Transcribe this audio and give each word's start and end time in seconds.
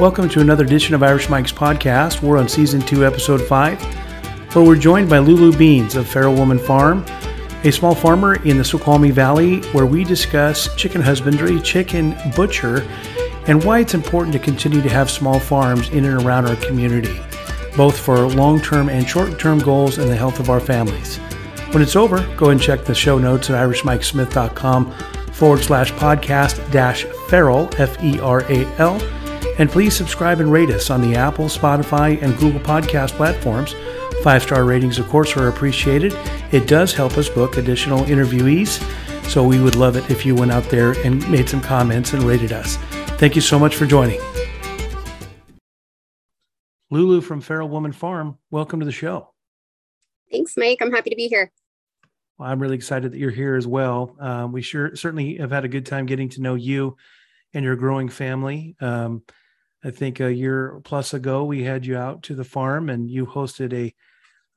Welcome 0.00 0.30
to 0.30 0.40
another 0.40 0.64
edition 0.64 0.94
of 0.94 1.02
Irish 1.02 1.28
Mike's 1.28 1.52
podcast. 1.52 2.22
We're 2.22 2.38
on 2.38 2.48
season 2.48 2.80
two, 2.80 3.04
episode 3.04 3.42
five, 3.42 3.80
where 4.54 4.64
we're 4.64 4.74
joined 4.74 5.10
by 5.10 5.18
Lulu 5.18 5.54
Beans 5.54 5.96
of 5.96 6.08
Feral 6.08 6.34
Woman 6.34 6.58
Farm, 6.58 7.04
a 7.62 7.70
small 7.70 7.94
farmer 7.94 8.36
in 8.36 8.56
the 8.56 8.64
Snoqualmie 8.64 9.10
Valley, 9.10 9.60
where 9.72 9.84
we 9.84 10.02
discuss 10.02 10.74
chicken 10.76 11.02
husbandry, 11.02 11.60
chicken 11.60 12.16
butcher, 12.34 12.88
and 13.46 13.62
why 13.62 13.80
it's 13.80 13.92
important 13.92 14.32
to 14.32 14.38
continue 14.38 14.80
to 14.80 14.88
have 14.88 15.10
small 15.10 15.38
farms 15.38 15.90
in 15.90 16.06
and 16.06 16.22
around 16.22 16.46
our 16.46 16.56
community, 16.56 17.20
both 17.76 17.98
for 17.98 18.16
long 18.28 18.62
term 18.62 18.88
and 18.88 19.06
short 19.06 19.38
term 19.38 19.58
goals 19.58 19.98
and 19.98 20.08
the 20.08 20.16
health 20.16 20.40
of 20.40 20.48
our 20.48 20.60
families. 20.60 21.18
When 21.72 21.82
it's 21.82 21.96
over, 21.96 22.26
go 22.36 22.48
and 22.48 22.60
check 22.60 22.86
the 22.86 22.94
show 22.94 23.18
notes 23.18 23.50
at 23.50 23.68
irishmikesmith.com 23.68 24.90
forward 25.32 25.60
slash 25.60 25.92
podcast 25.92 26.72
dash 26.72 27.04
feral, 27.28 27.68
F 27.76 28.02
E 28.02 28.18
R 28.20 28.40
A 28.50 28.64
L 28.78 28.98
and 29.58 29.70
please 29.70 29.94
subscribe 29.94 30.40
and 30.40 30.50
rate 30.50 30.70
us 30.70 30.90
on 30.90 31.00
the 31.00 31.14
Apple, 31.14 31.46
Spotify, 31.46 32.20
and 32.22 32.36
Google 32.38 32.60
Podcast 32.60 33.10
platforms. 33.12 33.74
Five 34.22 34.42
star 34.42 34.64
ratings, 34.64 34.98
of 34.98 35.08
course, 35.08 35.36
are 35.36 35.48
appreciated. 35.48 36.14
It 36.52 36.68
does 36.68 36.92
help 36.92 37.18
us 37.18 37.28
book 37.28 37.56
additional 37.56 38.04
interviewees. 38.04 38.80
So 39.28 39.42
we 39.46 39.60
would 39.60 39.76
love 39.76 39.96
it 39.96 40.10
if 40.10 40.26
you 40.26 40.34
went 40.34 40.52
out 40.52 40.64
there 40.64 40.92
and 41.04 41.28
made 41.30 41.48
some 41.48 41.60
comments 41.60 42.12
and 42.12 42.22
rated 42.22 42.52
us. 42.52 42.76
Thank 43.18 43.34
you 43.34 43.40
so 43.40 43.58
much 43.58 43.76
for 43.76 43.86
joining. 43.86 44.20
Lulu 46.90 47.22
from 47.22 47.40
Feral 47.40 47.68
Woman 47.68 47.92
Farm, 47.92 48.36
welcome 48.50 48.80
to 48.80 48.86
the 48.86 48.92
show. 48.92 49.32
Thanks, 50.30 50.56
Mike. 50.56 50.78
I'm 50.80 50.92
happy 50.92 51.10
to 51.10 51.16
be 51.16 51.28
here. 51.28 51.50
Well, 52.38 52.50
I'm 52.50 52.60
really 52.60 52.76
excited 52.76 53.12
that 53.12 53.18
you're 53.18 53.30
here 53.30 53.56
as 53.56 53.66
well. 53.66 54.16
Um, 54.20 54.52
we 54.52 54.62
sure 54.62 54.94
certainly 54.96 55.36
have 55.36 55.50
had 55.50 55.64
a 55.64 55.68
good 55.68 55.86
time 55.86 56.06
getting 56.06 56.28
to 56.30 56.42
know 56.42 56.54
you 56.54 56.96
and 57.54 57.64
your 57.64 57.76
growing 57.76 58.08
family. 58.08 58.76
Um, 58.80 59.22
I 59.84 59.90
think 59.90 60.20
a 60.20 60.32
year 60.32 60.80
plus 60.84 61.14
ago, 61.14 61.44
we 61.44 61.64
had 61.64 61.84
you 61.84 61.96
out 61.96 62.22
to 62.24 62.34
the 62.34 62.44
farm 62.44 62.88
and 62.88 63.10
you 63.10 63.26
hosted 63.26 63.72
a 63.72 63.94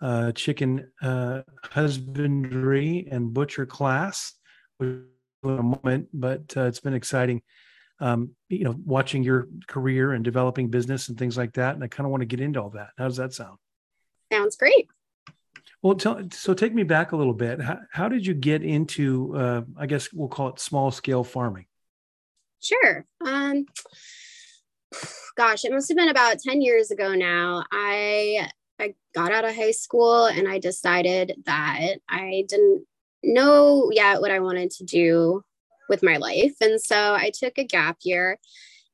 uh, 0.05 0.31
chicken 0.33 0.91
uh, 1.01 1.41
husbandry 1.63 3.07
and 3.11 3.33
butcher 3.33 3.65
class. 3.65 4.33
A 4.81 4.97
moment, 5.43 6.09
but 6.11 6.41
uh, 6.57 6.63
it's 6.63 6.79
been 6.79 6.95
exciting. 6.95 7.41
Um, 7.99 8.31
you 8.49 8.63
know, 8.65 8.75
watching 8.83 9.23
your 9.23 9.47
career 9.67 10.11
and 10.11 10.23
developing 10.23 10.69
business 10.69 11.07
and 11.07 11.17
things 11.17 11.37
like 11.37 11.53
that. 11.53 11.75
And 11.75 11.83
I 11.83 11.87
kind 11.87 12.05
of 12.05 12.11
want 12.11 12.21
to 12.21 12.25
get 12.25 12.41
into 12.41 12.61
all 12.61 12.71
that. 12.71 12.89
How 12.97 13.07
does 13.07 13.17
that 13.17 13.31
sound? 13.31 13.57
Sounds 14.33 14.57
great. 14.57 14.89
Well, 15.81 15.95
tell, 15.95 16.21
so 16.31 16.53
take 16.53 16.73
me 16.73 16.83
back 16.83 17.11
a 17.11 17.15
little 17.15 17.33
bit. 17.33 17.61
How, 17.61 17.77
how 17.91 18.09
did 18.09 18.25
you 18.25 18.33
get 18.33 18.63
into, 18.63 19.37
uh, 19.37 19.61
I 19.77 19.85
guess 19.85 20.11
we'll 20.11 20.27
call 20.27 20.49
it 20.49 20.59
small 20.59 20.91
scale 20.91 21.23
farming? 21.23 21.67
Sure. 22.59 23.05
Um, 23.23 23.65
gosh, 25.35 25.65
it 25.65 25.71
must 25.71 25.89
have 25.89 25.97
been 25.97 26.09
about 26.09 26.39
10 26.39 26.61
years 26.61 26.91
ago 26.91 27.13
now. 27.13 27.63
I 27.71 28.49
I 28.79 28.93
got 29.13 29.31
out 29.31 29.45
of 29.45 29.55
high 29.55 29.71
school 29.71 30.25
and 30.25 30.49
I 30.49 30.59
decided 30.59 31.43
that 31.45 31.99
I 32.09 32.45
didn't 32.47 32.85
know 33.23 33.89
yet 33.91 34.19
what 34.19 34.31
I 34.31 34.39
wanted 34.41 34.69
to 34.71 34.83
do 34.83 35.43
with 35.87 36.03
my 36.03 36.17
life. 36.17 36.55
And 36.59 36.81
so 36.81 37.13
I 37.13 37.31
took 37.33 37.57
a 37.57 37.63
gap 37.63 37.97
year 38.03 38.37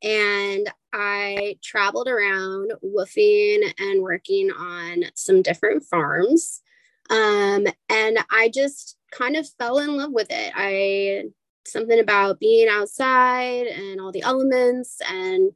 and 0.04 0.72
I 0.94 1.58
traveled 1.64 2.08
around 2.08 2.74
woofing 2.84 3.74
and 3.80 4.02
working 4.02 4.52
on 4.52 5.06
some 5.16 5.42
different 5.42 5.84
farms. 5.84 6.62
Um, 7.10 7.66
and 7.90 8.20
I 8.30 8.52
just 8.54 8.98
kind 9.12 9.36
of 9.36 9.50
fell 9.60 9.80
in 9.80 9.98
love 9.98 10.12
with 10.12 10.28
it. 10.30 10.54
I 10.56 11.26
something 11.66 12.00
about 12.00 12.40
being 12.40 12.68
outside 12.70 13.68
and 13.68 14.02
all 14.02 14.12
the 14.12 14.24
elements 14.24 15.00
and 15.08 15.52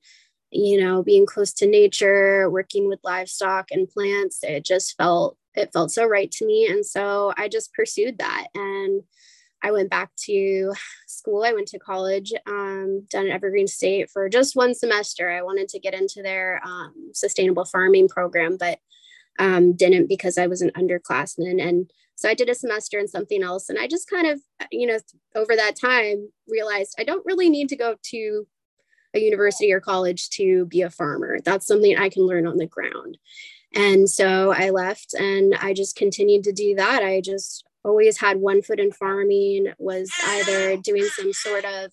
you 0.56 0.80
know 0.80 1.04
being 1.04 1.26
close 1.26 1.52
to 1.54 1.68
nature 1.68 2.50
working 2.50 2.88
with 2.88 3.00
livestock 3.04 3.72
and 3.72 3.90
plants 3.90 4.40
it 4.44 4.64
just 4.64 4.96
felt 4.98 5.38
it 5.56 5.72
felt 5.72 5.92
so 5.92 6.06
right 6.06 6.32
to 6.32 6.46
me. 6.46 6.68
And 6.68 6.86
so 6.86 7.34
i 7.38 7.48
just 7.48 7.74
pursued 7.74 8.18
that 8.20 8.48
and 8.56 9.04
i 9.64 9.72
went 9.72 9.90
back 9.90 10.12
to 10.26 10.74
school. 11.08 11.44
I 11.44 11.54
went 11.54 11.68
to 11.70 11.80
college 11.80 12.34
um, 12.46 13.06
down 13.10 13.28
at 13.28 13.34
evergreen 13.34 13.68
state 13.68 14.10
for 14.12 14.30
just 14.30 14.56
one 14.56 14.76
semester. 14.76 15.32
I 15.32 15.42
wanted 15.42 15.70
to 15.70 15.80
get 15.80 15.94
into 15.94 16.22
their 16.22 16.62
um, 16.64 17.12
sustainable 17.14 17.66
farming 17.66 18.10
program 18.10 18.58
but 18.60 18.80
um, 19.40 19.74
didn't 19.74 20.08
because 20.08 20.38
i 20.38 20.48
was 20.48 20.62
an 20.62 20.72
underclassman. 20.78 21.62
And 21.62 21.92
so 22.16 22.30
i 22.30 22.34
did 22.34 22.50
a 22.50 22.56
semester 22.56 23.00
in 23.00 23.08
something 23.08 23.44
else. 23.44 23.70
And 23.70 23.80
i 23.80 23.88
just 23.88 24.10
kind 24.10 24.28
of 24.28 24.40
you 24.72 24.88
know 24.88 25.00
over 25.36 25.56
that 25.56 25.76
time 25.76 26.30
realized 26.48 26.96
i 27.00 27.04
don't 27.04 27.26
really 27.26 27.50
need 27.50 27.70
to 27.70 27.76
go 27.76 27.96
to 28.12 28.48
a 29.16 29.20
university 29.20 29.72
or 29.72 29.80
college 29.80 30.30
to 30.32 30.66
be 30.66 30.82
a 30.82 30.90
farmer. 30.90 31.40
That's 31.40 31.68
something 31.68 31.98
I 31.98 32.10
can 32.10 32.24
learn 32.24 32.46
on 32.46 32.58
the 32.58 32.68
ground. 32.68 33.18
And 33.74 34.10
so 34.10 34.52
I 34.52 34.70
left 34.70 35.14
and 35.14 35.56
I 35.62 35.74
just 35.74 35.96
continued 35.96 36.44
to 36.46 36.54
do 36.54 36.76
that. 36.76 37.04
I 37.04 37.22
just 37.22 37.66
always 37.84 38.18
had 38.18 38.38
one 38.38 38.62
foot 38.62 38.80
in 38.80 38.92
farming, 38.92 39.74
was 39.78 40.12
either 40.26 40.78
doing 40.78 41.06
some 41.06 41.34
sort 41.34 41.66
of 41.66 41.92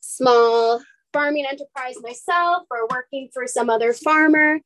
small 0.00 0.80
farming 1.12 1.46
enterprise 1.46 1.96
myself 2.02 2.64
or 2.70 2.88
working 2.90 3.28
for 3.32 3.46
some 3.46 3.68
other 3.68 3.92
farmer 3.92 4.58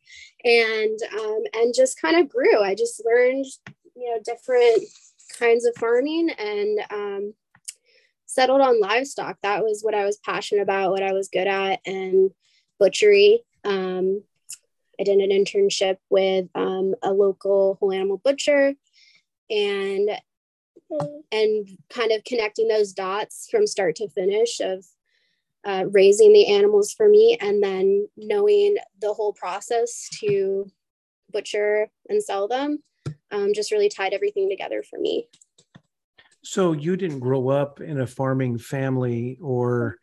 and 0.44 0.98
um, 1.18 1.42
and 1.54 1.74
just 1.74 2.00
kind 2.00 2.16
of 2.16 2.28
grew 2.28 2.62
i 2.62 2.72
just 2.72 3.02
learned 3.04 3.44
you 3.96 4.08
know 4.08 4.20
different 4.24 4.84
kinds 5.38 5.66
of 5.66 5.74
farming 5.76 6.30
and 6.38 6.78
um, 6.90 7.34
settled 8.26 8.60
on 8.60 8.81
livestock. 8.81 9.38
That 9.42 9.64
was 9.64 9.82
what 9.82 9.94
I 9.94 10.04
was 10.04 10.19
passionate 10.19 10.62
about, 10.62 10.91
what 10.91 11.03
I 11.03 11.12
was 11.12 11.28
good 11.28 11.47
at, 11.47 11.81
and 11.87 12.31
butchery. 12.78 13.42
Um, 13.64 14.22
I 15.00 15.04
did 15.04 15.19
an 15.19 15.31
internship 15.31 15.97
with 16.10 16.47
um, 16.54 16.94
a 17.03 17.12
local 17.12 17.76
whole 17.81 17.92
animal 17.92 18.20
butcher, 18.22 18.75
and 19.50 20.10
and 21.32 21.69
kind 21.91 22.12
of 22.12 22.22
connecting 22.25 22.69
those 22.69 22.92
dots 22.92 23.48
from 23.50 23.66
start 23.66 23.97
to 23.97 24.09
finish 24.09 24.60
of 24.60 24.84
uh, 25.65 25.84
raising 25.91 26.32
the 26.32 26.47
animals 26.47 26.92
for 26.92 27.09
me, 27.09 27.36
and 27.41 27.62
then 27.62 28.09
knowing 28.16 28.76
the 29.00 29.12
whole 29.12 29.32
process 29.32 30.09
to 30.20 30.66
butcher 31.32 31.88
and 32.09 32.22
sell 32.22 32.47
them, 32.47 32.78
um, 33.32 33.53
just 33.53 33.72
really 33.72 33.88
tied 33.88 34.12
everything 34.12 34.48
together 34.48 34.82
for 34.88 34.98
me. 34.98 35.28
So 36.46 36.72
you 36.72 36.96
didn't 36.96 37.18
grow 37.18 37.48
up 37.48 37.80
in 37.80 37.98
a 38.00 38.06
farming 38.06 38.58
family 38.58 39.36
or 39.42 39.96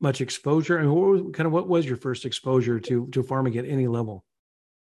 much 0.00 0.20
exposure. 0.20 0.76
I 0.76 0.82
mean, 0.82 0.92
what 0.92 1.34
kind 1.34 1.46
of 1.46 1.52
what 1.52 1.68
was 1.68 1.86
your 1.86 1.96
first 1.96 2.24
exposure 2.24 2.80
to 2.80 3.06
to 3.12 3.22
farming 3.22 3.56
at 3.58 3.64
any 3.64 3.86
level? 3.86 4.24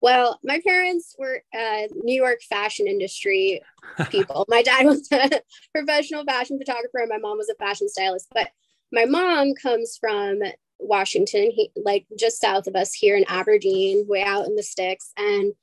Well, 0.02 0.38
my 0.44 0.60
parents 0.60 1.16
were 1.18 1.42
uh, 1.58 1.88
New 1.94 2.14
York 2.14 2.40
fashion 2.42 2.86
industry 2.86 3.62
people. 4.10 4.44
my 4.48 4.60
dad 4.60 4.84
was 4.84 5.08
a 5.10 5.40
professional 5.74 6.24
fashion 6.24 6.58
photographer, 6.58 6.98
and 6.98 7.08
my 7.08 7.18
mom 7.18 7.38
was 7.38 7.48
a 7.48 7.54
fashion 7.54 7.88
stylist. 7.88 8.28
But 8.34 8.50
my 8.92 9.06
mom 9.06 9.54
comes 9.54 9.96
from 9.98 10.40
Washington, 10.78 11.50
he, 11.50 11.70
like 11.76 12.06
just 12.18 12.42
south 12.42 12.66
of 12.66 12.76
us 12.76 12.92
here 12.92 13.16
in 13.16 13.24
Aberdeen, 13.26 14.06
way 14.06 14.22
out 14.22 14.46
in 14.46 14.54
the 14.54 14.62
sticks. 14.62 15.12
And 15.16 15.54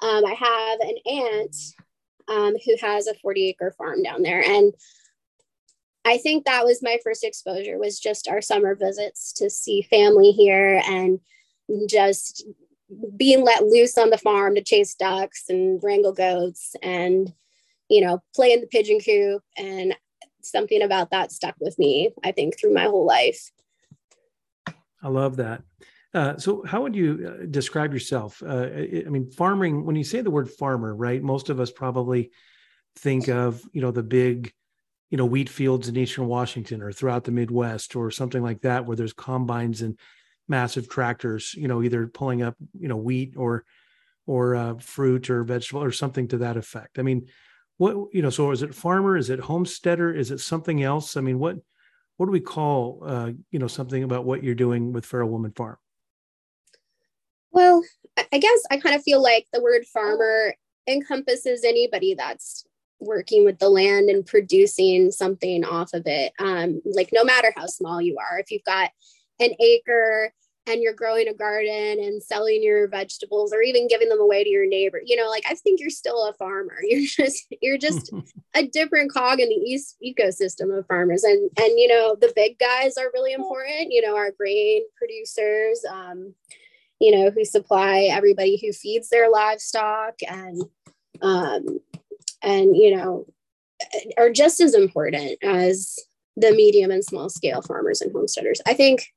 um, 0.00 0.24
I 0.24 0.34
have 0.38 0.80
an 0.80 0.96
aunt 1.06 1.56
um, 2.28 2.54
who 2.64 2.76
has 2.80 3.06
a 3.06 3.14
40 3.14 3.48
acre 3.48 3.74
farm 3.76 4.02
down 4.02 4.22
there. 4.22 4.42
And 4.42 4.74
I 6.04 6.18
think 6.18 6.44
that 6.44 6.64
was 6.64 6.82
my 6.82 6.98
first 7.02 7.24
exposure 7.24 7.78
was 7.78 7.98
just 7.98 8.28
our 8.28 8.40
summer 8.40 8.74
visits 8.74 9.32
to 9.34 9.50
see 9.50 9.82
family 9.82 10.30
here 10.30 10.80
and 10.86 11.20
just 11.88 12.46
being 13.16 13.44
let 13.44 13.64
loose 13.64 13.98
on 13.98 14.10
the 14.10 14.18
farm 14.18 14.54
to 14.54 14.62
chase 14.62 14.94
ducks 14.94 15.44
and 15.48 15.82
wrangle 15.82 16.12
goats 16.12 16.76
and 16.80 17.32
you 17.88 18.00
know 18.00 18.22
play 18.34 18.52
in 18.52 18.60
the 18.60 18.68
pigeon 18.68 19.00
coop. 19.00 19.42
And 19.56 19.96
something 20.42 20.82
about 20.82 21.10
that 21.10 21.32
stuck 21.32 21.56
with 21.58 21.76
me 21.76 22.08
i 22.22 22.30
think 22.30 22.56
through 22.56 22.72
my 22.72 22.84
whole 22.84 23.04
life. 23.04 23.50
I 25.02 25.08
love 25.08 25.36
that 25.36 25.62
uh, 26.16 26.38
so, 26.38 26.64
how 26.64 26.80
would 26.80 26.96
you 26.96 27.28
uh, 27.28 27.46
describe 27.50 27.92
yourself? 27.92 28.42
Uh, 28.42 28.68
I 28.72 29.10
mean, 29.10 29.30
farming. 29.30 29.84
When 29.84 29.96
you 29.96 30.02
say 30.02 30.22
the 30.22 30.30
word 30.30 30.50
farmer, 30.50 30.96
right? 30.96 31.22
Most 31.22 31.50
of 31.50 31.60
us 31.60 31.70
probably 31.70 32.30
think 32.96 33.28
of 33.28 33.60
you 33.74 33.82
know 33.82 33.90
the 33.90 34.02
big, 34.02 34.50
you 35.10 35.18
know, 35.18 35.26
wheat 35.26 35.50
fields 35.50 35.88
in 35.88 35.96
eastern 35.98 36.26
Washington 36.26 36.80
or 36.80 36.90
throughout 36.90 37.24
the 37.24 37.32
Midwest 37.32 37.96
or 37.96 38.10
something 38.10 38.42
like 38.42 38.62
that, 38.62 38.86
where 38.86 38.96
there's 38.96 39.12
combines 39.12 39.82
and 39.82 39.98
massive 40.48 40.88
tractors. 40.88 41.52
You 41.54 41.68
know, 41.68 41.82
either 41.82 42.06
pulling 42.06 42.40
up 42.40 42.56
you 42.72 42.88
know 42.88 42.96
wheat 42.96 43.34
or 43.36 43.66
or 44.26 44.56
uh, 44.56 44.74
fruit 44.78 45.28
or 45.28 45.44
vegetable 45.44 45.84
or 45.84 45.92
something 45.92 46.28
to 46.28 46.38
that 46.38 46.56
effect. 46.56 46.98
I 46.98 47.02
mean, 47.02 47.26
what 47.76 48.14
you 48.14 48.22
know? 48.22 48.30
So, 48.30 48.52
is 48.52 48.62
it 48.62 48.74
farmer? 48.74 49.18
Is 49.18 49.28
it 49.28 49.38
homesteader? 49.38 50.14
Is 50.14 50.30
it 50.30 50.40
something 50.40 50.82
else? 50.82 51.18
I 51.18 51.20
mean, 51.20 51.38
what 51.38 51.56
what 52.16 52.24
do 52.24 52.32
we 52.32 52.40
call 52.40 53.02
uh, 53.06 53.32
you 53.50 53.58
know 53.58 53.68
something 53.68 54.02
about 54.02 54.24
what 54.24 54.42
you're 54.42 54.54
doing 54.54 54.94
with 54.94 55.04
Feral 55.04 55.28
Woman 55.28 55.52
Farm? 55.52 55.76
Well, 57.56 57.82
I 58.18 58.38
guess 58.38 58.62
I 58.70 58.76
kind 58.76 58.94
of 58.94 59.02
feel 59.02 59.22
like 59.22 59.46
the 59.50 59.62
word 59.62 59.86
farmer 59.86 60.54
encompasses 60.86 61.64
anybody 61.64 62.12
that's 62.12 62.66
working 63.00 63.46
with 63.46 63.58
the 63.58 63.70
land 63.70 64.10
and 64.10 64.26
producing 64.26 65.10
something 65.10 65.64
off 65.64 65.94
of 65.94 66.02
it. 66.04 66.34
Um, 66.38 66.82
like 66.84 67.08
no 67.14 67.24
matter 67.24 67.54
how 67.56 67.64
small 67.64 68.02
you 68.02 68.18
are, 68.18 68.38
if 68.38 68.50
you've 68.50 68.64
got 68.64 68.90
an 69.40 69.52
acre 69.58 70.34
and 70.66 70.82
you're 70.82 70.92
growing 70.92 71.28
a 71.28 71.34
garden 71.34 71.98
and 71.98 72.22
selling 72.22 72.62
your 72.62 72.88
vegetables 72.88 73.54
or 73.54 73.62
even 73.62 73.88
giving 73.88 74.10
them 74.10 74.20
away 74.20 74.42
to 74.42 74.50
your 74.50 74.66
neighbor 74.66 75.00
you 75.04 75.14
know 75.14 75.28
like 75.28 75.44
i 75.48 75.54
think 75.54 75.78
you're 75.78 75.90
still 75.90 76.26
a 76.26 76.32
farmer. 76.32 76.78
You're 76.82 77.06
just 77.06 77.46
you're 77.62 77.78
just 77.78 78.10
a 78.54 78.66
different 78.66 79.12
cog 79.12 79.38
in 79.38 79.48
the 79.48 79.54
east 79.54 79.96
ecosystem 80.04 80.76
of 80.76 80.86
farmers. 80.86 81.22
And 81.22 81.50
and 81.58 81.78
you 81.78 81.86
know 81.86 82.16
the 82.20 82.32
big 82.34 82.58
guys 82.58 82.96
are 82.96 83.12
really 83.14 83.32
important 83.32 83.92
you 83.92 84.02
know 84.02 84.16
our 84.16 84.32
grain 84.32 84.82
producers 84.98 85.84
um 85.88 86.34
you 87.00 87.10
know 87.10 87.30
who 87.30 87.44
supply 87.44 88.08
everybody 88.10 88.58
who 88.60 88.72
feeds 88.72 89.08
their 89.08 89.30
livestock 89.30 90.14
and 90.28 90.62
um 91.22 91.80
and 92.42 92.76
you 92.76 92.96
know 92.96 93.26
are 94.16 94.30
just 94.30 94.60
as 94.60 94.74
important 94.74 95.38
as 95.42 95.96
the 96.36 96.52
medium 96.52 96.90
and 96.90 97.04
small 97.04 97.28
scale 97.28 97.62
farmers 97.62 98.00
and 98.00 98.12
homesteaders 98.12 98.60
i 98.66 98.72
think 98.72 99.12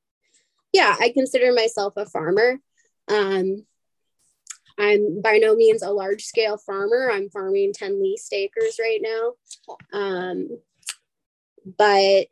yeah, 0.74 0.96
I 1.00 1.10
consider 1.10 1.54
myself 1.54 1.94
a 1.98 2.06
farmer. 2.06 2.60
Um, 3.08 3.66
I'm 4.78 5.22
by 5.22 5.38
no 5.38 5.56
means 5.56 5.81
a 5.81 5.92
large 5.92 6.24
scale 6.24 6.58
farmer. 6.58 7.10
I'm 7.12 7.30
farming 7.30 7.74
10 7.74 8.02
leased 8.02 8.34
acres 8.34 8.80
right 8.80 9.02
now. 9.02 9.34
Um, 9.92 10.60
but 11.78 12.28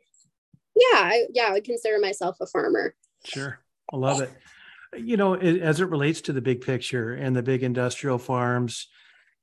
yeah, 0.74 0.96
I, 0.96 1.26
yeah, 1.34 1.48
I 1.48 1.52
would 1.52 1.64
consider 1.64 1.98
myself 1.98 2.38
a 2.40 2.46
farmer. 2.46 2.94
Sure. 3.24 3.58
I 3.92 3.96
love 3.96 4.22
it. 4.22 4.30
You 4.96 5.16
know, 5.16 5.34
as 5.34 5.80
it 5.80 5.90
relates 5.90 6.22
to 6.22 6.32
the 6.32 6.40
big 6.40 6.60
picture 6.62 7.14
and 7.14 7.36
the 7.36 7.42
big 7.42 7.62
industrial 7.62 8.18
farms 8.18 8.88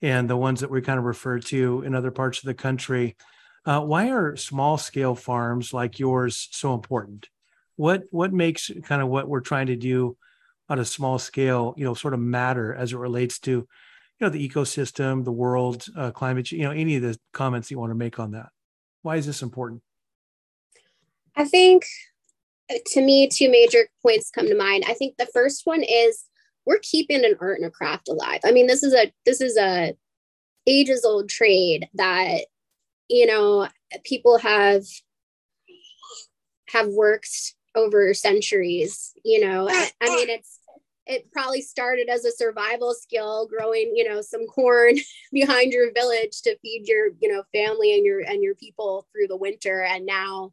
and 0.01 0.29
the 0.29 0.37
ones 0.37 0.61
that 0.61 0.71
we 0.71 0.81
kind 0.81 0.99
of 0.99 1.05
refer 1.05 1.39
to 1.39 1.81
in 1.83 1.93
other 1.95 2.11
parts 2.11 2.39
of 2.39 2.45
the 2.45 2.53
country, 2.53 3.15
uh, 3.65 3.81
why 3.81 4.09
are 4.09 4.35
small 4.35 4.77
scale 4.77 5.15
farms 5.15 5.73
like 5.73 5.99
yours 5.99 6.47
so 6.51 6.73
important? 6.73 7.29
what 7.75 8.03
what 8.11 8.33
makes 8.33 8.71
kind 8.83 9.01
of 9.01 9.07
what 9.07 9.27
we're 9.27 9.41
trying 9.41 9.67
to 9.67 9.75
do 9.75 10.17
on 10.69 10.79
a 10.79 10.85
small 10.85 11.19
scale 11.19 11.73
you 11.77 11.85
know 11.85 11.93
sort 11.93 12.13
of 12.13 12.19
matter 12.19 12.73
as 12.73 12.93
it 12.93 12.97
relates 12.97 13.39
to 13.39 13.51
you 13.51 13.67
know 14.21 14.29
the 14.29 14.49
ecosystem 14.49 15.23
the 15.23 15.31
world 15.31 15.85
uh, 15.95 16.11
climate 16.11 16.51
you 16.51 16.63
know 16.63 16.71
any 16.71 16.95
of 16.95 17.01
the 17.01 17.17
comments 17.33 17.69
you 17.69 17.79
want 17.79 17.91
to 17.91 17.95
make 17.95 18.19
on 18.19 18.31
that 18.31 18.47
why 19.01 19.17
is 19.17 19.25
this 19.25 19.41
important 19.41 19.81
i 21.35 21.45
think 21.45 21.85
to 22.69 23.01
me 23.01 23.27
two 23.27 23.49
major 23.49 23.87
points 24.01 24.31
come 24.31 24.47
to 24.47 24.55
mind. 24.55 24.83
I 24.87 24.93
think 24.93 25.17
the 25.17 25.27
first 25.27 25.61
one 25.65 25.83
is 25.83 26.25
we're 26.65 26.79
keeping 26.81 27.23
an 27.23 27.35
art 27.39 27.59
and 27.59 27.67
a 27.67 27.71
craft 27.71 28.07
alive. 28.07 28.41
I 28.43 28.51
mean 28.51 28.67
this 28.67 28.83
is 28.83 28.93
a 28.93 29.11
this 29.25 29.41
is 29.41 29.57
a 29.57 29.95
ages 30.67 31.05
old 31.05 31.29
trade 31.29 31.87
that 31.93 32.45
you 33.07 33.25
know 33.25 33.67
people 34.03 34.37
have 34.39 34.83
have 36.69 36.87
worked 36.87 37.53
over 37.75 38.13
centuries 38.13 39.13
you 39.23 39.39
know. 39.39 39.67
I 39.69 39.89
mean 40.01 40.29
it's 40.29 40.59
it 41.07 41.31
probably 41.31 41.61
started 41.61 42.09
as 42.09 42.25
a 42.25 42.31
survival 42.31 42.95
skill 42.95 43.47
growing 43.47 43.91
you 43.95 44.09
know 44.09 44.21
some 44.21 44.47
corn 44.47 44.95
behind 45.31 45.71
your 45.71 45.93
village 45.93 46.41
to 46.41 46.57
feed 46.59 46.87
your 46.87 47.09
you 47.19 47.31
know 47.31 47.43
family 47.53 47.95
and 47.95 48.05
your 48.05 48.21
and 48.21 48.41
your 48.41 48.55
people 48.55 49.07
through 49.11 49.27
the 49.27 49.37
winter. 49.37 49.83
And 49.83 50.05
now 50.05 50.51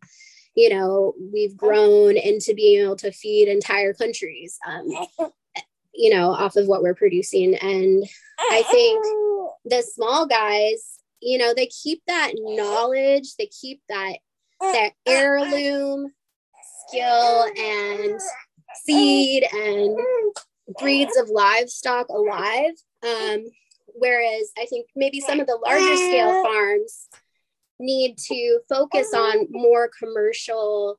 you 0.54 0.68
know 0.68 1.14
we've 1.32 1.56
grown 1.56 2.16
into 2.16 2.54
being 2.54 2.82
able 2.82 2.96
to 2.96 3.12
feed 3.12 3.48
entire 3.48 3.92
countries 3.92 4.58
um, 4.66 4.88
you 5.94 6.14
know 6.14 6.30
off 6.30 6.56
of 6.56 6.66
what 6.66 6.82
we're 6.82 6.94
producing 6.94 7.54
and 7.56 8.04
i 8.38 8.62
think 8.70 9.04
the 9.64 9.82
small 9.82 10.26
guys 10.26 10.98
you 11.20 11.38
know 11.38 11.54
they 11.54 11.66
keep 11.66 12.02
that 12.06 12.32
knowledge 12.36 13.36
they 13.36 13.46
keep 13.46 13.80
that 13.88 14.16
that 14.60 14.90
heirloom 15.06 16.12
skill 16.88 17.46
and 17.56 18.20
seed 18.84 19.44
and 19.52 19.98
breeds 20.78 21.16
of 21.16 21.28
livestock 21.28 22.08
alive. 22.08 22.72
Um, 23.02 23.44
whereas 23.86 24.50
I 24.58 24.66
think 24.66 24.86
maybe 24.94 25.20
some 25.20 25.40
of 25.40 25.46
the 25.46 25.58
larger 25.64 25.96
scale 25.96 26.42
farms 26.42 27.08
need 27.82 28.16
to 28.16 28.60
focus 28.68 29.12
on 29.14 29.46
more 29.50 29.90
commercial 29.98 30.98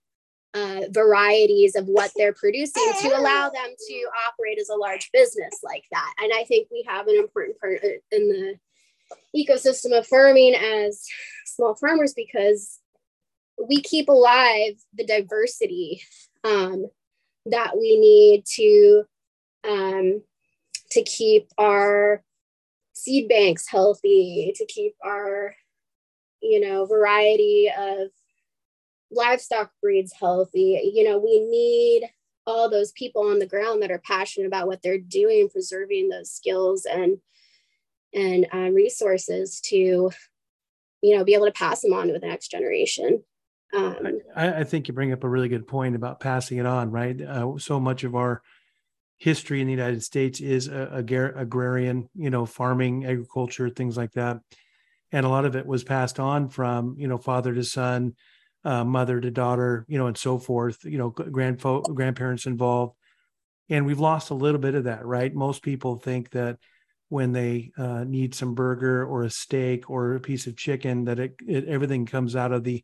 uh, 0.53 0.81
varieties 0.91 1.75
of 1.75 1.88
what 1.88 2.12
they're 2.15 2.33
producing 2.33 2.91
to 3.01 3.07
allow 3.18 3.50
them 3.50 3.74
to 3.88 4.07
operate 4.27 4.59
as 4.59 4.69
a 4.69 4.75
large 4.75 5.09
business 5.12 5.59
like 5.63 5.83
that. 5.91 6.13
And 6.21 6.31
I 6.35 6.44
think 6.44 6.68
we 6.71 6.85
have 6.88 7.07
an 7.07 7.15
important 7.15 7.59
part 7.59 7.81
in 8.12 8.30
the 8.30 8.56
ecosystem 9.35 9.97
of 9.97 10.06
farming 10.06 10.53
as 10.56 11.03
small 11.45 11.74
farmers 11.74 12.13
because 12.13 12.80
we 13.68 13.81
keep 13.81 14.09
alive 14.09 14.74
the 14.94 15.06
diversity 15.06 16.01
um, 16.44 16.85
that 17.45 17.77
we 17.77 18.00
need 18.00 18.45
to 18.56 19.03
um, 19.68 20.21
to 20.91 21.03
keep 21.03 21.47
our 21.57 22.24
seed 22.94 23.27
banks 23.27 23.68
healthy, 23.68 24.53
to 24.56 24.65
keep 24.65 24.94
our 25.03 25.56
you 26.44 26.60
know 26.60 26.86
variety 26.86 27.72
of 27.75 28.10
livestock 29.12 29.72
breeds 29.81 30.13
healthy. 30.13 30.92
You 30.94 31.04
know, 31.04 31.18
we 31.18 31.40
need 31.40 32.10
all 32.45 32.69
those 32.69 32.92
people 32.92 33.30
on 33.30 33.40
the 33.40 33.48
ground 33.48 33.81
that 33.81 33.92
are 33.92 34.01
passionate 34.06 34.48
about 34.48 34.68
what 34.68 34.81
they're 34.81 35.00
doing, 35.00 35.50
preserving 35.50 36.10
those 36.10 36.31
skills 36.31 36.86
and 36.86 37.18
and 38.13 38.45
um, 38.51 38.74
resources 38.74 39.60
to 39.62 40.12
you 41.01 41.18
know 41.18 41.24
be 41.24 41.34
able 41.34 41.45
to 41.45 41.51
pass 41.51 41.81
them 41.81 41.94
on 41.94 42.07
to 42.07 42.13
the 42.13 42.19
next 42.19 42.50
generation 42.50 43.24
um, 43.74 44.19
I, 44.36 44.60
I, 44.60 44.63
think 44.66 44.88
you 44.88 44.94
bring 44.94 45.12
up 45.13 45.24
a 45.24 45.30
really 45.30 45.50
good 45.50 45.66
point 45.66 45.95
about 45.95 46.19
passing 46.19 46.60
it 46.60 46.66
on, 46.68 46.92
right? 46.92 47.19
Uh, 47.19 47.57
so 47.57 47.80
much 47.80 48.04
of 48.04 48.16
our 48.16 48.44
history 49.18 49.62
in 49.62 49.68
the 49.68 49.74
United 49.74 50.04
States 50.04 50.40
is 50.40 50.68
a 50.68 51.31
agrarian, 51.36 52.07
you 52.13 52.30
know, 52.30 52.45
farming, 52.45 53.06
agriculture, 53.06 53.69
things 53.69 53.98
like 53.98 54.12
that, 54.12 54.38
and 55.13 55.25
a 55.25 55.30
lot 55.30 55.45
of 55.45 55.56
it 55.56 55.65
was 55.65 55.83
passed 55.83 56.19
on 56.19 56.50
from 56.50 56.95
you 56.98 57.07
know 57.07 57.18
father 57.18 57.54
to 57.54 57.63
son, 57.63 58.15
uh, 58.65 58.83
mother 58.83 59.21
to 59.21 59.31
daughter, 59.31 59.86
you 59.88 59.98
know, 59.98 60.07
and 60.07 60.18
so 60.18 60.38
forth. 60.38 60.83
You 60.83 60.98
know, 60.98 61.12
grandfo- 61.12 61.95
grandparents 61.95 62.48
involved, 62.48 62.95
and 63.69 63.86
we've 63.86 64.00
lost 64.00 64.31
a 64.31 64.36
little 64.36 64.60
bit 64.60 64.75
of 64.75 64.86
that, 64.86 65.06
right? 65.06 65.33
Most 65.33 65.63
people 65.63 65.98
think 65.98 66.31
that 66.31 66.57
when 67.10 67.31
they 67.31 67.71
uh, 67.77 68.04
need 68.04 68.33
some 68.33 68.56
burger 68.56 69.06
or 69.06 69.24
a 69.24 69.30
steak 69.30 69.89
or 69.89 70.15
a 70.15 70.19
piece 70.19 70.48
of 70.48 70.57
chicken, 70.57 71.06
that 71.06 71.19
it, 71.19 71.36
it 71.48 71.66
everything 71.69 72.07
comes 72.07 72.36
out 72.36 72.51
of 72.51 72.63
the 72.63 72.83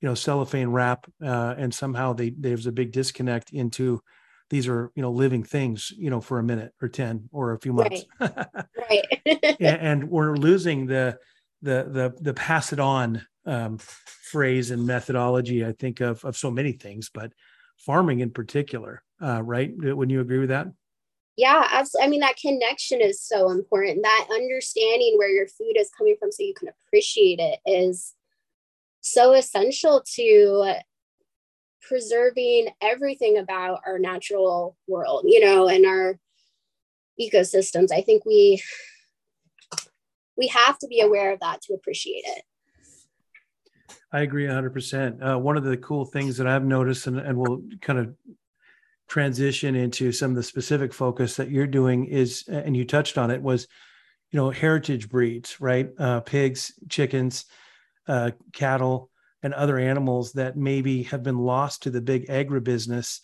you 0.00 0.08
know 0.08 0.14
cellophane 0.14 0.68
wrap 0.68 1.06
uh, 1.24 1.54
and 1.56 1.72
somehow 1.72 2.12
they 2.12 2.30
there's 2.30 2.66
a 2.66 2.72
big 2.72 2.90
disconnect 2.90 3.52
into 3.52 4.02
these 4.50 4.66
are 4.66 4.90
you 4.96 5.02
know 5.02 5.12
living 5.12 5.44
things 5.44 5.92
you 5.96 6.10
know 6.10 6.20
for 6.20 6.40
a 6.40 6.42
minute 6.42 6.72
or 6.82 6.88
10 6.88 7.28
or 7.30 7.52
a 7.52 7.60
few 7.60 7.72
months 7.72 8.04
right, 8.20 8.46
right. 8.90 9.04
and, 9.60 9.80
and, 9.80 10.10
we're 10.10 10.34
losing 10.34 10.86
the 10.86 11.16
the 11.62 11.86
the 11.88 12.14
the 12.20 12.34
pass 12.34 12.72
it 12.72 12.80
on 12.80 13.24
um, 13.46 13.78
phrase 13.78 14.70
and 14.70 14.86
methodology 14.86 15.64
i 15.64 15.72
think 15.72 16.00
of 16.00 16.24
of 16.24 16.36
so 16.36 16.50
many 16.50 16.72
things 16.72 17.10
but 17.12 17.32
farming 17.76 18.20
in 18.20 18.30
particular 18.30 19.02
uh, 19.22 19.40
right? 19.42 19.72
Wouldn't 19.76 20.10
you 20.10 20.20
agree 20.20 20.38
with 20.38 20.48
that? 20.48 20.66
Yeah 21.36 21.66
absolutely 21.72 22.06
i 22.06 22.10
mean 22.10 22.20
that 22.20 22.36
connection 22.36 23.00
is 23.00 23.22
so 23.22 23.50
important. 23.50 24.02
That 24.02 24.28
understanding 24.30 25.14
where 25.16 25.30
your 25.30 25.46
food 25.46 25.74
is 25.76 25.90
coming 25.96 26.16
from 26.18 26.30
so 26.30 26.42
you 26.42 26.54
can 26.54 26.68
appreciate 26.68 27.38
it 27.38 27.60
is 27.64 28.14
so 29.00 29.32
essential 29.32 30.02
to 30.16 30.74
preserving 31.80 32.68
everything 32.80 33.38
about 33.38 33.80
our 33.86 33.98
natural 33.98 34.76
world, 34.86 35.24
you 35.26 35.40
know, 35.40 35.68
and 35.68 35.84
our 35.86 36.18
ecosystems. 37.20 37.90
I 37.92 38.02
think 38.02 38.24
we 38.24 38.62
we 40.36 40.48
have 40.48 40.78
to 40.78 40.86
be 40.86 41.00
aware 41.00 41.32
of 41.32 41.40
that 41.40 41.62
to 41.62 41.74
appreciate 41.74 42.24
it. 42.24 42.42
I 44.12 44.20
agree 44.20 44.44
100%. 44.44 45.34
Uh, 45.34 45.38
one 45.38 45.56
of 45.56 45.64
the 45.64 45.76
cool 45.78 46.04
things 46.04 46.36
that 46.36 46.46
I've 46.46 46.64
noticed, 46.64 47.06
and, 47.06 47.18
and 47.18 47.36
we'll 47.36 47.62
kind 47.80 47.98
of 47.98 48.14
transition 49.08 49.74
into 49.74 50.12
some 50.12 50.30
of 50.30 50.36
the 50.36 50.42
specific 50.42 50.92
focus 50.92 51.36
that 51.36 51.50
you're 51.50 51.66
doing 51.66 52.06
is, 52.06 52.44
and 52.48 52.76
you 52.76 52.84
touched 52.84 53.18
on 53.18 53.30
it, 53.30 53.42
was, 53.42 53.68
you 54.30 54.38
know, 54.38 54.50
heritage 54.50 55.08
breeds, 55.08 55.60
right? 55.60 55.90
Uh, 55.98 56.20
pigs, 56.20 56.72
chickens, 56.88 57.46
uh, 58.06 58.30
cattle, 58.52 59.10
and 59.42 59.54
other 59.54 59.78
animals 59.78 60.32
that 60.32 60.56
maybe 60.56 61.02
have 61.04 61.22
been 61.22 61.38
lost 61.38 61.82
to 61.82 61.90
the 61.90 62.00
big 62.00 62.28
agribusiness. 62.28 63.20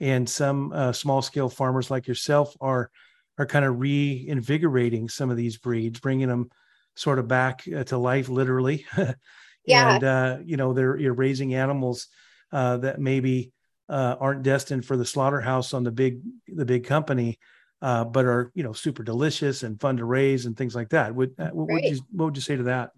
And 0.00 0.28
some 0.28 0.72
uh, 0.72 0.92
small 0.92 1.22
scale 1.22 1.48
farmers 1.48 1.90
like 1.90 2.06
yourself 2.06 2.56
are 2.60 2.90
are 3.38 3.46
kind 3.46 3.64
of 3.64 3.78
reinvigorating 3.78 5.08
some 5.08 5.30
of 5.30 5.36
these 5.36 5.56
breeds, 5.56 6.00
bringing 6.00 6.28
them 6.28 6.50
sort 6.96 7.18
of 7.18 7.28
back 7.28 7.64
uh, 7.74 7.84
to 7.84 7.96
life, 7.96 8.28
literally. 8.28 8.84
yeah. 9.64 9.94
And 9.94 10.04
uh, 10.04 10.38
you 10.44 10.56
know, 10.56 10.72
they're 10.72 10.96
you're 10.96 11.14
raising 11.14 11.54
animals 11.54 12.08
uh, 12.52 12.78
that 12.78 13.00
maybe 13.00 13.52
uh, 13.88 14.16
aren't 14.20 14.42
destined 14.42 14.84
for 14.84 14.96
the 14.96 15.04
slaughterhouse 15.04 15.72
on 15.72 15.84
the 15.84 15.92
big 15.92 16.20
the 16.48 16.64
big 16.64 16.84
company, 16.84 17.38
uh, 17.80 18.04
but 18.04 18.24
are 18.24 18.50
you 18.54 18.62
know 18.62 18.72
super 18.72 19.02
delicious 19.02 19.62
and 19.62 19.80
fun 19.80 19.96
to 19.98 20.04
raise 20.04 20.46
and 20.46 20.56
things 20.56 20.74
like 20.74 20.90
that. 20.90 21.14
Would 21.14 21.34
what 21.38 21.68
would 21.68 21.84
you 21.84 22.00
what 22.10 22.26
would 22.26 22.36
you 22.36 22.42
say 22.42 22.56
to 22.56 22.64
that? 22.64 22.90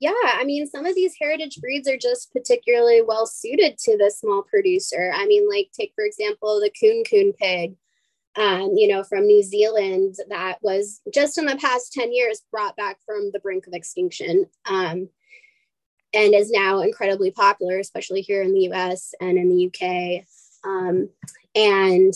yeah, 0.00 0.12
I 0.24 0.44
mean, 0.44 0.66
some 0.68 0.86
of 0.86 0.94
these 0.94 1.14
heritage 1.20 1.58
breeds 1.60 1.88
are 1.88 1.98
just 1.98 2.32
particularly 2.32 3.02
well 3.02 3.26
suited 3.26 3.78
to 3.78 3.96
the 3.96 4.12
small 4.14 4.42
producer. 4.42 5.12
I 5.14 5.26
mean, 5.26 5.48
like 5.48 5.70
take 5.72 5.92
for 5.94 6.04
example 6.04 6.60
the 6.60 6.70
Kunekune 6.70 7.36
pig, 7.36 7.74
um, 8.38 8.72
you 8.76 8.88
know, 8.88 9.02
from 9.02 9.26
New 9.26 9.42
Zealand 9.42 10.14
that 10.28 10.58
was 10.62 11.00
just 11.12 11.38
in 11.38 11.46
the 11.46 11.56
past 11.56 11.92
ten 11.92 12.12
years 12.12 12.42
brought 12.50 12.76
back 12.76 12.98
from 13.04 13.30
the 13.32 13.40
brink 13.40 13.66
of 13.66 13.72
extinction, 13.72 14.46
um, 14.66 15.08
and 16.14 16.34
is 16.34 16.50
now 16.50 16.80
incredibly 16.80 17.30
popular, 17.30 17.78
especially 17.78 18.22
here 18.22 18.42
in 18.42 18.54
the 18.54 18.60
U.S. 18.60 19.12
and 19.20 19.38
in 19.38 19.48
the 19.48 19.66
UK. 19.66 20.24
Um, 20.64 21.08
and 21.54 22.14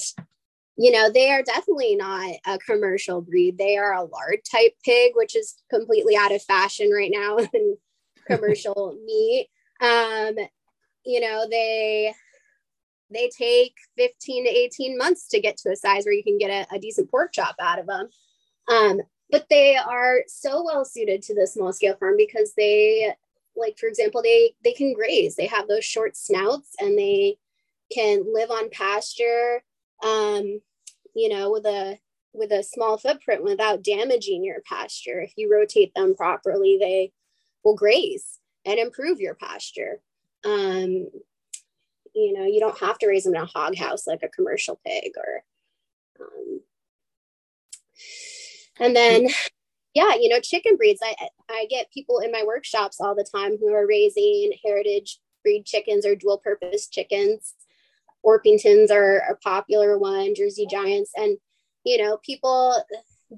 you 0.77 0.91
know, 0.91 1.11
they 1.11 1.31
are 1.31 1.43
definitely 1.43 1.97
not 1.97 2.35
a 2.47 2.59
commercial 2.59 3.21
breed. 3.21 3.59
They 3.59 3.77
are 3.77 3.93
a 3.93 4.05
lard 4.05 4.41
type 4.51 4.73
pig, 4.85 5.13
which 5.15 5.37
is 5.37 5.57
completely 5.71 6.17
out 6.17 6.33
of 6.33 6.43
fashion 6.43 6.91
right 6.91 7.11
now 7.13 7.37
in 7.53 7.77
commercial 8.27 8.97
meat. 9.05 9.49
Um, 9.81 10.37
you 11.05 11.21
know, 11.21 11.47
they 11.51 12.15
they 13.13 13.29
take 13.29 13.75
15 13.97 14.45
to 14.45 14.51
18 14.51 14.99
months 14.99 15.29
to 15.29 15.41
get 15.41 15.57
to 15.59 15.71
a 15.71 15.77
size 15.77 16.05
where 16.05 16.15
you 16.15 16.23
can 16.23 16.39
get 16.39 16.51
a, 16.51 16.77
a 16.77 16.79
decent 16.79 17.11
pork 17.11 17.33
chop 17.33 17.57
out 17.61 17.79
of 17.79 17.87
them. 17.87 18.09
Um, 18.69 19.01
but 19.31 19.47
they 19.49 19.77
are 19.77 20.21
so 20.27 20.63
well 20.65 20.85
suited 20.85 21.23
to 21.23 21.35
the 21.35 21.47
small 21.47 21.73
scale 21.73 21.97
farm 21.97 22.15
because 22.17 22.53
they 22.57 23.15
like 23.57 23.79
for 23.79 23.87
example 23.87 24.23
they 24.23 24.55
they 24.65 24.73
can 24.73 24.95
graze 24.95 25.37
they 25.37 25.47
have 25.47 25.69
those 25.69 25.85
short 25.85 26.17
snouts 26.17 26.71
and 26.81 26.99
they 26.99 27.37
can 27.93 28.25
live 28.33 28.51
on 28.51 28.71
pasture 28.71 29.63
um, 30.03 30.61
you 31.15 31.29
know, 31.29 31.51
with 31.51 31.67
a 31.67 31.99
with 32.35 32.51
a 32.51 32.63
small 32.63 32.97
footprint 32.97 33.45
without 33.45 33.85
damaging 33.85 34.45
your 34.45 34.61
pasture. 34.63 35.21
If 35.21 35.35
you 35.37 35.53
rotate 35.53 35.93
them 35.95 36.15
properly, 36.15 36.79
they 36.81 37.13
will 37.63 37.75
graze 37.75 38.39
and 38.65 38.79
improve 38.79 39.21
your 39.21 39.35
pasture. 39.35 40.01
Um, 40.45 41.09
you 42.15 42.33
know, 42.33 42.45
you 42.45 42.61
don't 42.61 42.79
have 42.79 42.99
to 42.99 43.07
raise 43.07 43.25
them 43.25 43.35
in 43.35 43.43
a 43.43 43.47
hog 43.47 43.77
house 43.77 44.07
like 44.07 44.23
a 44.23 44.29
commercial 44.29 44.81
pig 44.87 45.13
or 45.17 45.45
um, 46.21 46.61
and 48.81 48.97
then 48.97 49.29
yeah, 49.95 50.15
you 50.15 50.29
know, 50.29 50.41
chicken 50.41 50.77
breeds. 50.77 51.01
I 51.03 51.15
I 51.51 51.67
get 51.69 51.93
people 51.93 52.21
in 52.21 52.33
my 52.33 52.45
workshops 52.47 53.01
all 53.01 53.15
the 53.15 53.27
time 53.31 53.57
who 53.59 53.73
are 53.73 53.87
raising 53.87 54.53
heritage 54.65 55.19
breed 55.43 55.67
chickens 55.67 56.07
or 56.07 56.15
dual 56.15 56.39
purpose 56.39 56.89
chickens 56.89 57.55
Orpingtons 58.25 58.91
are 58.91 59.19
a 59.19 59.37
popular 59.37 59.99
one, 59.99 60.35
Jersey 60.35 60.67
Giants, 60.71 61.11
and 61.17 61.39
you 61.85 61.99
know, 61.99 62.19
people 62.19 62.77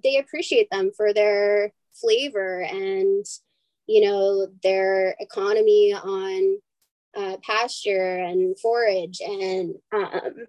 they 0.03 0.19
appreciate 0.19 0.69
them 0.71 0.91
for 0.97 1.15
their 1.15 1.73
flavor 1.95 2.63
and 2.63 3.25
you 3.87 4.05
know 4.05 4.49
their 4.63 5.17
economy 5.21 5.95
on 5.95 6.59
uh, 7.17 7.37
pasture 7.43 8.17
and 8.19 8.59
forage 8.59 9.21
and 9.21 9.75
um, 9.93 10.47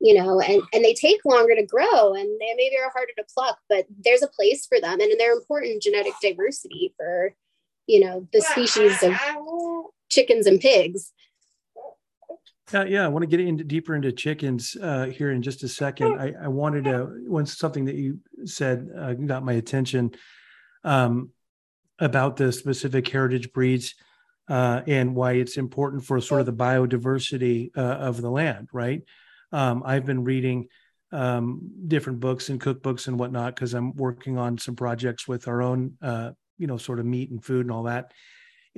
you 0.00 0.14
know 0.14 0.40
and 0.40 0.62
and 0.72 0.84
they 0.84 0.94
take 0.94 1.24
longer 1.24 1.54
to 1.54 1.64
grow 1.64 2.14
and 2.14 2.28
they 2.40 2.54
maybe 2.56 2.76
are 2.76 2.90
harder 2.90 3.12
to 3.16 3.24
pluck 3.34 3.58
but 3.68 3.86
there's 4.04 4.22
a 4.22 4.28
place 4.28 4.66
for 4.66 4.80
them 4.80 5.00
and 5.00 5.12
they're 5.18 5.32
important 5.32 5.82
genetic 5.82 6.12
diversity 6.22 6.94
for 6.96 7.34
you 7.86 8.00
know 8.00 8.28
the 8.32 8.40
species 8.40 9.02
of 9.02 9.14
chickens 10.10 10.46
and 10.46 10.60
pigs 10.60 11.12
yeah, 12.72 12.84
yeah. 12.84 13.04
I 13.04 13.08
want 13.08 13.22
to 13.22 13.26
get 13.26 13.40
into 13.40 13.64
deeper 13.64 13.94
into 13.94 14.12
chickens 14.12 14.76
uh, 14.80 15.06
here 15.06 15.30
in 15.30 15.40
just 15.40 15.62
a 15.62 15.68
second. 15.68 16.20
I, 16.20 16.34
I 16.42 16.48
wanted 16.48 16.84
to 16.84 17.24
when 17.26 17.46
something 17.46 17.86
that 17.86 17.94
you 17.94 18.18
said 18.44 18.90
uh, 18.94 19.14
got 19.14 19.42
my 19.42 19.54
attention 19.54 20.10
um, 20.84 21.30
about 21.98 22.36
the 22.36 22.52
specific 22.52 23.08
heritage 23.08 23.52
breeds 23.52 23.94
uh, 24.48 24.82
and 24.86 25.14
why 25.14 25.32
it's 25.32 25.56
important 25.56 26.04
for 26.04 26.20
sort 26.20 26.40
of 26.40 26.46
the 26.46 26.52
biodiversity 26.52 27.70
uh, 27.76 27.80
of 27.80 28.20
the 28.20 28.30
land. 28.30 28.68
Right. 28.72 29.02
Um, 29.52 29.82
I've 29.84 30.06
been 30.06 30.24
reading 30.24 30.68
um, 31.12 31.70
different 31.86 32.20
books 32.20 32.48
and 32.48 32.60
cookbooks 32.60 33.08
and 33.08 33.18
whatnot 33.18 33.54
because 33.54 33.74
I'm 33.74 33.94
working 33.94 34.36
on 34.38 34.58
some 34.58 34.76
projects 34.76 35.26
with 35.26 35.48
our 35.48 35.62
own, 35.62 35.94
uh, 36.02 36.32
you 36.58 36.66
know, 36.66 36.76
sort 36.76 36.98
of 36.98 37.06
meat 37.06 37.30
and 37.30 37.42
food 37.42 37.64
and 37.64 37.72
all 37.72 37.84
that 37.84 38.12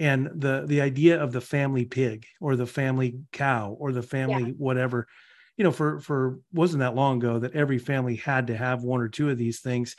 and 0.01 0.31
the 0.35 0.65
the 0.67 0.81
idea 0.81 1.23
of 1.23 1.31
the 1.31 1.41
family 1.41 1.85
pig 1.85 2.27
or 2.41 2.57
the 2.57 2.67
family 2.67 3.21
cow 3.33 3.77
or 3.79 3.93
the 3.93 4.03
family 4.03 4.47
yeah. 4.47 4.55
whatever 4.57 5.07
you 5.57 5.65
know 5.65 5.71
for 5.71 6.01
for 6.01 6.41
wasn't 6.53 6.81
that 6.81 6.95
long 6.95 7.19
ago 7.19 7.39
that 7.39 7.55
every 7.55 7.79
family 7.79 8.17
had 8.17 8.47
to 8.47 8.57
have 8.57 8.83
one 8.83 9.01
or 9.01 9.09
two 9.09 9.29
of 9.29 9.39
these 9.39 9.61
things 9.61 9.95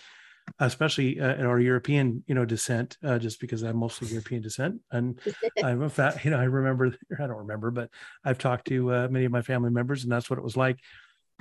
especially 0.60 1.20
uh, 1.20 1.36
in 1.36 1.46
our 1.46 1.60
european 1.60 2.24
you 2.28 2.36
know 2.36 2.46
descent 2.46 2.98
uh, 3.04 3.18
just 3.18 3.40
because 3.40 3.64
i'm 3.64 3.78
mostly 3.78 4.08
european 4.10 4.42
descent. 4.42 4.80
And 4.92 5.20
i'm 5.64 5.82
a 5.82 5.90
fat 5.90 6.24
you 6.24 6.32
know 6.32 6.40
i 6.40 6.44
remember 6.44 6.96
i 7.20 7.28
don't 7.28 7.38
remember 7.38 7.72
but 7.72 7.90
i've 8.24 8.38
talked 8.38 8.68
to 8.68 8.94
uh, 8.94 9.08
many 9.10 9.26
of 9.26 9.32
my 9.32 9.42
family 9.42 9.70
members 9.72 10.04
and 10.04 10.12
that's 10.12 10.30
what 10.30 10.40
it 10.40 10.44
was 10.44 10.58
like. 10.58 10.78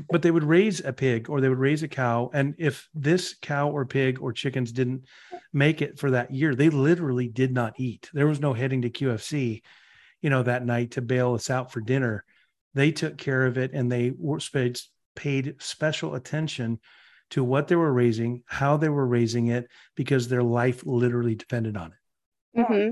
But 0.08 0.22
they 0.22 0.30
would 0.30 0.44
raise 0.44 0.80
a 0.82 0.94
pig 0.94 1.28
or 1.28 1.42
they 1.42 1.50
would 1.50 1.58
raise 1.58 1.82
a 1.82 1.88
cow. 1.88 2.30
And 2.32 2.54
if 2.56 2.88
this 2.94 3.34
cow 3.34 3.68
or 3.68 3.84
pig 3.84 4.18
or 4.22 4.32
chickens 4.32 4.72
didn't 4.72 5.04
make 5.52 5.82
it 5.82 5.98
for 5.98 6.12
that 6.12 6.30
year 6.32 6.54
they 6.54 6.70
literally 6.70 7.28
did 7.28 7.52
not 7.52 7.78
eat. 7.78 8.08
There 8.14 8.26
was 8.26 8.40
no 8.40 8.54
heading 8.54 8.82
to 8.82 8.90
qfc 8.90 9.60
you 10.22 10.30
know 10.30 10.42
that 10.42 10.64
night 10.64 10.92
to 10.92 11.02
bail 11.02 11.34
us 11.34 11.50
out 11.50 11.72
for 11.72 11.80
dinner. 11.80 12.24
They 12.74 12.92
took 12.92 13.18
care 13.18 13.46
of 13.46 13.58
it 13.58 13.72
and 13.74 13.90
they 13.90 14.12
were 14.16 14.40
paid 15.16 15.56
special 15.58 16.14
attention 16.14 16.78
to 17.30 17.42
what 17.42 17.68
they 17.68 17.76
were 17.76 17.92
raising 17.92 18.42
how 18.46 18.76
they 18.76 18.88
were 18.88 19.06
raising 19.06 19.48
it 19.48 19.68
because 19.94 20.28
their 20.28 20.42
life 20.42 20.84
literally 20.84 21.34
depended 21.34 21.76
on 21.76 21.92
it 21.92 22.60
mm-hmm 22.60 22.90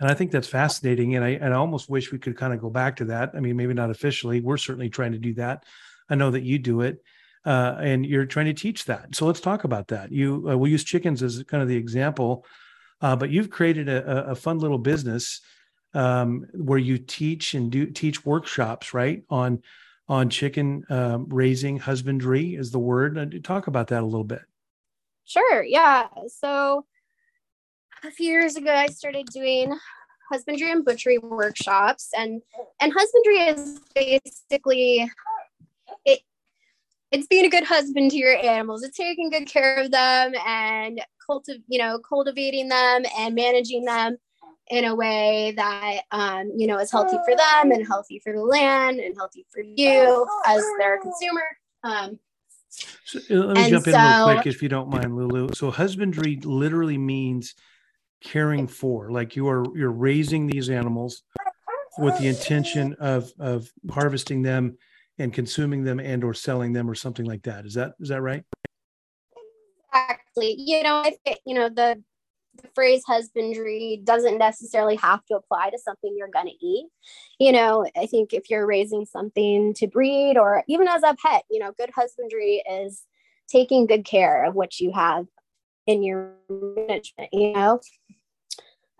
and 0.00 0.10
I 0.10 0.14
think 0.14 0.30
that's 0.30 0.48
fascinating. 0.48 1.14
And 1.14 1.24
I, 1.24 1.28
and 1.30 1.52
I 1.52 1.58
almost 1.58 1.90
wish 1.90 2.10
we 2.10 2.18
could 2.18 2.36
kind 2.36 2.54
of 2.54 2.60
go 2.60 2.70
back 2.70 2.96
to 2.96 3.04
that. 3.06 3.32
I 3.34 3.40
mean, 3.40 3.56
maybe 3.56 3.74
not 3.74 3.90
officially. 3.90 4.40
We're 4.40 4.56
certainly 4.56 4.88
trying 4.88 5.12
to 5.12 5.18
do 5.18 5.34
that. 5.34 5.64
I 6.08 6.14
know 6.14 6.30
that 6.30 6.42
you 6.42 6.58
do 6.58 6.80
it, 6.80 7.02
uh, 7.44 7.76
and 7.78 8.04
you're 8.04 8.24
trying 8.24 8.46
to 8.46 8.54
teach 8.54 8.86
that. 8.86 9.14
So 9.14 9.26
let's 9.26 9.40
talk 9.40 9.64
about 9.64 9.88
that. 9.88 10.10
You 10.10 10.48
uh, 10.50 10.56
we'll 10.56 10.72
use 10.72 10.84
chickens 10.84 11.22
as 11.22 11.42
kind 11.44 11.62
of 11.62 11.68
the 11.68 11.76
example, 11.76 12.46
uh, 13.02 13.14
but 13.14 13.30
you've 13.30 13.50
created 13.50 13.88
a, 13.88 14.30
a 14.30 14.34
fun 14.34 14.58
little 14.58 14.78
business 14.78 15.40
um, 15.92 16.46
where 16.54 16.78
you 16.78 16.96
teach 16.96 17.52
and 17.54 17.70
do 17.70 17.86
teach 17.86 18.24
workshops, 18.24 18.94
right 18.94 19.22
on 19.28 19.62
on 20.10 20.28
chicken 20.28 20.84
um, 20.90 21.26
raising 21.28 21.78
husbandry 21.78 22.56
is 22.56 22.72
the 22.72 22.80
word. 22.80 23.16
Uh, 23.16 23.26
talk 23.44 23.68
about 23.68 23.86
that 23.86 24.02
a 24.02 24.04
little 24.04 24.24
bit. 24.24 24.42
Sure. 25.24 25.62
Yeah. 25.62 26.08
So 26.26 26.84
a 28.02 28.10
few 28.10 28.28
years 28.28 28.56
ago, 28.56 28.74
I 28.74 28.88
started 28.88 29.26
doing 29.26 29.78
husbandry 30.28 30.72
and 30.72 30.84
butchery 30.84 31.18
workshops, 31.18 32.10
and 32.18 32.42
and 32.80 32.92
husbandry 32.92 33.38
is 33.38 33.80
basically 33.94 35.08
it. 36.04 36.20
It's 37.12 37.28
being 37.28 37.46
a 37.46 37.50
good 37.50 37.64
husband 37.64 38.10
to 38.10 38.16
your 38.16 38.36
animals. 38.36 38.82
It's 38.82 38.96
taking 38.96 39.30
good 39.30 39.46
care 39.46 39.76
of 39.76 39.92
them 39.92 40.32
and 40.44 41.00
cultiv- 41.28 41.62
you 41.68 41.78
know, 41.78 42.00
cultivating 42.00 42.68
them 42.68 43.04
and 43.16 43.34
managing 43.34 43.84
them 43.84 44.16
in 44.70 44.84
a 44.84 44.94
way 44.94 45.52
that 45.56 46.02
um, 46.12 46.52
you 46.56 46.66
know 46.66 46.78
is 46.78 46.90
healthy 46.90 47.16
for 47.24 47.36
them 47.36 47.72
and 47.72 47.86
healthy 47.86 48.20
for 48.20 48.32
the 48.32 48.42
land 48.42 49.00
and 49.00 49.16
healthy 49.16 49.44
for 49.50 49.60
you 49.60 50.26
as 50.46 50.64
their 50.78 50.98
consumer. 51.00 51.42
Um, 51.82 52.18
so, 53.04 53.18
uh, 53.30 53.34
let 53.34 53.56
me 53.56 53.70
jump 53.70 53.88
in 53.88 53.94
real 53.94 54.22
quick 54.24 54.46
if 54.46 54.62
you 54.62 54.68
don't 54.68 54.88
mind, 54.88 55.16
Lulu. 55.16 55.48
So 55.54 55.70
husbandry 55.70 56.36
literally 56.42 56.98
means 56.98 57.54
caring 58.22 58.66
for 58.66 59.10
like 59.10 59.34
you 59.34 59.48
are 59.48 59.64
you're 59.76 59.90
raising 59.90 60.46
these 60.46 60.68
animals 60.68 61.22
with 61.98 62.16
the 62.18 62.28
intention 62.28 62.94
of 63.00 63.32
of 63.38 63.68
harvesting 63.90 64.42
them 64.42 64.76
and 65.18 65.32
consuming 65.32 65.82
them 65.82 65.98
and 65.98 66.22
or 66.22 66.32
selling 66.32 66.72
them 66.72 66.88
or 66.88 66.94
something 66.94 67.26
like 67.26 67.42
that. 67.42 67.66
Is 67.66 67.74
that 67.74 67.94
is 67.98 68.10
that 68.10 68.22
right? 68.22 68.44
Exactly. 69.92 70.54
You 70.58 70.84
know 70.84 70.96
i 70.96 71.16
think 71.24 71.38
you 71.44 71.54
know 71.54 71.68
the 71.68 72.00
the 72.62 72.68
phrase 72.74 73.02
husbandry 73.06 74.00
doesn't 74.04 74.38
necessarily 74.38 74.96
have 74.96 75.24
to 75.26 75.36
apply 75.36 75.70
to 75.70 75.78
something 75.78 76.14
you're 76.16 76.28
going 76.28 76.46
to 76.46 76.66
eat. 76.66 76.86
You 77.38 77.52
know, 77.52 77.86
I 77.96 78.06
think 78.06 78.32
if 78.32 78.50
you're 78.50 78.66
raising 78.66 79.04
something 79.04 79.74
to 79.74 79.86
breed 79.86 80.36
or 80.36 80.64
even 80.68 80.88
as 80.88 81.02
a 81.02 81.16
pet, 81.24 81.44
you 81.50 81.58
know, 81.58 81.72
good 81.76 81.90
husbandry 81.94 82.62
is 82.70 83.04
taking 83.48 83.86
good 83.86 84.04
care 84.04 84.44
of 84.44 84.54
what 84.54 84.78
you 84.80 84.92
have 84.92 85.26
in 85.86 86.02
your 86.02 86.34
management, 86.48 87.30
you 87.32 87.52
know? 87.52 87.80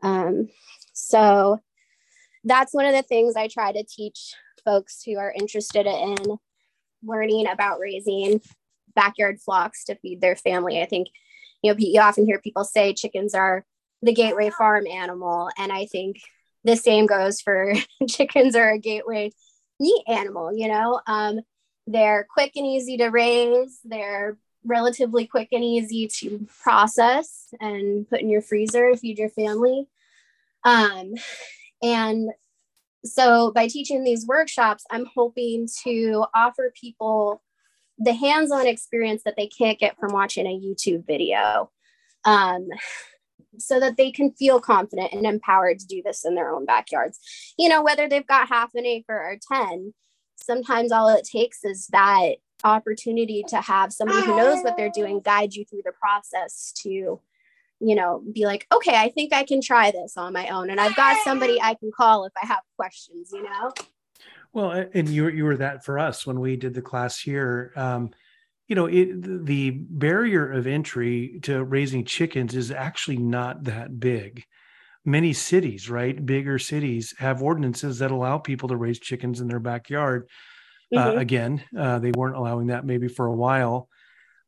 Um, 0.02 0.48
so 0.92 1.60
that's 2.44 2.74
one 2.74 2.86
of 2.86 2.94
the 2.94 3.02
things 3.02 3.36
I 3.36 3.48
try 3.48 3.72
to 3.72 3.84
teach 3.84 4.34
folks 4.64 5.02
who 5.04 5.18
are 5.18 5.32
interested 5.38 5.86
in 5.86 6.38
learning 7.02 7.46
about 7.48 7.80
raising 7.80 8.40
backyard 8.94 9.40
flocks 9.40 9.84
to 9.84 9.94
feed 9.96 10.20
their 10.20 10.36
family. 10.36 10.80
I 10.80 10.86
think, 10.86 11.08
you 11.62 11.72
know, 11.72 11.76
you 11.78 12.00
often 12.00 12.26
hear 12.26 12.40
people 12.40 12.64
say 12.64 12.92
chickens 12.92 13.34
are 13.34 13.64
the 14.02 14.12
gateway 14.12 14.50
farm 14.50 14.86
animal. 14.86 15.50
And 15.58 15.72
I 15.72 15.86
think 15.86 16.20
the 16.64 16.76
same 16.76 17.06
goes 17.06 17.40
for 17.40 17.74
chickens 18.08 18.56
are 18.56 18.72
a 18.72 18.78
gateway 18.78 19.32
meat 19.78 20.02
animal, 20.08 20.54
you 20.54 20.68
know? 20.68 21.00
Um, 21.06 21.40
they're 21.86 22.26
quick 22.32 22.52
and 22.56 22.66
easy 22.66 22.96
to 22.98 23.08
raise. 23.08 23.80
They're 23.84 24.38
relatively 24.64 25.26
quick 25.26 25.48
and 25.52 25.64
easy 25.64 26.06
to 26.06 26.46
process 26.62 27.48
and 27.60 28.08
put 28.08 28.20
in 28.20 28.28
your 28.28 28.42
freezer 28.42 28.90
to 28.90 28.96
feed 28.96 29.18
your 29.18 29.30
family. 29.30 29.88
Um, 30.64 31.14
and 31.82 32.30
so 33.04 33.50
by 33.52 33.66
teaching 33.66 34.04
these 34.04 34.26
workshops, 34.26 34.84
I'm 34.90 35.06
hoping 35.14 35.68
to 35.84 36.26
offer 36.34 36.72
people 36.78 37.42
the 38.00 38.14
hands-on 38.14 38.66
experience 38.66 39.22
that 39.24 39.36
they 39.36 39.46
can't 39.46 39.78
get 39.78 39.96
from 39.98 40.12
watching 40.12 40.46
a 40.46 40.58
YouTube 40.58 41.06
video. 41.06 41.70
Um, 42.24 42.68
so 43.58 43.80
that 43.80 43.96
they 43.96 44.10
can 44.12 44.32
feel 44.32 44.60
confident 44.60 45.12
and 45.12 45.26
empowered 45.26 45.78
to 45.78 45.86
do 45.86 46.02
this 46.04 46.24
in 46.24 46.34
their 46.34 46.54
own 46.54 46.64
backyards. 46.64 47.18
You 47.58 47.68
know, 47.68 47.82
whether 47.82 48.08
they've 48.08 48.26
got 48.26 48.48
half 48.48 48.74
an 48.74 48.86
acre 48.86 49.12
or 49.12 49.38
10, 49.52 49.92
sometimes 50.36 50.92
all 50.92 51.08
it 51.08 51.28
takes 51.30 51.64
is 51.64 51.86
that 51.88 52.36
opportunity 52.64 53.44
to 53.48 53.60
have 53.60 53.92
somebody 53.92 54.22
who 54.22 54.36
knows 54.36 54.62
what 54.62 54.76
they're 54.76 54.90
doing 54.90 55.20
guide 55.20 55.54
you 55.54 55.64
through 55.64 55.82
the 55.84 55.92
process 55.92 56.72
to 56.76 57.20
you 57.82 57.94
know 57.94 58.22
be 58.34 58.44
like 58.44 58.66
okay 58.70 58.94
i 58.96 59.08
think 59.08 59.32
i 59.32 59.42
can 59.42 59.62
try 59.62 59.90
this 59.90 60.18
on 60.18 60.34
my 60.34 60.46
own 60.48 60.68
and 60.68 60.78
i've 60.78 60.94
got 60.94 61.16
somebody 61.24 61.58
i 61.62 61.72
can 61.72 61.90
call 61.90 62.26
if 62.26 62.32
i 62.42 62.44
have 62.44 62.60
questions 62.76 63.30
you 63.32 63.42
know 63.42 63.72
well 64.52 64.70
and 64.70 65.08
you, 65.08 65.28
you 65.28 65.44
were 65.44 65.56
that 65.56 65.84
for 65.84 65.98
us 65.98 66.26
when 66.26 66.40
we 66.40 66.56
did 66.56 66.74
the 66.74 66.82
class 66.82 67.18
here. 67.18 67.72
Um, 67.76 68.10
you 68.66 68.76
know 68.76 68.86
it, 68.86 69.46
the 69.46 69.70
barrier 69.70 70.50
of 70.50 70.66
entry 70.66 71.40
to 71.42 71.64
raising 71.64 72.04
chickens 72.04 72.54
is 72.54 72.70
actually 72.70 73.18
not 73.18 73.64
that 73.64 73.98
big. 73.98 74.44
Many 75.04 75.32
cities 75.32 75.90
right 75.90 76.24
bigger 76.24 76.58
cities 76.58 77.14
have 77.18 77.42
ordinances 77.42 77.98
that 77.98 78.12
allow 78.12 78.38
people 78.38 78.68
to 78.68 78.76
raise 78.76 79.00
chickens 79.00 79.40
in 79.40 79.48
their 79.48 79.58
backyard 79.58 80.28
uh, 80.94 80.98
mm-hmm. 80.98 81.18
uh, 81.18 81.20
again 81.20 81.64
uh, 81.76 81.98
they 81.98 82.12
weren't 82.12 82.36
allowing 82.36 82.68
that 82.68 82.84
maybe 82.84 83.08
for 83.08 83.26
a 83.26 83.34
while. 83.34 83.88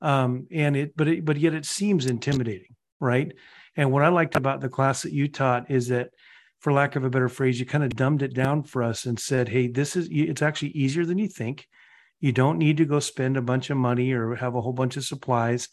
Um, 0.00 0.46
and 0.52 0.76
it 0.76 0.96
but 0.96 1.08
it 1.08 1.24
but 1.24 1.36
yet 1.36 1.54
it 1.54 1.66
seems 1.66 2.06
intimidating 2.06 2.74
right? 3.00 3.32
And 3.76 3.90
what 3.90 4.04
i 4.04 4.08
liked 4.08 4.36
about 4.36 4.60
the 4.60 4.68
class 4.68 5.02
that 5.02 5.12
you 5.12 5.28
taught 5.28 5.70
is 5.70 5.88
that 5.88 6.10
for 6.62 6.72
lack 6.72 6.94
of 6.94 7.02
a 7.02 7.10
better 7.10 7.28
phrase 7.28 7.58
you 7.58 7.66
kind 7.66 7.82
of 7.82 7.96
dumbed 7.96 8.22
it 8.22 8.34
down 8.34 8.62
for 8.62 8.84
us 8.84 9.04
and 9.04 9.18
said 9.18 9.48
hey 9.48 9.66
this 9.66 9.96
is 9.96 10.08
it's 10.10 10.42
actually 10.42 10.70
easier 10.70 11.04
than 11.04 11.18
you 11.18 11.28
think. 11.28 11.68
You 12.20 12.30
don't 12.30 12.56
need 12.56 12.76
to 12.76 12.84
go 12.84 13.00
spend 13.00 13.36
a 13.36 13.42
bunch 13.42 13.68
of 13.68 13.76
money 13.76 14.12
or 14.12 14.36
have 14.36 14.54
a 14.54 14.60
whole 14.60 14.72
bunch 14.72 14.96
of 14.96 15.04
supplies. 15.04 15.68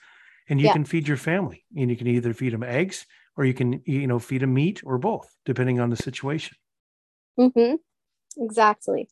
And 0.49 0.59
you 0.59 0.65
yeah. 0.65 0.73
can 0.73 0.83
feed 0.83 1.07
your 1.07 1.15
family 1.15 1.63
and 1.77 1.91
you 1.91 1.95
can 1.95 2.07
either 2.07 2.33
feed 2.33 2.53
them 2.53 2.63
eggs 2.63 3.05
or 3.37 3.45
you 3.45 3.53
can 3.53 3.83
you 3.85 4.07
know 4.07 4.17
feed 4.17 4.41
them 4.41 4.55
meat 4.55 4.81
or 4.83 4.97
both 4.97 5.31
depending 5.45 5.79
on 5.79 5.91
the 5.91 5.95
situation. 5.95 6.57
Mm-hmm. 7.39 7.75
exactly. 8.43 9.07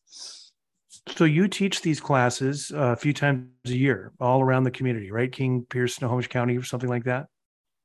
So 1.15 1.25
you 1.25 1.47
teach 1.47 1.83
these 1.83 1.99
classes 1.99 2.71
uh, 2.73 2.93
a 2.93 2.95
few 2.95 3.13
times 3.13 3.49
a 3.67 3.77
year 3.77 4.13
all 4.19 4.41
around 4.41 4.63
the 4.63 4.71
community 4.71 5.11
right? 5.11 5.31
King 5.31 5.63
pierce 5.69 5.95
snohomish 5.95 6.27
county 6.27 6.57
or 6.57 6.63
something 6.63 6.89
like 6.89 7.03
that 7.03 7.27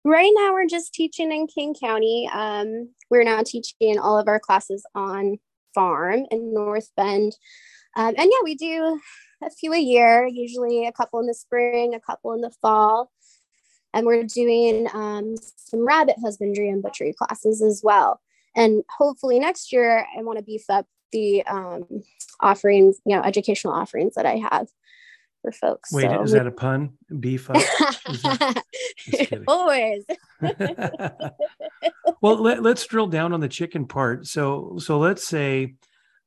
right 0.04 0.32
now 0.36 0.52
we're 0.52 0.66
just 0.66 0.92
teaching 0.94 1.32
in 1.32 1.46
king 1.46 1.74
county. 1.74 2.28
Um, 2.32 2.90
we're 3.10 3.24
now 3.24 3.42
teaching 3.42 3.98
all 3.98 4.18
of 4.18 4.28
our 4.28 4.40
classes 4.40 4.84
on 4.94 5.38
farm 5.74 6.26
in 6.30 6.52
north 6.52 6.90
bend. 6.96 7.36
Um, 7.96 8.14
and 8.16 8.30
yeah 8.30 8.42
we 8.42 8.54
do 8.54 9.00
a 9.42 9.50
few 9.50 9.72
a 9.72 9.78
year 9.78 10.26
usually 10.26 10.86
a 10.86 10.92
couple 10.92 11.20
in 11.20 11.26
the 11.26 11.34
spring 11.34 11.94
a 11.94 12.00
couple 12.00 12.32
in 12.32 12.40
the 12.40 12.52
fall. 12.62 13.10
And 13.94 14.06
we're 14.06 14.24
doing 14.24 14.88
um, 14.94 15.34
some 15.56 15.86
rabbit 15.86 16.16
husbandry 16.22 16.70
and 16.70 16.82
butchery 16.82 17.12
classes 17.12 17.60
as 17.60 17.82
well. 17.84 18.20
And 18.56 18.84
hopefully 18.88 19.38
next 19.38 19.72
year 19.72 20.06
i 20.16 20.22
want 20.22 20.38
to 20.38 20.44
beef 20.44 20.64
up 20.68 20.86
the 21.12 21.44
um, 21.46 21.84
offerings, 22.40 22.98
you 23.04 23.14
know, 23.14 23.22
educational 23.22 23.74
offerings 23.74 24.14
that 24.14 24.26
I 24.26 24.36
have 24.50 24.68
for 25.42 25.52
folks. 25.52 25.92
Wait, 25.92 26.04
so, 26.04 26.22
is 26.22 26.32
that 26.32 26.46
a 26.46 26.50
pun? 26.50 26.94
Beef 27.20 27.50
up? 27.50 27.62
Always. 29.48 30.04
well, 32.20 32.42
let, 32.42 32.62
let's 32.62 32.86
drill 32.86 33.08
down 33.08 33.32
on 33.32 33.40
the 33.40 33.48
chicken 33.48 33.86
part. 33.86 34.26
So, 34.26 34.78
so 34.78 34.98
let's 34.98 35.26
say 35.26 35.74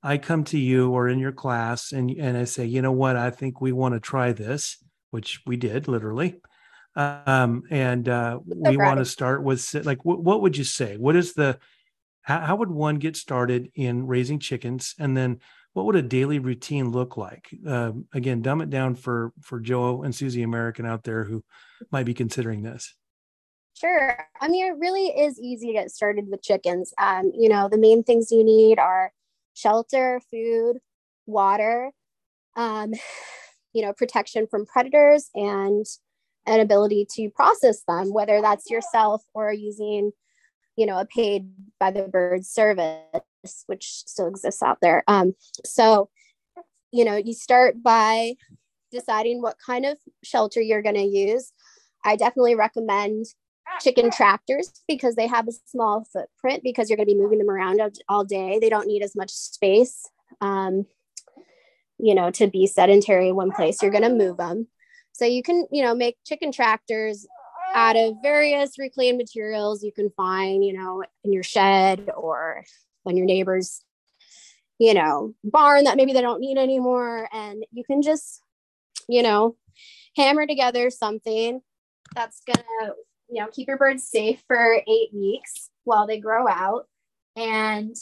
I 0.04 0.18
come 0.18 0.44
to 0.46 0.60
you 0.60 0.92
or 0.92 1.08
in 1.08 1.18
your 1.18 1.32
class 1.32 1.92
and, 1.92 2.12
and 2.12 2.38
I 2.38 2.44
say, 2.44 2.66
you 2.66 2.82
know 2.82 2.92
what, 2.92 3.16
I 3.16 3.32
think 3.32 3.62
we 3.62 3.72
want 3.72 3.96
to 3.96 4.00
try 4.00 4.34
this, 4.34 4.78
which 5.10 5.42
we 5.48 5.58
did 5.58 5.88
literally. 5.88 6.36
Um, 6.96 7.64
and 7.70 8.08
uh, 8.08 8.40
we 8.46 8.78
want 8.78 9.00
to 9.00 9.06
start 9.06 9.44
with 9.44 9.74
like, 9.86 10.06
what, 10.06 10.22
what 10.22 10.42
would 10.42 10.58
you 10.58 10.64
say? 10.64 10.98
What 10.98 11.16
is 11.16 11.34
the, 11.34 11.58
how, 12.22 12.40
how 12.42 12.56
would 12.58 12.72
one 12.72 12.96
get 12.96 13.18
started 13.18 13.72
in 13.76 14.08
raising 14.08 14.40
chickens? 14.40 14.96
And 15.00 15.16
then 15.16 15.40
what 15.76 15.86
would 15.86 15.98
a 15.98 16.02
daily 16.02 16.40
routine 16.40 16.90
look 16.90 17.18
like? 17.18 17.50
Uh, 17.68 17.92
again, 18.14 18.42
dumb 18.42 18.62
it 18.62 18.70
down 18.70 18.96
for 18.96 19.34
for 19.42 19.60
Joe 19.60 20.04
and 20.04 20.16
Susie 20.16 20.42
American 20.42 20.86
out 20.86 21.04
there 21.04 21.26
who 21.26 21.44
might 21.92 22.06
be 22.06 22.14
considering 22.14 22.64
this. 22.64 22.96
Sure. 23.74 24.18
I 24.40 24.48
mean, 24.48 24.68
it 24.68 24.78
really 24.78 25.08
is 25.08 25.38
easy 25.38 25.68
to 25.68 25.74
get 25.74 25.92
started 25.92 26.28
with 26.30 26.42
chickens. 26.42 26.94
Um, 26.98 27.30
you 27.38 27.50
know, 27.50 27.68
the 27.68 27.78
main 27.78 28.04
things 28.04 28.32
you 28.32 28.42
need 28.42 28.80
are 28.80 29.12
shelter, 29.54 30.22
food, 30.32 30.78
water, 31.26 31.92
um, 32.56 32.94
you 33.74 33.82
know, 33.82 33.92
protection 33.92 34.48
from 34.48 34.66
predators, 34.66 35.30
and 35.36 35.86
an 36.46 36.62
ability 36.62 37.06
to 37.16 37.30
process 37.32 37.84
them, 37.86 38.14
whether 38.14 38.42
that's 38.42 38.70
yourself 38.70 39.24
or 39.34 39.52
using 39.52 40.14
you 40.76 40.86
know, 40.86 41.00
a 41.00 41.06
paid 41.06 41.50
by 41.80 41.92
the 41.92 42.04
bird 42.04 42.46
service, 42.46 43.00
which 43.68 44.04
still 44.06 44.28
exists 44.28 44.64
out 44.64 44.78
there. 44.82 45.04
Um, 45.08 45.34
so, 45.66 46.10
you 46.92 47.06
know, 47.06 47.16
you 47.16 47.34
start 47.34 47.82
by 47.82 48.36
deciding 48.92 49.42
what 49.42 49.58
kind 49.64 49.86
of 49.86 49.98
shelter 50.24 50.62
you're 50.62 50.82
going 50.82 50.96
to 50.96 51.04
use. 51.04 51.52
I 52.04 52.16
definitely 52.16 52.56
recommend 52.56 53.26
chicken 53.82 54.12
tractors 54.12 54.72
because 54.88 55.16
they 55.16 55.28
have 55.28 55.48
a 55.48 55.54
small 55.66 56.06
footprint 56.12 56.64
because 56.64 56.90
you're 56.90 56.98
going 56.98 57.08
to 57.08 57.14
be 57.14 57.20
moving 57.20 57.40
them 57.40 57.50
around 57.50 57.82
all 58.08 58.24
day. 58.24 58.60
They 58.60 58.70
don't 58.70 58.88
need 58.88 59.04
as 59.04 59.16
much 59.16 59.32
space, 59.32 60.08
um, 60.40 60.86
you 61.98 62.16
know, 62.16 62.32
to 62.32 62.48
be 62.48 62.68
sedentary 62.68 63.30
in 63.30 63.36
one 63.36 63.52
place. 63.52 63.82
You're 63.82 63.92
going 63.92 64.04
to 64.04 64.10
move 64.10 64.38
them. 64.38 64.68
So 65.14 65.26
you 65.26 65.44
can, 65.44 65.66
you 65.72 65.84
know, 65.84 65.96
make 65.96 66.18
chicken 66.26 66.52
tractors 66.52 67.26
out 67.74 67.96
of 67.96 68.16
various 68.22 68.78
reclaimed 68.78 69.18
materials 69.18 69.84
you 69.84 69.92
can 69.92 70.10
find, 70.16 70.64
you 70.64 70.74
know, 70.74 71.04
in 71.24 71.34
your 71.34 71.44
shed 71.44 72.10
or 72.16 72.64
on 73.06 73.18
your 73.18 73.26
neighbor's, 73.26 73.84
you 74.80 74.94
know, 74.94 75.34
barn 75.44 75.86
that 75.86 75.98
maybe 75.98 76.14
they 76.14 76.22
don't 76.22 76.42
need 76.42 76.58
anymore. 76.58 77.28
And 77.32 77.66
you 77.72 77.84
can 77.84 78.02
just, 78.02 78.42
you 79.08 79.24
know, 79.24 79.56
hammer 80.16 80.48
together 80.48 80.90
something 80.90 81.62
that's 82.14 82.42
gonna, 82.46 82.94
you 83.30 83.42
know, 83.42 83.48
keep 83.52 83.68
your 83.68 83.78
birds 83.78 84.08
safe 84.08 84.44
for 84.48 84.82
eight 84.88 85.10
weeks 85.14 85.70
while 85.84 86.08
they 86.08 86.20
grow 86.20 86.48
out 86.48 86.88
and 87.36 87.96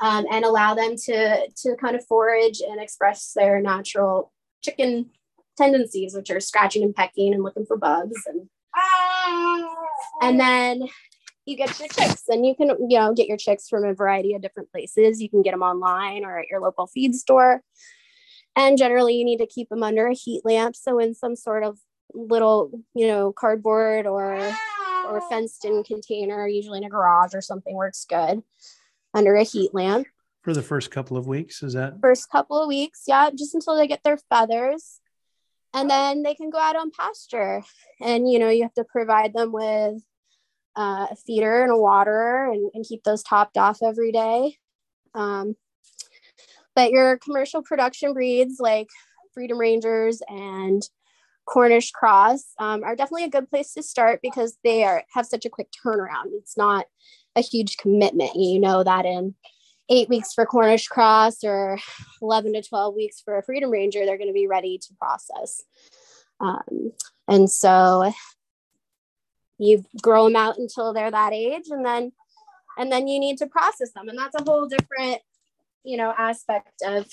um, 0.00 0.26
and 0.30 0.44
allow 0.44 0.74
them 0.74 0.96
to 0.96 1.48
to 1.48 1.76
kind 1.76 1.94
of 1.96 2.04
forage 2.06 2.60
and 2.60 2.80
express 2.80 3.32
their 3.34 3.60
natural 3.60 4.32
chicken 4.62 5.10
tendencies, 5.56 6.14
which 6.14 6.30
are 6.30 6.40
scratching 6.40 6.82
and 6.82 6.94
pecking 6.94 7.34
and 7.34 7.42
looking 7.42 7.66
for 7.66 7.76
bugs 7.76 8.20
and 8.26 8.48
and 10.20 10.40
then 10.40 10.88
you 11.46 11.56
get 11.56 11.78
your 11.78 11.88
chicks 11.88 12.24
and 12.28 12.46
you 12.46 12.54
can 12.54 12.68
you 12.88 12.98
know 12.98 13.12
get 13.12 13.26
your 13.26 13.36
chicks 13.36 13.68
from 13.68 13.84
a 13.84 13.94
variety 13.94 14.34
of 14.34 14.42
different 14.42 14.70
places. 14.70 15.20
You 15.20 15.28
can 15.28 15.42
get 15.42 15.52
them 15.52 15.62
online 15.62 16.24
or 16.24 16.38
at 16.38 16.48
your 16.48 16.60
local 16.60 16.86
feed 16.86 17.14
store. 17.14 17.62
And 18.54 18.76
generally 18.76 19.14
you 19.14 19.24
need 19.24 19.38
to 19.38 19.46
keep 19.46 19.68
them 19.68 19.82
under 19.82 20.06
a 20.06 20.14
heat 20.14 20.42
lamp. 20.44 20.76
So 20.76 20.98
in 20.98 21.14
some 21.14 21.36
sort 21.36 21.64
of 21.64 21.78
little 22.14 22.70
you 22.94 23.06
know 23.06 23.32
cardboard 23.32 24.06
or 24.06 24.36
or 25.08 25.20
fenced 25.28 25.64
in 25.64 25.82
container 25.82 26.46
usually 26.46 26.78
in 26.78 26.84
a 26.84 26.88
garage 26.88 27.34
or 27.34 27.40
something 27.40 27.74
works 27.74 28.04
good 28.08 28.42
under 29.14 29.34
a 29.34 29.42
heat 29.42 29.74
lamp. 29.74 30.06
For 30.42 30.52
the 30.52 30.62
first 30.62 30.90
couple 30.90 31.16
of 31.16 31.26
weeks 31.26 31.62
is 31.62 31.72
that? 31.72 32.00
First 32.00 32.30
couple 32.30 32.60
of 32.60 32.68
weeks 32.68 33.04
yeah 33.06 33.30
just 33.30 33.54
until 33.54 33.76
they 33.76 33.86
get 33.86 34.02
their 34.02 34.18
feathers. 34.30 35.00
And 35.74 35.88
then 35.88 36.22
they 36.22 36.34
can 36.34 36.50
go 36.50 36.58
out 36.58 36.76
on 36.76 36.90
pasture. 36.90 37.62
And 38.00 38.30
you 38.30 38.38
know 38.38 38.50
you 38.50 38.62
have 38.62 38.74
to 38.74 38.84
provide 38.84 39.32
them 39.32 39.52
with 39.52 40.02
uh, 40.76 41.08
a 41.10 41.16
feeder 41.16 41.62
and 41.62 41.72
a 41.72 41.76
waterer 41.76 42.50
and, 42.50 42.70
and, 42.72 42.84
keep 42.84 43.04
those 43.04 43.22
topped 43.22 43.58
off 43.58 43.78
every 43.82 44.10
day. 44.10 44.56
Um, 45.14 45.54
but 46.74 46.90
your 46.90 47.18
commercial 47.18 47.62
production 47.62 48.14
breeds 48.14 48.56
like 48.58 48.88
freedom 49.34 49.58
rangers 49.58 50.22
and 50.28 50.82
cornish 51.44 51.90
cross 51.90 52.54
um, 52.58 52.82
are 52.84 52.96
definitely 52.96 53.24
a 53.24 53.30
good 53.30 53.50
place 53.50 53.74
to 53.74 53.82
start 53.82 54.20
because 54.22 54.56
they 54.64 54.84
are 54.84 55.04
have 55.12 55.26
such 55.26 55.44
a 55.44 55.50
quick 55.50 55.68
turnaround. 55.84 56.30
It's 56.38 56.56
not 56.56 56.86
a 57.36 57.40
huge 57.40 57.76
commitment. 57.76 58.34
You 58.34 58.60
know 58.60 58.82
that 58.82 59.04
in 59.04 59.34
eight 59.88 60.08
weeks 60.08 60.32
for 60.32 60.46
Cornish 60.46 60.86
cross 60.86 61.44
or 61.44 61.78
11 62.22 62.54
to 62.54 62.62
12 62.62 62.94
weeks 62.94 63.20
for 63.20 63.38
a 63.38 63.42
Freedom 63.42 63.70
Ranger, 63.70 64.04
they're 64.04 64.18
going 64.18 64.28
to 64.28 64.34
be 64.34 64.46
ready 64.46 64.78
to 64.78 64.94
process. 64.98 65.62
Um, 66.40 66.92
and 67.28 67.50
so 67.50 68.12
you 69.62 69.84
grow 70.00 70.24
them 70.24 70.36
out 70.36 70.58
until 70.58 70.92
they're 70.92 71.10
that 71.10 71.32
age 71.32 71.68
and 71.70 71.84
then 71.84 72.12
and 72.78 72.90
then 72.90 73.06
you 73.06 73.20
need 73.20 73.38
to 73.38 73.46
process 73.46 73.92
them 73.92 74.08
and 74.08 74.18
that's 74.18 74.34
a 74.34 74.42
whole 74.44 74.66
different 74.66 75.18
you 75.84 75.96
know 75.96 76.12
aspect 76.16 76.82
of 76.84 77.06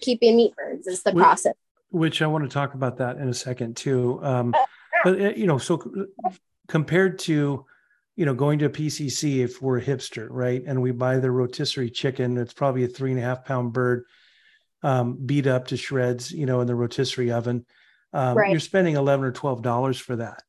keeping 0.00 0.36
meat 0.36 0.54
birds 0.56 0.86
is 0.86 1.02
the 1.02 1.12
process 1.12 1.54
which 1.90 2.22
I 2.22 2.26
want 2.26 2.44
to 2.44 2.50
talk 2.50 2.74
about 2.74 2.98
that 2.98 3.16
in 3.16 3.28
a 3.28 3.34
second 3.34 3.76
too. 3.76 4.20
Um, 4.22 4.54
but 5.04 5.20
uh, 5.20 5.30
you 5.30 5.46
know, 5.46 5.58
so 5.58 6.06
compared 6.66 7.18
to 7.20 7.64
you 8.16 8.26
know 8.26 8.34
going 8.34 8.58
to 8.60 8.66
a 8.66 8.70
PCC, 8.70 9.38
if 9.38 9.62
we're 9.62 9.78
a 9.78 9.82
hipster, 9.82 10.26
right, 10.30 10.62
and 10.66 10.80
we 10.82 10.90
buy 10.90 11.18
the 11.18 11.30
rotisserie 11.30 11.90
chicken, 11.90 12.36
it's 12.36 12.52
probably 12.52 12.84
a 12.84 12.88
three 12.88 13.10
and 13.10 13.20
a 13.20 13.22
half 13.22 13.44
pound 13.44 13.72
bird, 13.72 14.04
um, 14.82 15.18
beat 15.24 15.46
up 15.46 15.68
to 15.68 15.76
shreds, 15.76 16.30
you 16.30 16.46
know, 16.46 16.60
in 16.60 16.66
the 16.66 16.74
rotisserie 16.74 17.30
oven. 17.30 17.64
Um, 18.12 18.36
right. 18.36 18.50
You're 18.50 18.60
spending 18.60 18.96
eleven 18.96 19.24
or 19.24 19.32
twelve 19.32 19.62
dollars 19.62 19.98
for 19.98 20.16
that. 20.16 20.42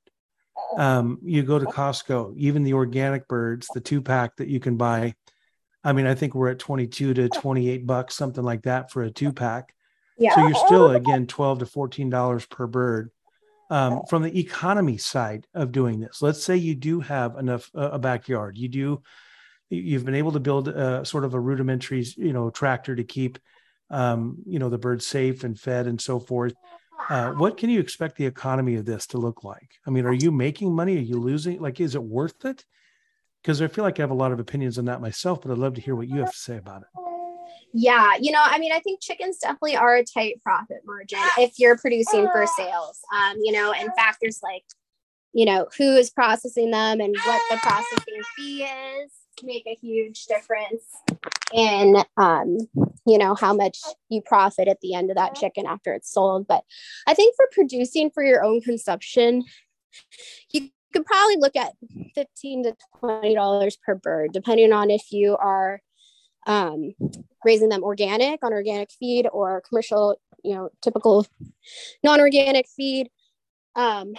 Um, 0.77 1.19
you 1.23 1.43
go 1.43 1.59
to 1.59 1.65
Costco, 1.65 2.35
even 2.37 2.63
the 2.63 2.73
organic 2.73 3.27
birds, 3.27 3.67
the 3.73 3.81
two 3.81 4.01
pack 4.01 4.35
that 4.37 4.47
you 4.47 4.59
can 4.59 4.77
buy. 4.77 5.15
I 5.83 5.93
mean, 5.93 6.05
I 6.05 6.15
think 6.15 6.35
we're 6.35 6.49
at 6.49 6.59
22 6.59 7.13
to 7.15 7.29
28 7.29 7.85
bucks, 7.87 8.15
something 8.15 8.43
like 8.43 8.63
that 8.63 8.91
for 8.91 9.03
a 9.03 9.11
two 9.11 9.33
pack. 9.33 9.73
Yeah. 10.17 10.35
So 10.35 10.47
you're 10.47 10.65
still 10.67 10.91
again 10.91 11.27
12 11.27 11.59
to 11.59 11.65
14 11.65 12.09
dollars 12.09 12.45
per 12.45 12.67
bird. 12.67 13.11
Um, 13.71 14.01
from 14.09 14.23
the 14.23 14.39
economy 14.39 14.97
side 14.97 15.45
of 15.53 15.71
doing 15.71 15.99
this, 15.99 16.23
let's 16.23 16.43
say 16.43 16.57
you 16.57 16.73
do 16.73 17.01
have 17.01 17.37
enough 17.37 17.69
uh, 17.75 17.91
a 17.91 17.99
backyard, 17.99 18.57
you 18.57 18.67
do, 18.67 19.03
you've 19.69 20.05
been 20.05 20.15
able 20.15 20.31
to 20.31 20.39
build 20.39 20.67
a, 20.67 21.05
sort 21.05 21.23
of 21.23 21.35
a 21.35 21.39
rudimentary, 21.39 22.03
you 22.17 22.33
know, 22.33 22.49
tractor 22.49 22.95
to 22.95 23.03
keep, 23.03 23.37
um, 23.91 24.37
you 24.47 24.57
know, 24.57 24.69
the 24.69 24.79
birds 24.79 25.05
safe 25.05 25.43
and 25.43 25.59
fed 25.59 25.85
and 25.85 26.01
so 26.01 26.19
forth. 26.19 26.53
Uh, 27.07 27.31
what 27.31 27.57
can 27.57 27.69
you 27.69 27.79
expect 27.79 28.17
the 28.17 28.25
economy 28.25 28.75
of 28.75 28.85
this 28.85 29.07
to 29.07 29.17
look 29.17 29.43
like? 29.43 29.71
I 29.87 29.89
mean, 29.89 30.05
are 30.05 30.13
you 30.13 30.31
making 30.31 30.73
money? 30.73 30.97
Are 30.97 31.01
you 31.01 31.19
losing? 31.19 31.61
Like, 31.61 31.79
is 31.79 31.95
it 31.95 32.03
worth 32.03 32.45
it? 32.45 32.65
Because 33.41 33.61
I 33.61 33.67
feel 33.67 33.83
like 33.83 33.99
I 33.99 34.03
have 34.03 34.11
a 34.11 34.15
lot 34.15 34.31
of 34.31 34.39
opinions 34.39 34.77
on 34.77 34.85
that 34.85 35.01
myself, 35.01 35.41
but 35.41 35.51
I'd 35.51 35.57
love 35.57 35.75
to 35.75 35.81
hear 35.81 35.95
what 35.95 36.09
you 36.09 36.19
have 36.19 36.31
to 36.31 36.37
say 36.37 36.57
about 36.57 36.81
it. 36.81 36.87
Yeah, 37.73 38.15
you 38.19 38.31
know, 38.31 38.41
I 38.43 38.57
mean, 38.57 38.71
I 38.71 38.79
think 38.79 39.01
chickens 39.01 39.37
definitely 39.37 39.77
are 39.77 39.95
a 39.95 40.03
tight 40.03 40.41
profit 40.41 40.81
margin 40.85 41.19
if 41.37 41.53
you're 41.57 41.77
producing 41.77 42.27
for 42.31 42.45
sales. 42.57 42.99
Um, 43.15 43.37
you 43.41 43.51
know, 43.51 43.71
in 43.71 43.87
fact, 43.95 44.17
there's 44.21 44.41
like, 44.43 44.63
you 45.33 45.45
know, 45.45 45.67
who 45.77 45.95
is 45.95 46.09
processing 46.09 46.71
them 46.71 46.99
and 46.99 47.15
what 47.25 47.41
the 47.49 47.57
processing 47.57 48.21
fee 48.35 48.63
is 48.63 49.11
make 49.43 49.65
a 49.67 49.75
huge 49.75 50.25
difference 50.25 50.83
in 51.53 51.95
um, 52.17 52.57
you 53.05 53.17
know 53.17 53.35
how 53.35 53.53
much 53.53 53.79
you 54.09 54.21
profit 54.21 54.67
at 54.67 54.79
the 54.81 54.93
end 54.93 55.09
of 55.09 55.17
that 55.17 55.35
chicken 55.35 55.65
after 55.65 55.93
it's 55.93 56.11
sold 56.11 56.47
but 56.47 56.63
i 57.07 57.13
think 57.13 57.35
for 57.35 57.47
producing 57.51 58.09
for 58.11 58.23
your 58.23 58.43
own 58.43 58.61
consumption 58.61 59.43
you 60.51 60.69
could 60.93 61.05
probably 61.05 61.37
look 61.37 61.55
at 61.55 61.73
15 62.15 62.63
to 62.63 62.75
20 62.99 63.35
dollars 63.35 63.77
per 63.85 63.95
bird 63.95 64.31
depending 64.33 64.73
on 64.73 64.89
if 64.89 65.11
you 65.11 65.35
are 65.37 65.81
um, 66.47 66.93
raising 67.45 67.69
them 67.69 67.83
organic 67.83 68.43
on 68.43 68.53
organic 68.53 68.89
feed 68.91 69.27
or 69.31 69.61
commercial, 69.67 70.19
you 70.43 70.55
know, 70.55 70.69
typical 70.81 71.25
non-organic 72.03 72.67
feed. 72.67 73.09
Um, 73.75 74.13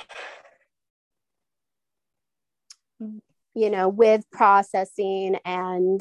you 3.55 3.71
know, 3.71 3.89
with 3.89 4.25
processing 4.31 5.37
and 5.45 6.01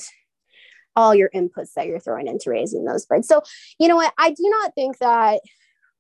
all 0.99 1.15
your 1.15 1.29
inputs 1.33 1.73
that 1.75 1.87
you're 1.87 1.99
throwing 1.99 2.27
into 2.27 2.49
raising 2.49 2.83
those 2.83 3.05
birds. 3.05 3.27
So, 3.27 3.41
you 3.79 3.87
know 3.87 3.95
what? 3.95 4.13
I 4.17 4.31
do 4.31 4.43
not 4.43 4.75
think 4.75 4.97
that 4.99 5.39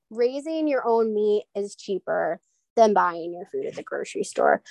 raising 0.09 0.67
your 0.67 0.85
own 0.85 1.13
meat 1.13 1.45
is 1.55 1.75
cheaper 1.75 2.41
than 2.75 2.93
buying 2.93 3.33
your 3.33 3.45
food 3.45 3.65
at 3.65 3.75
the 3.75 3.83
grocery 3.83 4.23
store. 4.23 4.61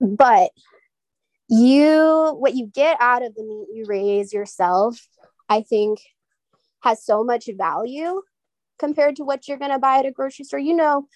But 0.00 0.50
you 1.48 2.34
what 2.38 2.54
you 2.54 2.66
get 2.66 2.96
out 3.00 3.22
of 3.22 3.34
the 3.34 3.42
meat 3.42 3.68
you 3.74 3.84
raise 3.86 4.32
yourself 4.32 5.06
i 5.50 5.60
think 5.60 6.00
has 6.80 7.04
so 7.04 7.22
much 7.22 7.46
value 7.58 8.22
compared 8.78 9.16
to 9.16 9.24
what 9.24 9.46
you're 9.46 9.58
going 9.58 9.70
to 9.70 9.78
buy 9.78 9.98
at 9.98 10.06
a 10.06 10.10
grocery 10.10 10.46
store 10.46 10.58
you 10.58 10.72
know 10.72 11.06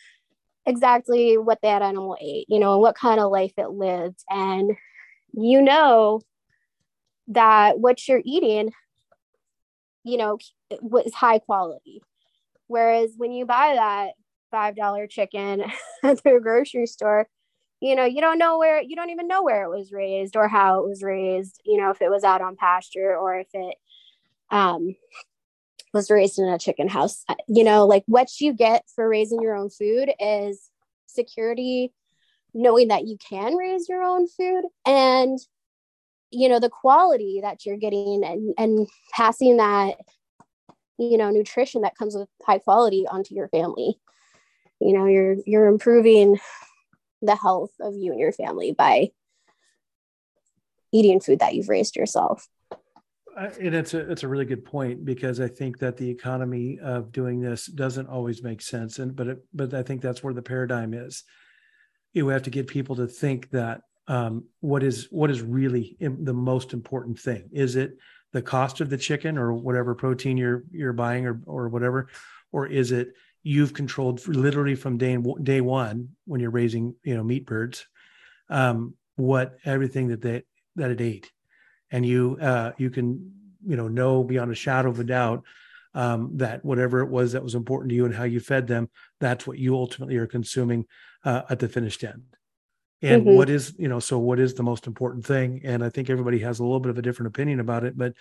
exactly 0.67 1.39
what 1.39 1.59
that 1.63 1.81
animal 1.81 2.19
ate 2.21 2.45
you 2.51 2.59
know 2.59 2.75
and 2.75 2.83
what 2.83 2.95
kind 2.95 3.19
of 3.19 3.33
life 3.33 3.55
it 3.57 3.71
lived 3.71 4.23
and 4.29 4.73
you 5.33 5.63
know 5.63 6.21
that 7.29 7.79
what 7.79 8.07
you're 8.07 8.23
eating 8.25 8.73
you 10.05 10.17
know 10.17 10.39
was 10.81 11.13
high 11.15 11.39
quality. 11.41 12.03
Whereas 12.69 13.15
when 13.17 13.33
you 13.33 13.47
buy 13.47 13.75
that 13.75 14.13
five 14.51 14.77
dollar 14.77 15.07
chicken 15.07 15.65
at 16.05 16.23
the 16.23 16.39
grocery 16.43 16.87
store 16.87 17.29
you 17.81 17.95
know 17.95 18.05
you 18.05 18.21
don't 18.21 18.39
know 18.39 18.59
where 18.59 18.81
you 18.81 18.97
don't 18.97 19.11
even 19.11 19.29
know 19.29 19.43
where 19.43 19.65
it 19.65 19.69
was 19.69 19.93
raised 19.93 20.37
or 20.37 20.49
how 20.49 20.81
it 20.81 20.89
was 20.89 21.03
raised 21.03 21.61
you 21.65 21.77
know 21.77 21.91
if 21.91 22.01
it 22.01 22.11
was 22.11 22.25
out 22.25 22.41
on 22.41 22.57
pasture 22.57 23.17
or 23.17 23.39
if 23.39 23.49
it 23.53 23.77
um 24.51 24.95
was 25.93 26.11
raised 26.11 26.39
in 26.39 26.47
a 26.47 26.59
chicken 26.59 26.89
house. 26.89 27.25
You 27.49 27.65
know 27.65 27.87
like 27.87 28.05
what 28.07 28.29
you 28.41 28.53
get 28.53 28.85
for 28.95 29.09
raising 29.09 29.41
your 29.41 29.57
own 29.57 29.71
food 29.71 30.11
is 30.21 30.71
security 31.07 31.93
knowing 32.55 32.89
that 32.89 33.07
you 33.07 33.17
can 33.19 33.55
raise 33.57 33.89
your 33.89 34.03
own 34.03 34.27
food 34.29 34.65
and 34.87 35.39
you 36.31 36.49
know 36.49 36.59
the 36.59 36.71
quality 36.71 37.41
that 37.43 37.65
you're 37.65 37.77
getting 37.77 38.23
and 38.25 38.55
and 38.59 38.89
passing 39.13 39.59
that 39.59 39.97
you 40.99 41.17
know 41.17 41.31
nutrition 41.31 41.83
that 41.83 41.97
comes 41.97 42.15
with 42.15 42.29
high 42.45 42.59
quality 42.59 43.07
onto 43.09 43.35
your 43.35 43.49
family 43.49 43.99
you 44.81 44.93
know 44.93 45.07
you're 45.07 45.37
you're 45.47 45.67
improving 45.67 46.39
the 47.23 47.37
health 47.37 47.73
of 47.81 47.95
you 47.97 48.13
and 48.13 48.21
your 48.21 48.33
family 48.33 48.73
by 48.73 49.11
eating 50.93 51.21
food 51.21 51.41
that 51.41 51.55
you've 51.55 51.69
raised 51.69 51.97
yourself. 51.97 52.49
And 53.37 53.75
it's 53.75 53.93
a 53.93 54.11
it's 54.11 54.23
a 54.23 54.29
really 54.29 54.47
good 54.47 54.65
point 54.65 55.05
because 55.05 55.41
I 55.41 55.49
think 55.49 55.79
that 55.81 55.99
the 55.99 56.09
economy 56.09 56.79
of 56.83 57.13
doing 57.13 57.41
this 57.41 57.67
doesn't 57.67 58.09
always 58.09 58.43
make 58.43 58.63
sense, 58.63 58.99
and 58.99 59.15
but 59.15 59.27
it, 59.27 59.39
but 59.53 59.75
I 59.75 59.83
think 59.83 60.01
that's 60.01 60.23
where 60.23 60.33
the 60.33 60.41
paradigm 60.41 60.95
is. 60.95 61.23
You 62.15 62.29
have 62.29 62.45
to 62.45 62.51
get 62.51 62.67
people 62.67 62.97
to 62.97 63.07
think 63.07 63.51
that 63.51 63.83
um, 64.09 64.45
what 64.61 64.83
is 64.83 65.09
what 65.11 65.31
is 65.31 65.43
really 65.43 65.97
the 66.01 66.35
most 66.35 66.73
important 66.73 67.19
thing? 67.19 67.49
Is 67.53 67.77
it 67.77 67.97
the 68.33 68.43
cost 68.43 68.81
of 68.81 68.91
the 68.91 68.99
chicken 68.99 69.39
or 69.39 69.53
whatever 69.53 69.95
protein 69.95 70.37
you're 70.37 70.65
you're 70.71 70.93
buying 70.93 71.27
or 71.27 71.41
or 71.47 71.69
whatever, 71.69 72.09
or 72.53 72.67
is 72.67 72.93
it 72.93 73.15
you've 73.43 73.75
controlled 73.75 74.27
literally 74.29 74.75
from 74.75 74.99
day 74.99 75.17
day 75.43 75.61
one 75.61 76.11
when 76.25 76.41
you're 76.41 76.51
raising 76.51 76.95
you 77.03 77.17
know 77.17 77.25
meat 77.25 77.47
birds 77.47 77.87
um, 78.49 78.95
what 79.17 79.57
everything 79.65 80.09
that 80.09 80.23
they 80.23 80.43
that 80.77 80.91
it 80.91 81.01
ate? 81.01 81.31
And 81.91 82.05
you 82.05 82.39
uh, 82.41 82.73
you 82.79 82.91
can 82.91 83.33
you 83.67 83.77
know 83.77 83.89
know 83.89 84.23
beyond 84.23 84.53
a 84.53 84.55
shadow 84.55 84.91
of 84.91 85.01
a 85.01 85.05
doubt 85.05 85.43
um, 85.95 86.31
that 86.35 86.65
whatever 86.65 87.01
it 87.01 87.09
was 87.09 87.33
that 87.33 87.43
was 87.43 87.55
important 87.55 87.91
to 87.91 87.97
you 87.97 88.05
and 88.05 88.15
how 88.15 88.25
you 88.25 88.39
fed 88.39 88.67
them 88.67 88.89
that's 89.19 89.47
what 89.47 89.59
you 89.59 89.75
ultimately 89.75 90.17
are 90.17 90.27
consuming 90.27 90.85
uh, 91.25 91.43
at 91.49 91.59
the 91.59 91.69
finished 91.69 92.05
end 92.05 92.23
and 93.03 93.23
mm-hmm. 93.23 93.37
what 93.37 93.51
is 93.51 93.75
you 93.79 93.89
know 93.89 94.01
so 94.01 94.19
what 94.19 94.39
is 94.39 94.55
the 94.55 94.63
most 94.63 94.87
important 94.87 95.25
thing? 95.25 95.61
And 95.65 95.85
i 95.85 95.91
think 95.91 96.11
everybody 96.11 96.39
has 96.41 96.59
a 96.59 96.65
little 96.65 96.81
bit 96.81 96.91
of 96.91 96.99
a 96.99 97.03
different 97.03 97.29
opinion 97.29 97.61
about 97.61 97.85
it 97.85 97.97
but 97.97 98.15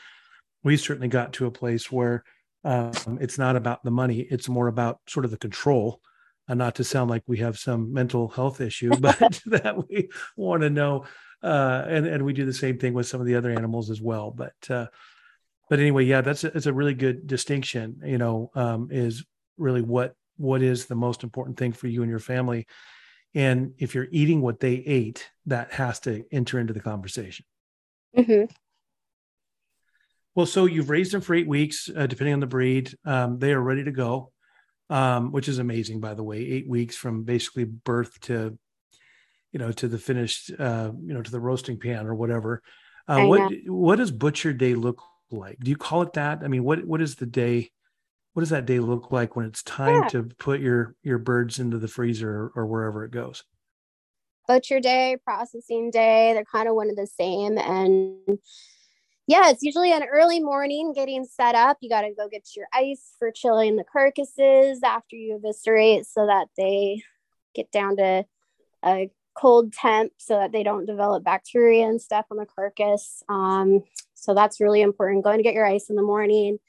we 0.64 0.78
certainly 0.78 1.08
got 1.08 1.34
to 1.34 1.46
a 1.46 1.52
place 1.52 1.92
where 1.92 2.24
um, 2.64 3.20
it's 3.22 3.38
not 3.38 3.56
about 3.56 3.84
the 3.84 3.92
money 3.92 4.20
it's 4.20 4.50
more 4.50 4.68
about 4.68 5.00
sort 5.08 5.26
of 5.26 5.32
the 5.32 5.38
control. 5.38 6.02
And 6.48 6.60
not 6.60 6.76
to 6.76 6.84
sound 6.84 7.10
like 7.10 7.24
we 7.26 7.38
have 7.38 7.58
some 7.58 7.92
mental 7.92 8.28
health 8.28 8.62
issue 8.62 8.92
but 9.00 9.18
that 9.48 9.90
we 9.90 10.10
want 10.38 10.62
to 10.62 10.70
know 10.70 11.06
uh, 11.42 11.86
and 11.88 12.06
and 12.06 12.24
we 12.24 12.34
do 12.34 12.46
the 12.46 12.54
same 12.54 12.78
thing 12.78 12.94
with 12.94 13.08
some 13.08 13.20
of 13.20 13.26
the 13.26 13.36
other 13.36 13.50
animals 13.50 13.90
as 13.90 14.00
well 14.00 14.30
but 14.30 14.54
uh, 14.70 14.86
but 15.70 15.80
anyway 15.80 16.06
yeah 16.06 16.22
that's 16.22 16.44
a, 16.44 16.56
it's 16.56 16.68
a 16.68 16.74
really 16.74 16.94
good 16.94 17.26
distinction 17.26 18.00
you 18.06 18.20
know 18.20 18.52
um, 18.54 18.90
is 18.92 19.26
really 19.58 19.82
what 19.82 20.14
what 20.38 20.62
is 20.62 20.86
the 20.86 20.96
most 20.96 21.24
important 21.24 21.58
thing 21.58 21.72
for 21.72 21.88
you 21.88 22.02
and 22.02 22.10
your 22.10 22.20
family 22.20 22.68
and 23.36 23.74
if 23.78 23.94
you're 23.94 24.08
eating 24.12 24.42
what 24.42 24.60
they 24.60 24.74
ate 24.74 25.30
that 25.46 25.72
has 25.72 26.00
to 26.00 26.24
enter 26.32 26.60
into 26.60 26.74
the 26.74 26.80
conversation 26.80 27.46
mm-hmm. 28.18 28.46
Well, 30.36 30.46
so 30.46 30.66
you've 30.66 30.90
raised 30.90 31.14
them 31.14 31.22
for 31.22 31.34
eight 31.34 31.48
weeks, 31.48 31.90
uh, 31.96 32.08
depending 32.08 32.34
on 32.34 32.42
the 32.42 32.46
breed. 32.46 32.94
Um, 33.06 33.40
they 33.40 33.54
are 33.54 33.62
ready 33.62 33.86
to 33.86 33.92
go, 33.92 34.34
um, 34.90 35.32
which 35.32 35.48
is 35.48 35.60
amazing, 35.60 36.02
by 36.02 36.14
the 36.14 36.24
way. 36.24 36.40
Eight 36.40 36.68
weeks 36.68 36.98
from 36.98 37.24
basically 37.24 37.64
birth 37.64 38.20
to, 38.22 38.58
you 39.54 39.60
know, 39.60 39.72
to 39.72 39.88
the 39.88 39.98
finished, 39.98 40.52
uh, 40.60 40.92
you 41.02 41.14
know, 41.14 41.22
to 41.22 41.32
the 41.32 41.40
roasting 41.40 41.80
pan 41.80 42.06
or 42.06 42.16
whatever. 42.16 42.62
Uh, 43.08 43.26
what 43.26 43.54
what 43.68 43.96
does 43.96 44.12
butcher 44.12 44.52
day 44.52 44.76
look 44.76 45.02
like? 45.32 45.58
Do 45.62 45.72
you 45.72 45.78
call 45.78 46.02
it 46.02 46.14
that? 46.14 46.42
I 46.44 46.50
mean, 46.50 46.66
what 46.66 46.84
what 46.86 47.02
is 47.02 47.16
the 47.16 47.26
day? 47.26 47.72
What 48.36 48.42
does 48.42 48.50
that 48.50 48.66
day 48.66 48.80
look 48.80 49.14
like 49.14 49.38
when 49.38 49.46
it's 49.46 49.64
time 49.64 50.04
yeah. 50.04 50.08
to 50.10 50.24
put 50.24 50.60
your 50.60 50.94
your 51.04 51.18
birds 51.18 51.58
into 51.58 51.78
the 51.78 51.88
freezer 51.88 52.30
or, 52.30 52.52
or 52.54 52.66
wherever 52.66 53.06
it 53.06 53.12
goes? 53.12 53.46
Butcher 54.46 54.82
day, 54.82 55.16
processing 55.24 55.90
day, 55.90 56.34
they're 56.34 56.44
kind 56.44 56.68
of 56.68 56.76
one 56.76 56.90
of 56.90 56.98
the 56.98 57.08
same, 57.08 57.58
and 57.58 58.38
yeah, 59.26 59.52
it's 59.52 59.64
usually 59.64 59.94
an 59.94 60.04
early 60.04 60.42
morning 60.42 60.92
getting 60.94 61.24
set 61.24 61.56
up. 61.56 61.78
You 61.80 61.88
got 61.88 62.02
to 62.02 62.14
go 62.14 62.28
get 62.28 62.50
your 62.58 62.68
ice 62.74 63.14
for 63.18 63.32
chilling 63.32 63.78
the 63.78 63.86
carcasses 63.86 64.82
after 64.84 65.16
you 65.16 65.38
eviscerate 65.38 66.06
so 66.06 66.26
that 66.28 66.48
they 66.58 67.04
get 67.56 67.72
down 67.72 67.96
to 67.96 68.26
a 68.84 69.10
cold 69.34 69.72
temp 69.72 70.12
so 70.18 70.36
that 70.40 70.52
they 70.52 70.64
don't 70.64 70.86
develop 70.86 71.24
bacteria 71.24 71.88
and 71.88 72.02
stuff 72.02 72.26
on 72.32 72.36
the 72.38 72.46
carcass. 72.46 73.24
Um, 73.30 73.86
so 74.14 74.34
that's 74.34 74.60
really 74.60 74.82
important. 74.82 75.24
Going 75.24 75.38
to 75.38 75.44
get 75.44 75.54
your 75.54 75.66
ice 75.66 75.90
in 75.90 75.96
the 75.96 76.02
morning, 76.02 76.60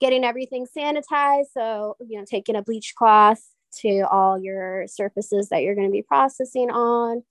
getting 0.00 0.24
everything 0.24 0.66
sanitized. 0.66 1.46
So, 1.54 1.96
you 2.06 2.18
know, 2.18 2.24
taking 2.28 2.56
a 2.56 2.62
bleach 2.62 2.94
cloth 2.96 3.42
to 3.80 4.02
all 4.10 4.38
your 4.38 4.86
surfaces 4.86 5.48
that 5.48 5.62
you're 5.62 5.74
going 5.74 5.88
to 5.88 5.92
be 5.92 6.02
processing 6.02 6.70
on, 6.70 7.22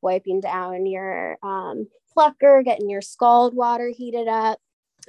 wiping 0.00 0.40
down 0.40 0.86
your 0.86 1.38
um, 1.42 1.88
plucker, 2.12 2.62
getting 2.62 2.90
your 2.90 3.02
scald 3.02 3.54
water 3.54 3.88
heated 3.94 4.28
up. 4.28 4.58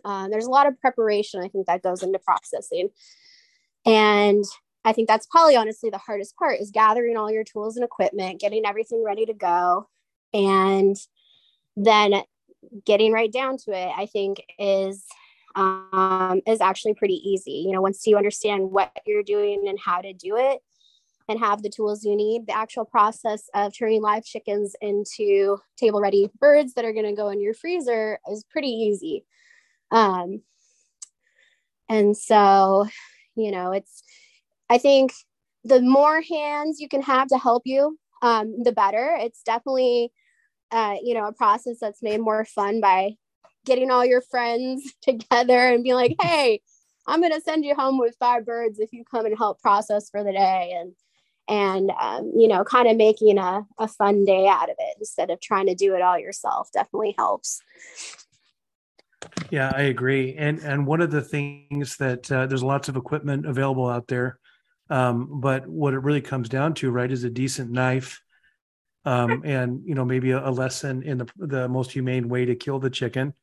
Um, 0.04 0.30
there's 0.30 0.48
a 0.48 0.52
lot 0.52 0.68
of 0.68 0.80
preparation, 0.80 1.42
I 1.42 1.48
think, 1.48 1.68
that 1.68 1.84
goes 1.84 2.04
into 2.04 2.20
processing. 2.20 2.90
And 3.86 4.44
I 4.84 4.94
think 4.94 5.08
that's 5.08 5.28
probably 5.28 5.56
honestly 5.56 5.90
the 5.90 5.98
hardest 5.98 6.36
part 6.38 6.60
is 6.60 6.72
gathering 6.72 7.18
all 7.18 7.32
your 7.32 7.44
tools 7.44 7.76
and 7.76 7.86
equipment, 7.86 8.42
getting 8.42 8.66
everything 8.66 9.04
ready 9.04 9.26
to 9.26 9.34
go, 9.34 9.88
and 10.34 10.96
then 11.76 12.24
getting 12.86 13.12
right 13.12 13.32
down 13.32 13.58
to 13.58 13.72
it. 13.72 13.92
I 13.96 14.06
think 14.06 14.44
is 14.60 15.06
um, 15.56 16.42
is 16.46 16.62
actually 16.62 16.94
pretty 16.94 17.22
easy. 17.28 17.64
You 17.66 17.74
know, 17.74 17.82
once 17.82 18.06
you 18.06 18.18
understand 18.18 18.72
what 18.72 18.92
you're 19.06 19.24
doing 19.24 19.66
and 19.68 19.80
how 19.80 20.02
to 20.02 20.14
do 20.14 20.38
it, 20.38 20.62
and 21.28 21.40
have 21.40 21.64
the 21.64 21.70
tools 21.70 22.04
you 22.04 22.16
need, 22.16 22.48
the 22.48 22.56
actual 22.56 22.86
process 22.86 23.50
of 23.54 23.76
turning 23.76 24.02
live 24.02 24.24
chickens 24.24 24.76
into 24.82 25.58
table 25.78 26.00
ready 26.00 26.30
birds 26.40 26.74
that 26.74 26.86
are 26.86 26.94
going 26.94 27.06
to 27.06 27.14
go 27.14 27.30
in 27.30 27.42
your 27.42 27.54
freezer 27.54 28.20
is 28.32 28.44
pretty 28.44 28.70
easy. 28.70 29.26
Um, 29.92 30.42
and 31.90 32.16
so, 32.16 32.88
you 33.36 33.52
know, 33.52 33.72
it's 33.72 34.04
I 34.70 34.78
think 34.78 35.14
the 35.64 35.82
more 35.82 36.22
hands 36.22 36.80
you 36.80 36.88
can 36.88 37.02
have 37.02 37.28
to 37.30 37.38
help 37.38 37.64
you, 37.66 37.98
um, 38.22 38.64
the 38.64 38.72
better. 38.72 39.16
It's 39.20 39.42
definitely, 39.44 40.12
uh, 40.72 40.96
you 41.04 41.14
know, 41.14 41.28
a 41.28 41.34
process 41.34 41.78
that's 41.80 42.04
made 42.04 42.20
more 42.20 42.46
fun 42.46 42.82
by 42.82 43.16
getting 43.66 43.92
all 43.92 44.06
your 44.06 44.22
friends 44.22 44.94
together 45.02 45.68
and 45.68 45.84
being 45.84 45.96
like, 45.96 46.16
hey, 46.22 46.62
I'm 47.08 47.22
going 47.22 47.34
to 47.34 47.42
send 47.42 47.66
you 47.66 47.76
home 47.76 48.00
with 48.00 48.16
five 48.20 48.46
birds 48.46 48.80
if 48.80 48.94
you 48.94 49.04
come 49.04 49.26
and 49.26 49.38
help 49.38 49.62
process 49.62 50.10
for 50.10 50.24
the 50.24 50.32
day. 50.32 50.74
And, 50.80 50.94
and 51.48 51.92
um, 52.02 52.32
you 52.36 52.48
know, 52.48 52.64
kind 52.64 52.88
of 52.88 52.98
making 52.98 53.38
a, 53.38 53.66
a 53.78 53.88
fun 53.88 54.26
day 54.26 54.48
out 54.48 54.70
of 54.70 54.76
it 54.80 54.96
instead 55.00 55.30
of 55.30 55.40
trying 55.40 55.68
to 55.68 55.76
do 55.76 55.94
it 55.96 56.02
all 56.02 56.18
yourself 56.18 56.70
definitely 56.74 57.14
helps. 57.18 57.62
Yeah, 59.52 59.72
I 59.76 59.84
agree. 59.84 60.36
And 60.36 60.60
and 60.60 60.88
one 60.88 61.02
of 61.02 61.12
the 61.12 61.22
things 61.22 61.98
that 61.98 62.32
uh, 62.32 62.48
there's 62.48 62.64
lots 62.64 62.90
of 62.90 62.96
equipment 62.96 63.46
available 63.46 63.88
out 63.88 64.08
there 64.08 64.40
um, 64.90 65.40
but 65.42 65.68
what 65.68 65.94
it 65.94 66.00
really 66.00 66.22
comes 66.22 66.50
down 66.50 66.74
to, 66.76 66.92
right, 66.92 67.12
is 67.12 67.24
a 67.24 67.30
decent 67.30 67.72
knife, 67.72 68.22
um, 69.04 69.42
and 69.44 69.82
you 69.86 69.96
know 69.96 70.06
maybe 70.06 70.32
a, 70.32 70.48
a, 70.48 70.52
lesson 70.52 71.04
in 71.04 71.18
the 71.20 71.28
the 71.38 71.68
most 71.68 71.92
humane 71.92 72.30
way 72.30 72.46
to 72.46 72.56
kill 72.56 72.80
the 72.80 72.90
chicken, 72.90 73.34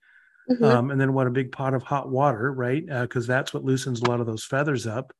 mm-hmm. 0.54 0.64
um, 0.64 0.90
and 0.90 1.00
then 1.00 1.12
what 1.12 1.26
a 1.26 1.30
big 1.30 1.52
pot 1.52 1.74
of 1.74 1.82
hot 1.82 2.08
water, 2.10 2.52
right, 2.52 2.84
because 2.86 3.28
uh, 3.28 3.32
that's 3.34 3.54
what 3.54 3.64
loosens 3.64 4.00
a 4.00 4.08
lot 4.08 4.20
of 4.20 4.26
those 4.26 4.44
feathers 4.44 4.86
up, 4.86 5.12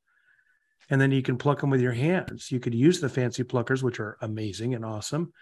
and 0.91 1.01
then 1.01 1.11
you 1.11 1.23
can 1.23 1.37
pluck 1.37 1.61
them 1.61 1.71
with 1.71 1.81
your 1.81 1.93
hands. 1.93 2.51
You 2.51 2.61
could 2.61 2.75
use 2.75 3.01
the 3.01 3.09
fancy 3.09 3.45
pluckers, 3.45 3.83
which 3.83 4.01
are 4.01 4.19
amazing 4.21 4.75
and 4.75 4.85
awesome, 4.85 5.33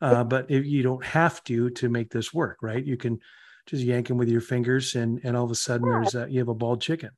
uh, 0.00 0.24
but 0.24 0.50
if 0.50 0.66
you 0.66 0.82
don't 0.82 1.04
have 1.04 1.42
to 1.44 1.70
to 1.70 1.88
make 1.88 2.10
this 2.10 2.32
work, 2.32 2.58
right? 2.62 2.84
You 2.84 2.96
can 2.96 3.20
just 3.66 3.84
yank 3.84 4.08
them 4.08 4.16
with 4.16 4.28
your 4.28 4.40
fingers, 4.40 4.94
and 4.94 5.20
and 5.24 5.36
all 5.36 5.44
of 5.44 5.50
a 5.50 5.54
sudden 5.54 5.88
there's 5.88 6.14
a, 6.14 6.26
you 6.30 6.38
have 6.40 6.48
a 6.48 6.54
bald 6.54 6.80
chicken. 6.80 7.10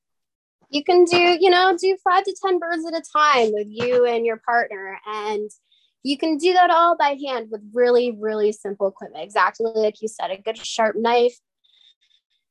You 0.70 0.84
can 0.84 1.04
do 1.04 1.36
you 1.40 1.50
know 1.50 1.76
do 1.76 1.96
five 2.02 2.24
to 2.24 2.36
ten 2.44 2.58
birds 2.58 2.84
at 2.86 2.94
a 2.94 3.02
time 3.16 3.52
with 3.52 3.66
you 3.68 4.06
and 4.06 4.24
your 4.24 4.38
partner. 4.38 4.98
And 5.06 5.50
you 6.02 6.16
can 6.16 6.38
do 6.38 6.52
that 6.54 6.70
all 6.70 6.96
by 6.96 7.18
hand 7.24 7.48
with 7.50 7.62
really 7.72 8.16
really 8.18 8.52
simple 8.52 8.88
equipment. 8.88 9.24
Exactly 9.24 9.70
like 9.74 10.00
you 10.00 10.08
said 10.08 10.30
a 10.30 10.40
good 10.40 10.58
sharp 10.58 10.96
knife 10.96 11.36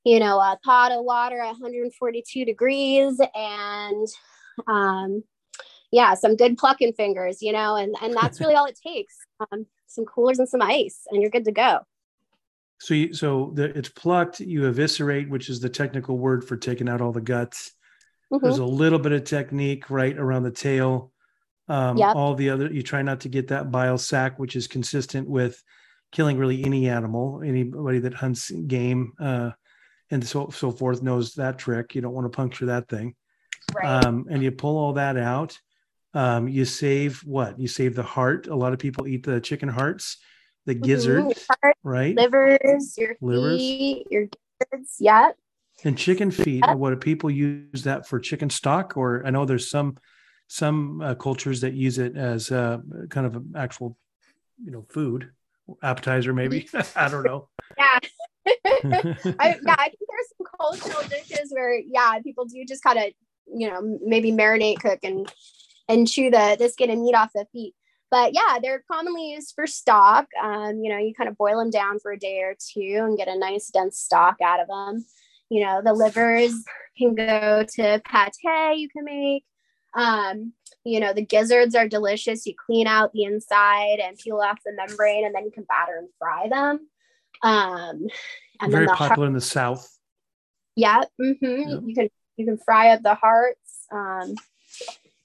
you 0.09 0.19
know 0.19 0.39
a 0.39 0.57
pot 0.63 0.91
of 0.91 1.03
water 1.03 1.39
at 1.39 1.47
142 1.47 2.45
degrees 2.45 3.19
and 3.35 4.07
um 4.67 5.23
yeah 5.91 6.13
some 6.13 6.35
good 6.35 6.57
plucking 6.57 6.93
fingers 6.93 7.41
you 7.41 7.51
know 7.51 7.75
and 7.75 7.95
and 8.01 8.13
that's 8.13 8.39
really 8.39 8.55
all 8.55 8.65
it 8.65 8.79
takes 8.81 9.15
um, 9.51 9.65
some 9.87 10.05
coolers 10.05 10.39
and 10.39 10.49
some 10.49 10.61
ice 10.61 11.01
and 11.09 11.21
you're 11.21 11.31
good 11.31 11.45
to 11.45 11.51
go 11.51 11.79
so 12.81 12.93
you, 12.93 13.13
so 13.13 13.51
the, 13.55 13.65
it's 13.77 13.89
plucked 13.89 14.39
you 14.39 14.65
eviscerate 14.65 15.29
which 15.29 15.49
is 15.49 15.59
the 15.59 15.69
technical 15.69 16.17
word 16.17 16.47
for 16.47 16.57
taking 16.57 16.89
out 16.89 17.01
all 17.01 17.11
the 17.11 17.21
guts 17.21 17.73
Mm-hmm. 18.31 18.45
There's 18.45 18.59
a 18.59 18.65
little 18.65 18.99
bit 18.99 19.11
of 19.11 19.23
technique 19.23 19.89
right 19.89 20.17
around 20.17 20.43
the 20.43 20.51
tail. 20.51 21.11
Um, 21.67 21.97
yep. 21.97 22.15
All 22.15 22.35
the 22.35 22.49
other, 22.49 22.71
you 22.71 22.81
try 22.81 23.01
not 23.01 23.21
to 23.21 23.29
get 23.29 23.49
that 23.49 23.71
bile 23.71 23.97
sac, 23.97 24.39
which 24.39 24.55
is 24.55 24.67
consistent 24.67 25.27
with 25.27 25.61
killing 26.11 26.37
really 26.37 26.63
any 26.63 26.89
animal. 26.89 27.41
Anybody 27.43 27.99
that 27.99 28.13
hunts 28.13 28.49
game 28.51 29.13
uh, 29.19 29.51
and 30.11 30.25
so 30.25 30.49
so 30.49 30.71
forth 30.71 31.01
knows 31.01 31.35
that 31.35 31.57
trick. 31.57 31.95
You 31.95 32.01
don't 32.01 32.13
want 32.13 32.31
to 32.31 32.35
puncture 32.35 32.67
that 32.67 32.87
thing. 32.87 33.15
Right. 33.73 34.05
Um, 34.05 34.25
and 34.29 34.41
you 34.41 34.51
pull 34.51 34.77
all 34.77 34.93
that 34.93 35.17
out. 35.17 35.57
Um, 36.13 36.47
you 36.47 36.65
save 36.65 37.19
what? 37.19 37.59
You 37.59 37.67
save 37.67 37.95
the 37.95 38.03
heart. 38.03 38.47
A 38.47 38.55
lot 38.55 38.73
of 38.73 38.79
people 38.79 39.07
eat 39.07 39.23
the 39.23 39.39
chicken 39.39 39.69
hearts, 39.69 40.17
the 40.65 40.73
gizzard, 40.73 41.25
mm-hmm. 41.25 41.69
right? 41.83 42.15
Livers, 42.15 42.97
your 42.97 43.15
livers. 43.21 43.59
feet, 43.59 44.07
your 44.09 44.27
gizzards. 44.59 44.95
Yeah. 44.99 45.31
And 45.83 45.97
chicken 45.97 46.29
feet, 46.31 46.63
what 46.75 46.89
do 46.89 46.97
people 46.97 47.31
use 47.31 47.83
that 47.83 48.05
for 48.05 48.19
chicken 48.19 48.49
stock? 48.49 48.97
Or 48.97 49.25
I 49.25 49.29
know 49.29 49.45
there's 49.45 49.69
some 49.69 49.97
some 50.47 50.99
uh, 50.99 51.15
cultures 51.15 51.61
that 51.61 51.73
use 51.73 51.99
it 51.99 52.17
as 52.17 52.51
uh, 52.51 52.79
kind 53.09 53.27
of 53.27 53.35
an 53.35 53.53
actual, 53.55 53.95
you 54.61 54.71
know, 54.71 54.85
food 54.89 55.31
appetizer, 55.83 56.33
maybe. 56.33 56.67
I 56.95 57.09
don't 57.09 57.23
know. 57.23 57.49
Yeah. 57.77 57.99
I, 59.39 59.59
yeah, 59.63 59.75
I 59.77 59.89
think 59.89 59.99
there's 60.07 60.29
some 60.37 60.47
cultural 60.59 61.07
dishes 61.09 61.51
where, 61.51 61.77
yeah, 61.79 62.19
people 62.23 62.45
do 62.45 62.63
just 62.65 62.83
kind 62.83 62.99
of, 62.99 63.05
you 63.53 63.69
know, 63.69 63.97
maybe 64.03 64.31
marinate, 64.31 64.79
cook, 64.79 64.99
and 65.03 65.31
and 65.87 66.07
chew 66.07 66.29
the 66.29 66.55
the 66.59 66.69
skin 66.69 66.89
and 66.89 67.01
meat 67.01 67.15
off 67.15 67.31
the 67.33 67.45
feet. 67.51 67.73
But 68.11 68.33
yeah, 68.33 68.57
they're 68.61 68.83
commonly 68.91 69.31
used 69.31 69.53
for 69.55 69.67
stock. 69.67 70.27
Um, 70.41 70.81
you 70.83 70.91
know, 70.91 70.97
you 70.97 71.13
kind 71.13 71.29
of 71.29 71.37
boil 71.37 71.59
them 71.59 71.69
down 71.69 71.99
for 71.99 72.11
a 72.11 72.19
day 72.19 72.41
or 72.41 72.55
two 72.57 73.01
and 73.03 73.17
get 73.17 73.27
a 73.27 73.37
nice 73.37 73.69
dense 73.69 73.99
stock 73.99 74.37
out 74.41 74.59
of 74.59 74.67
them 74.67 75.05
you 75.49 75.65
know 75.65 75.81
the 75.83 75.93
livers 75.93 76.53
can 76.97 77.15
go 77.15 77.65
to 77.67 78.01
pate 78.05 78.77
you 78.77 78.89
can 78.89 79.03
make 79.03 79.43
um, 79.95 80.53
you 80.83 80.99
know 80.99 81.13
the 81.13 81.25
gizzards 81.25 81.75
are 81.75 81.87
delicious 81.87 82.45
you 82.45 82.53
clean 82.65 82.87
out 82.87 83.11
the 83.13 83.23
inside 83.23 83.99
and 83.99 84.17
peel 84.17 84.39
off 84.39 84.59
the 84.65 84.73
membrane 84.73 85.25
and 85.25 85.35
then 85.35 85.45
you 85.45 85.51
can 85.51 85.63
batter 85.63 85.97
and 85.97 86.09
fry 86.17 86.47
them 86.47 86.87
um, 87.41 88.07
and 88.61 88.71
very 88.71 88.85
the 88.85 88.93
popular 88.93 89.15
heart- 89.15 89.27
in 89.27 89.33
the 89.33 89.41
south. 89.41 89.97
Yeah 90.75 91.03
mm-hmm. 91.19 91.69
yep. 91.69 91.81
you 91.85 91.95
can 91.95 92.09
you 92.37 92.45
can 92.45 92.57
fry 92.57 92.91
up 92.91 93.01
the 93.01 93.15
hearts. 93.15 93.85
Um, 93.91 94.35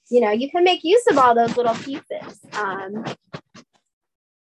you 0.09 0.21
know 0.21 0.31
you 0.31 0.49
can 0.49 0.63
make 0.63 0.83
use 0.83 1.05
of 1.09 1.17
all 1.17 1.35
those 1.35 1.55
little 1.57 1.75
pieces. 1.75 2.39
Um, 2.53 3.05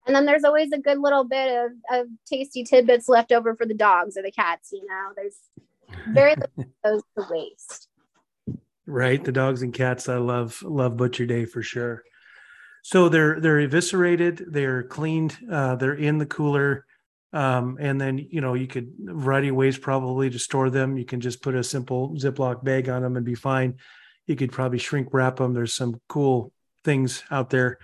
and 0.07 0.15
then 0.15 0.27
there's 0.27 0.45
always 0.45 0.71
a 0.73 0.79
good 0.79 0.99
little 0.99 1.25
bit 1.25 1.65
of, 1.65 1.73
of 1.91 2.07
tasty 2.27 2.63
tidbits 2.63 3.09
left 3.09 3.33
over 3.33 3.55
for 3.55 3.65
the 3.65 3.75
dogs 3.75 4.17
or 4.17 4.23
the 4.23 4.31
cats 4.31 4.71
you 4.73 4.87
know? 4.87 5.13
There's 5.17 5.39
very 6.09 6.35
little 6.35 6.71
goes 6.85 7.03
to 7.17 7.27
waste. 7.31 7.89
Right 8.87 9.23
the 9.23 9.33
dogs 9.33 9.63
and 9.63 9.73
cats 9.73 10.09
i 10.09 10.17
love 10.17 10.63
love 10.63 10.97
butcher 10.97 11.27
day 11.27 11.47
for 11.47 11.63
sure. 11.63 12.03
So 12.83 13.09
they're 13.09 13.41
they're 13.41 13.61
eviscerated 13.61 14.45
they're 14.49 14.83
cleaned 14.83 15.39
uh, 15.51 15.77
they're 15.77 15.95
in 15.95 16.19
the 16.19 16.27
cooler 16.27 16.85
um, 17.35 17.77
and 17.81 18.01
then 18.01 18.19
you 18.19 18.41
know 18.41 18.55
you 18.55 18.67
could 18.67 18.93
variety 18.99 19.49
of 19.49 19.57
ways 19.57 19.77
probably 19.77 20.31
to 20.31 20.39
store 20.39 20.71
them 20.71 20.97
you 20.97 21.05
can 21.05 21.21
just 21.21 21.43
put 21.43 21.55
a 21.55 21.63
simple 21.63 22.15
ziploc 22.17 22.65
bag 22.65 22.89
on 22.89 23.03
them 23.03 23.17
and 23.17 23.27
be 23.27 23.35
fine 23.35 23.75
you 24.27 24.37
could 24.37 24.53
probably 24.53 24.79
shrink 24.79 25.09
wrap 25.13 25.37
them 25.37 25.53
there's 25.53 25.75
some 25.75 26.01
cool 26.09 26.53
things 26.85 27.25
out 27.31 27.51
there 27.51 27.79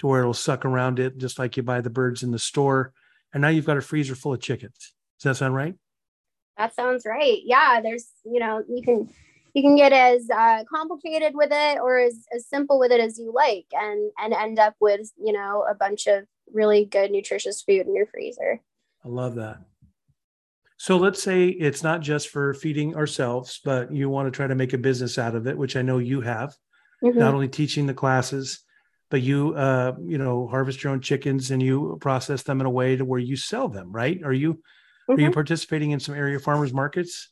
to 0.00 0.06
where 0.06 0.20
it'll 0.20 0.34
suck 0.34 0.64
around 0.64 0.98
it, 0.98 1.18
just 1.18 1.38
like 1.38 1.56
you 1.56 1.62
buy 1.62 1.80
the 1.80 1.90
birds 1.90 2.22
in 2.22 2.30
the 2.30 2.38
store. 2.38 2.92
And 3.32 3.42
now 3.42 3.48
you've 3.48 3.66
got 3.66 3.76
a 3.76 3.82
freezer 3.82 4.14
full 4.14 4.34
of 4.34 4.40
chickens. 4.40 4.94
Does 5.18 5.24
that 5.24 5.36
sound 5.36 5.54
right? 5.54 5.74
That 6.56 6.74
sounds 6.74 7.04
right. 7.06 7.40
Yeah, 7.44 7.80
there's, 7.82 8.08
you 8.24 8.40
know, 8.40 8.64
you 8.68 8.82
can 8.82 9.08
you 9.52 9.62
can 9.62 9.76
get 9.76 9.92
as 9.92 10.28
uh, 10.30 10.64
complicated 10.72 11.32
with 11.34 11.50
it 11.52 11.78
or 11.80 11.98
as, 11.98 12.24
as 12.34 12.46
simple 12.46 12.78
with 12.78 12.92
it 12.92 13.00
as 13.00 13.18
you 13.18 13.32
like 13.32 13.66
and 13.72 14.10
and 14.18 14.32
end 14.32 14.58
up 14.58 14.74
with 14.80 15.10
you 15.16 15.32
know 15.32 15.64
a 15.68 15.74
bunch 15.74 16.06
of 16.06 16.24
really 16.52 16.84
good 16.84 17.10
nutritious 17.10 17.60
food 17.60 17.86
in 17.86 17.94
your 17.94 18.06
freezer 18.06 18.60
i 19.04 19.08
love 19.08 19.34
that 19.36 19.58
so 20.76 20.96
let's 20.96 21.22
say 21.22 21.48
it's 21.48 21.82
not 21.82 22.00
just 22.00 22.28
for 22.28 22.54
feeding 22.54 22.94
ourselves 22.94 23.60
but 23.64 23.92
you 23.92 24.08
want 24.08 24.26
to 24.26 24.30
try 24.30 24.46
to 24.46 24.54
make 24.54 24.72
a 24.72 24.78
business 24.78 25.18
out 25.18 25.34
of 25.34 25.46
it 25.46 25.56
which 25.56 25.76
i 25.76 25.82
know 25.82 25.98
you 25.98 26.20
have 26.20 26.54
mm-hmm. 27.02 27.18
not 27.18 27.34
only 27.34 27.48
teaching 27.48 27.86
the 27.86 27.94
classes 27.94 28.60
but 29.10 29.22
you 29.22 29.54
uh, 29.54 29.92
you 30.02 30.18
know 30.18 30.46
harvest 30.46 30.82
your 30.82 30.92
own 30.92 31.00
chickens 31.00 31.50
and 31.50 31.62
you 31.62 31.98
process 32.00 32.42
them 32.42 32.60
in 32.60 32.66
a 32.66 32.70
way 32.70 32.96
to 32.96 33.04
where 33.04 33.18
you 33.18 33.36
sell 33.36 33.68
them 33.68 33.92
right 33.92 34.22
are 34.24 34.32
you 34.32 34.54
mm-hmm. 34.54 35.12
are 35.12 35.20
you 35.20 35.26
mm-hmm. 35.26 35.34
participating 35.34 35.90
in 35.90 36.00
some 36.00 36.14
area 36.14 36.38
farmers 36.38 36.72
markets 36.72 37.30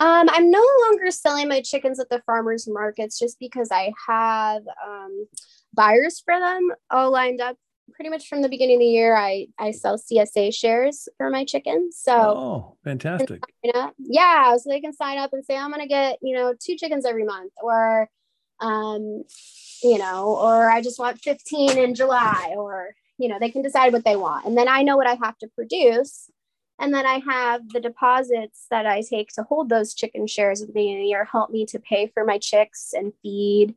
um, 0.00 0.28
i'm 0.30 0.50
no 0.50 0.64
longer 0.82 1.10
selling 1.10 1.48
my 1.48 1.62
chickens 1.62 1.98
at 1.98 2.08
the 2.10 2.20
farmers 2.26 2.68
markets 2.68 3.18
just 3.18 3.38
because 3.38 3.70
i 3.70 3.92
have 4.06 4.62
um, 4.86 5.26
buyers 5.72 6.20
for 6.24 6.38
them 6.38 6.70
all 6.90 7.10
lined 7.10 7.40
up 7.40 7.56
pretty 7.92 8.10
much 8.10 8.28
from 8.28 8.42
the 8.42 8.48
beginning 8.48 8.76
of 8.76 8.80
the 8.80 8.86
year, 8.86 9.16
I 9.16 9.48
I 9.58 9.70
sell 9.70 9.98
CSA 9.98 10.54
shares 10.54 11.08
for 11.16 11.30
my 11.30 11.44
chickens. 11.44 11.98
So 11.98 12.12
oh, 12.12 12.76
fantastic! 12.84 13.42
Yeah, 13.98 14.56
so 14.56 14.70
they 14.70 14.80
can 14.80 14.92
sign 14.92 15.18
up 15.18 15.32
and 15.32 15.44
say 15.44 15.56
I'm 15.56 15.70
going 15.70 15.82
to 15.82 15.88
get 15.88 16.18
you 16.22 16.34
know 16.34 16.54
two 16.58 16.76
chickens 16.76 17.06
every 17.06 17.24
month, 17.24 17.52
or 17.62 18.08
um, 18.60 19.24
you 19.82 19.98
know, 19.98 20.36
or 20.40 20.70
I 20.70 20.80
just 20.82 20.98
want 20.98 21.20
15 21.20 21.78
in 21.78 21.94
July, 21.94 22.54
or 22.56 22.94
you 23.18 23.28
know, 23.28 23.38
they 23.38 23.50
can 23.50 23.62
decide 23.62 23.92
what 23.92 24.04
they 24.04 24.16
want, 24.16 24.46
and 24.46 24.56
then 24.56 24.68
I 24.68 24.82
know 24.82 24.96
what 24.96 25.06
I 25.06 25.18
have 25.22 25.38
to 25.38 25.48
produce. 25.48 26.30
And 26.78 26.92
then 26.92 27.06
I 27.06 27.20
have 27.20 27.70
the 27.70 27.80
deposits 27.80 28.66
that 28.70 28.84
I 28.84 29.00
take 29.00 29.28
to 29.32 29.44
hold 29.44 29.70
those 29.70 29.94
chicken 29.94 30.26
shares 30.26 30.60
at 30.60 30.66
the 30.66 30.74
beginning 30.74 30.98
of 30.98 31.02
the 31.04 31.08
year 31.08 31.24
help 31.24 31.48
me 31.48 31.64
to 31.66 31.78
pay 31.78 32.08
for 32.08 32.22
my 32.22 32.36
chicks 32.36 32.92
and 32.92 33.14
feed 33.22 33.74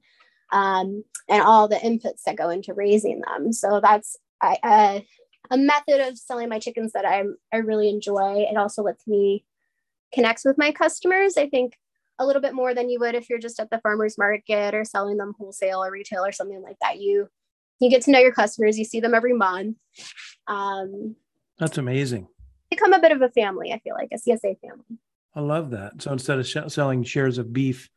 um, 0.51 1.03
and 1.27 1.41
all 1.41 1.67
the 1.67 1.75
inputs 1.75 2.23
that 2.25 2.37
go 2.37 2.49
into 2.49 2.73
raising 2.73 3.21
them. 3.21 3.53
So 3.53 3.79
that's 3.81 4.17
a 4.41 5.57
method 5.57 6.07
of 6.07 6.17
selling 6.17 6.49
my 6.49 6.59
chickens 6.59 6.93
that 6.93 7.05
I 7.05 7.23
I 7.53 7.57
really 7.57 7.89
enjoy. 7.89 8.45
It 8.49 8.57
also 8.57 8.83
lets 8.83 9.07
me 9.07 9.45
connect 10.13 10.41
with 10.45 10.57
my 10.57 10.71
customers. 10.71 11.37
I 11.37 11.49
think 11.49 11.73
a 12.19 12.25
little 12.25 12.41
bit 12.41 12.53
more 12.53 12.73
than 12.73 12.89
you 12.89 12.99
would 12.99 13.15
if 13.15 13.29
you're 13.29 13.39
just 13.39 13.59
at 13.59 13.69
the 13.69 13.79
farmers 13.79 14.17
market 14.17 14.75
or 14.75 14.83
selling 14.83 15.17
them 15.17 15.33
wholesale 15.39 15.83
or 15.83 15.91
retail 15.91 16.25
or 16.25 16.31
something 16.31 16.61
like 16.61 16.77
that. 16.81 16.99
You 16.99 17.29
you 17.79 17.89
get 17.89 18.01
to 18.03 18.11
know 18.11 18.19
your 18.19 18.33
customers. 18.33 18.77
You 18.77 18.85
see 18.85 18.99
them 18.99 19.13
every 19.13 19.33
month. 19.33 19.77
Um, 20.47 21.15
that's 21.57 21.77
amazing. 21.77 22.27
Become 22.69 22.93
a 22.93 22.99
bit 22.99 23.11
of 23.11 23.21
a 23.21 23.29
family. 23.29 23.71
I 23.71 23.79
feel 23.79 23.95
like 23.95 24.09
a 24.13 24.17
CSA 24.17 24.59
family. 24.59 24.99
I 25.33 25.41
love 25.41 25.71
that. 25.71 26.01
So 26.01 26.11
instead 26.11 26.39
of 26.39 26.47
sh- 26.47 26.57
selling 26.67 27.03
shares 27.03 27.37
of 27.37 27.53
beef, 27.53 27.89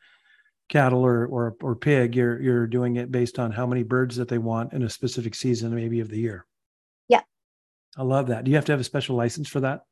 cattle 0.73 1.05
or, 1.05 1.27
or 1.27 1.55
or 1.61 1.77
pig, 1.77 2.17
you're 2.17 2.41
you're 2.41 2.67
doing 2.67 2.97
it 2.97 3.13
based 3.13 3.39
on 3.39 3.53
how 3.53 3.67
many 3.67 3.83
birds 3.83 4.17
that 4.17 4.29
they 4.29 4.39
want 4.39 4.73
in 4.73 4.83
a 4.83 4.91
specific 4.91 5.35
season, 5.35 5.75
maybe 5.75 6.01
of 6.01 6.09
the 6.09 6.19
year. 6.19 6.47
Yeah. 7.09 7.21
I 7.97 8.03
love 8.03 8.29
that. 8.29 8.45
Do 8.45 8.51
you 8.51 8.57
have 8.57 8.65
to 8.65 8.73
have 8.73 8.81
a 8.81 8.85
special 8.85 9.15
license 9.15 9.49
for 9.49 9.61
that? 9.61 9.85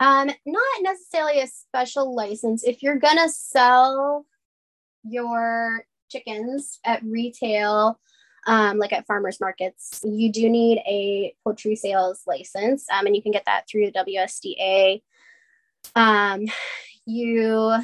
Um, 0.00 0.30
not 0.46 0.82
necessarily 0.82 1.40
a 1.40 1.46
special 1.46 2.14
license. 2.14 2.62
If 2.62 2.82
you're 2.82 2.98
gonna 2.98 3.30
sell 3.30 4.26
your 5.02 5.82
chickens 6.10 6.78
at 6.84 7.02
retail, 7.02 7.98
um, 8.46 8.78
like 8.78 8.92
at 8.92 9.06
farmers 9.06 9.40
markets, 9.40 10.00
you 10.04 10.30
do 10.30 10.50
need 10.50 10.78
a 10.86 11.34
poultry 11.42 11.74
sales 11.74 12.22
license, 12.26 12.86
um, 12.92 13.06
and 13.06 13.16
you 13.16 13.22
can 13.22 13.32
get 13.32 13.46
that 13.46 13.64
through 13.68 13.86
the 13.86 13.92
WSDA. 13.92 15.02
Um, 15.96 16.46
you 17.06 17.78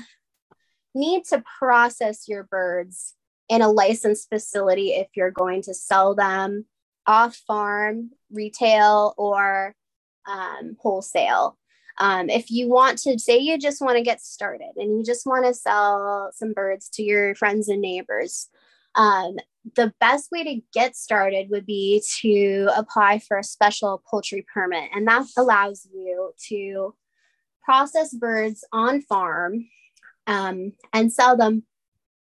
need 0.94 1.24
to 1.26 1.42
process 1.58 2.28
your 2.28 2.44
birds 2.44 3.14
in 3.48 3.62
a 3.62 3.68
licensed 3.70 4.28
facility 4.28 4.90
if 4.90 5.08
you're 5.14 5.30
going 5.30 5.62
to 5.62 5.74
sell 5.74 6.14
them 6.14 6.64
off 7.06 7.36
farm, 7.46 8.10
retail, 8.30 9.14
or 9.18 9.74
um, 10.26 10.76
wholesale. 10.80 11.58
Um, 11.98 12.28
if 12.28 12.50
you 12.50 12.68
want 12.68 12.98
to 12.98 13.18
say 13.18 13.38
you 13.38 13.58
just 13.58 13.80
want 13.80 13.96
to 13.96 14.02
get 14.02 14.20
started 14.20 14.72
and 14.76 14.98
you 14.98 15.04
just 15.04 15.26
want 15.26 15.44
to 15.44 15.54
sell 15.54 16.30
some 16.34 16.52
birds 16.52 16.88
to 16.94 17.02
your 17.02 17.34
friends 17.34 17.68
and 17.68 17.80
neighbors, 17.80 18.48
um, 18.94 19.36
the 19.76 19.92
best 20.00 20.30
way 20.30 20.44
to 20.44 20.60
get 20.72 20.96
started 20.96 21.50
would 21.50 21.66
be 21.66 22.02
to 22.20 22.68
apply 22.76 23.18
for 23.18 23.38
a 23.38 23.44
special 23.44 24.02
poultry 24.10 24.44
permit. 24.52 24.90
And 24.94 25.06
that 25.06 25.26
allows 25.36 25.86
you 25.92 26.32
to 26.48 26.94
process 27.64 28.12
birds 28.12 28.64
on 28.72 29.00
farm 29.00 29.66
um, 30.26 30.72
and 30.92 31.12
sell 31.12 31.36
them 31.36 31.64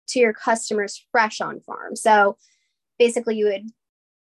to 0.09 0.18
your 0.18 0.33
customers 0.33 1.05
fresh 1.11 1.40
on 1.40 1.61
farm. 1.61 1.96
So 1.96 2.37
basically, 2.98 3.37
you 3.37 3.46
would 3.46 3.70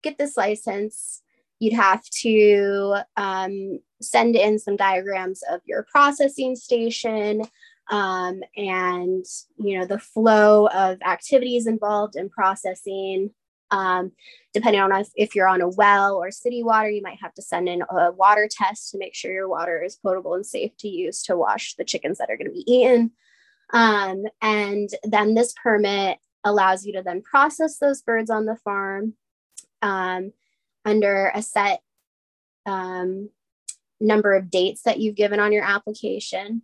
get 0.02 0.18
this 0.18 0.36
license. 0.36 1.22
You'd 1.58 1.74
have 1.74 2.02
to 2.22 2.96
um, 3.16 3.80
send 4.00 4.36
in 4.36 4.58
some 4.58 4.76
diagrams 4.76 5.42
of 5.48 5.60
your 5.64 5.86
processing 5.90 6.56
station 6.56 7.42
um, 7.90 8.42
and 8.56 9.24
you 9.58 9.78
know 9.78 9.86
the 9.86 9.98
flow 9.98 10.68
of 10.68 10.98
activities 11.04 11.66
involved 11.66 12.16
in 12.16 12.28
processing. 12.30 13.30
Um, 13.70 14.12
depending 14.52 14.82
on 14.82 14.92
if, 14.92 15.08
if 15.16 15.34
you're 15.34 15.48
on 15.48 15.62
a 15.62 15.68
well 15.68 16.16
or 16.16 16.30
city 16.30 16.62
water, 16.62 16.90
you 16.90 17.00
might 17.00 17.18
have 17.22 17.32
to 17.34 17.42
send 17.42 17.68
in 17.70 17.82
a 17.90 18.12
water 18.12 18.48
test 18.50 18.90
to 18.90 18.98
make 18.98 19.14
sure 19.14 19.32
your 19.32 19.48
water 19.48 19.82
is 19.82 19.96
potable 19.96 20.34
and 20.34 20.44
safe 20.44 20.72
to 20.80 20.88
use 20.88 21.22
to 21.22 21.36
wash 21.36 21.74
the 21.76 21.84
chickens 21.84 22.18
that 22.18 22.28
are 22.28 22.36
going 22.36 22.48
to 22.48 22.52
be 22.52 22.70
eaten. 22.70 23.12
Um, 23.72 24.24
and 24.40 24.90
then 25.02 25.34
this 25.34 25.54
permit 25.62 26.18
allows 26.44 26.84
you 26.84 26.92
to 26.94 27.02
then 27.02 27.22
process 27.22 27.78
those 27.78 28.02
birds 28.02 28.30
on 28.30 28.44
the 28.44 28.56
farm 28.56 29.14
um, 29.80 30.32
under 30.84 31.30
a 31.34 31.42
set 31.42 31.80
um, 32.66 33.30
number 34.00 34.34
of 34.34 34.50
dates 34.50 34.82
that 34.82 34.98
you've 34.98 35.16
given 35.16 35.40
on 35.40 35.52
your 35.52 35.64
application. 35.64 36.62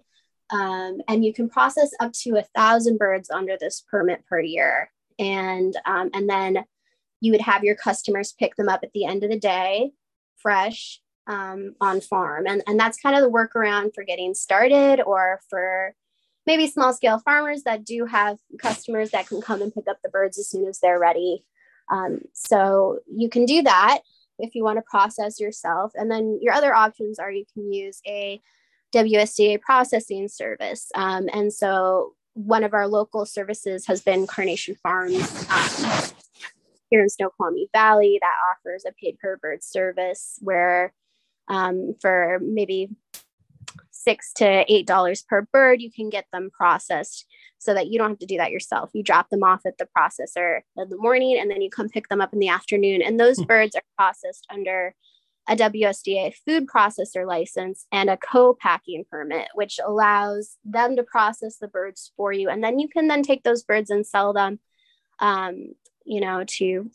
Um, 0.51 1.01
and 1.09 1.25
you 1.25 1.33
can 1.33 1.49
process 1.49 1.91
up 2.01 2.13
to 2.25 2.37
a 2.37 2.47
thousand 2.57 2.99
birds 2.99 3.31
under 3.31 3.57
this 3.59 3.85
permit 3.91 4.25
per 4.27 4.41
year. 4.41 4.91
And, 5.19 5.77
um, 5.85 6.11
and 6.15 6.29
then 6.29 6.65
you 7.21 7.33
would 7.33 7.41
have 7.41 7.65
your 7.65 7.75
customers 7.75 8.35
pick 8.39 8.57
them 8.57 8.69
up 8.69 8.81
at 8.83 8.93
the 8.93 9.05
end 9.05 9.25
of 9.25 9.31
the 9.31 9.39
day, 9.39 9.93
fresh 10.37 11.01
um, 11.27 11.75
on 11.81 12.01
farm. 12.01 12.47
And, 12.47 12.63
and 12.67 12.79
that's 12.79 13.01
kind 13.01 13.17
of 13.17 13.23
the 13.23 13.31
workaround 13.31 13.95
for 13.95 14.05
getting 14.05 14.35
started 14.35 15.03
or 15.03 15.41
for 15.51 15.95
maybe 16.49 16.67
small 16.67 16.95
scale 16.95 17.19
farmers 17.19 17.65
that 17.65 17.85
do 17.85 18.07
have 18.07 18.39
customers 18.59 19.11
that 19.11 19.29
can 19.29 19.43
come 19.43 19.61
and 19.61 19.73
pick 19.73 19.87
up 19.87 19.99
the 20.03 20.09
birds 20.09 20.39
as 20.39 20.49
soon 20.49 20.67
as 20.67 20.81
they're 20.81 20.99
ready. 20.99 21.45
Um, 21.93 22.23
so 22.33 23.01
you 23.07 23.29
can 23.29 23.45
do 23.45 23.61
that 23.63 23.99
if 24.39 24.55
you 24.55 24.65
want 24.65 24.79
to 24.79 24.83
process 24.91 25.39
yourself. 25.39 25.93
And 25.95 26.11
then 26.11 26.39
your 26.41 26.55
other 26.55 26.75
options 26.75 27.19
are 27.19 27.31
you 27.31 27.45
can 27.53 27.71
use 27.71 28.01
a 28.07 28.41
WSDA 28.95 29.61
processing 29.61 30.27
service. 30.27 30.91
Um, 30.95 31.29
and 31.35 31.53
so 31.53 32.15
one 32.33 32.65
of 32.65 32.73
our 32.73 32.89
local 32.89 33.27
services 33.27 33.87
has 33.87 34.01
been 34.01 34.27
Carnation 34.27 34.75
Farms 34.83 35.21
um, 35.51 36.11
here 36.89 37.03
in 37.03 37.11
Snoqualmie 37.11 37.69
Valley 37.75 38.19
that 38.23 38.35
offers 38.51 38.87
a 38.89 38.93
paid 38.93 39.19
per 39.19 39.37
bird 39.37 39.63
service 39.63 40.39
where 40.41 40.95
um, 41.49 41.95
for 42.01 42.39
maybe 42.41 42.89
six 43.99 44.33
to 44.33 44.65
eight 44.73 44.87
dollars 44.87 45.23
per 45.23 45.43
bird 45.53 45.81
you 45.81 45.91
can 45.91 46.09
get 46.09 46.27
them 46.33 46.51
processed 46.51 47.27
so 47.59 47.75
that 47.75 47.89
you 47.89 47.99
don't 47.99 48.11
have 48.11 48.19
to 48.19 48.27
do 48.27 48.37
that 48.37 48.53
yourself 48.53 48.91
you 48.95 49.03
drop 49.03 49.29
them 49.31 49.43
off 49.43 49.61
at 49.67 49.77
the 49.79 49.89
processor 49.97 50.61
in 50.77 50.89
the 50.89 50.97
morning 50.97 51.39
and 51.39 51.51
then 51.51 51.61
you 51.61 51.69
come 51.69 51.89
pick 51.89 52.09
them 52.09 52.21
up 52.21 52.33
in 52.33 52.39
the 52.39 52.49
afternoon 52.49 53.03
and 53.03 53.19
those 53.19 53.39
hmm. 53.39 53.45
birds 53.45 53.75
are 53.75 53.83
processed 53.97 54.47
under 54.51 54.95
a 55.49 55.57
WSDA 55.57 56.35
food 56.47 56.67
processor 56.67 57.27
license 57.27 57.87
and 57.91 58.11
a 58.11 58.19
co-packing 58.19 59.05
permit, 59.11 59.49
which 59.55 59.81
allows 59.85 60.59
them 60.63 60.95
to 60.97 61.03
process 61.03 61.57
the 61.57 61.69
birds 61.69 62.13
for 62.19 62.33
you. 62.33 62.51
And 62.51 62.63
then 62.63 62.79
you 62.79 62.87
can 62.87 63.09
then 63.09 63.23
take 63.23 63.45
those 63.45 63.63
birds 63.63 63.89
and 63.89 64.07
sell 64.07 64.35
them, 64.35 64.61
um, 65.21 65.69
you 66.05 66.21
know, 66.21 66.45
to 66.47 66.91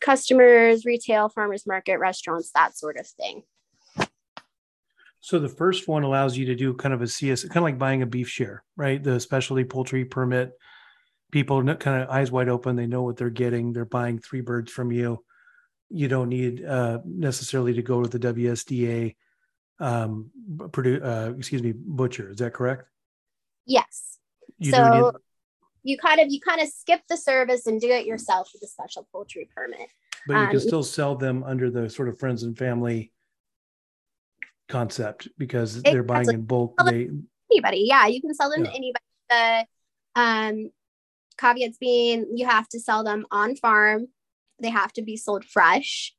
customers, 0.00 0.84
retail, 0.84 1.30
farmers 1.30 1.66
market, 1.66 1.98
restaurants, 1.98 2.50
that 2.54 2.76
sort 2.76 2.98
of 2.98 3.06
thing. 3.06 3.42
So 5.26 5.40
the 5.40 5.48
first 5.48 5.88
one 5.88 6.04
allows 6.04 6.36
you 6.36 6.46
to 6.46 6.54
do 6.54 6.72
kind 6.72 6.94
of 6.94 7.02
a 7.02 7.08
CS, 7.08 7.42
kind 7.42 7.56
of 7.56 7.64
like 7.64 7.80
buying 7.80 8.02
a 8.02 8.06
beef 8.06 8.28
share, 8.28 8.62
right? 8.76 9.02
The 9.02 9.18
specialty 9.18 9.64
poultry 9.64 10.04
permit. 10.04 10.52
People 11.32 11.64
kind 11.74 12.00
of 12.04 12.08
eyes 12.08 12.30
wide 12.30 12.48
open. 12.48 12.76
They 12.76 12.86
know 12.86 13.02
what 13.02 13.16
they're 13.16 13.28
getting. 13.28 13.72
They're 13.72 13.84
buying 13.84 14.20
three 14.20 14.40
birds 14.40 14.70
from 14.70 14.92
you. 14.92 15.24
You 15.90 16.06
don't 16.06 16.28
need 16.28 16.64
uh, 16.64 17.00
necessarily 17.04 17.74
to 17.74 17.82
go 17.82 18.04
to 18.04 18.18
the 18.18 18.34
WSDA 18.34 19.16
um, 19.80 20.30
produ- 20.58 21.04
uh, 21.04 21.34
excuse 21.36 21.60
me, 21.60 21.72
butcher. 21.74 22.30
Is 22.30 22.36
that 22.36 22.54
correct? 22.54 22.84
Yes. 23.66 24.18
You 24.58 24.70
so 24.70 25.12
you 25.82 25.98
kind 25.98 26.20
of 26.20 26.28
you 26.30 26.40
kind 26.40 26.60
of 26.60 26.68
skip 26.68 27.00
the 27.08 27.16
service 27.16 27.66
and 27.66 27.80
do 27.80 27.90
it 27.90 28.06
yourself 28.06 28.50
with 28.54 28.62
a 28.62 28.68
special 28.68 29.08
poultry 29.10 29.48
permit. 29.52 29.88
But 30.28 30.34
you 30.34 30.38
um, 30.38 30.50
can 30.52 30.60
still 30.60 30.84
sell 30.84 31.16
them 31.16 31.42
under 31.42 31.68
the 31.68 31.90
sort 31.90 32.08
of 32.08 32.16
friends 32.16 32.44
and 32.44 32.56
family 32.56 33.10
concept 34.68 35.28
because 35.38 35.82
they're 35.82 36.02
buying 36.02 36.28
in 36.28 36.42
bulk. 36.42 36.74
They 36.84 37.08
anybody, 37.50 37.84
yeah, 37.88 38.06
you 38.06 38.20
can 38.20 38.34
sell 38.34 38.50
them 38.50 38.64
yeah. 38.64 38.70
to 38.70 38.76
anybody. 38.76 39.04
The 39.30 39.66
um, 40.14 40.70
caveats 41.38 41.78
being 41.78 42.26
you 42.34 42.46
have 42.46 42.68
to 42.70 42.80
sell 42.80 43.04
them 43.04 43.26
on 43.30 43.56
farm. 43.56 44.08
They 44.60 44.70
have 44.70 44.92
to 44.94 45.02
be 45.02 45.16
sold 45.16 45.44
fresh, 45.44 46.14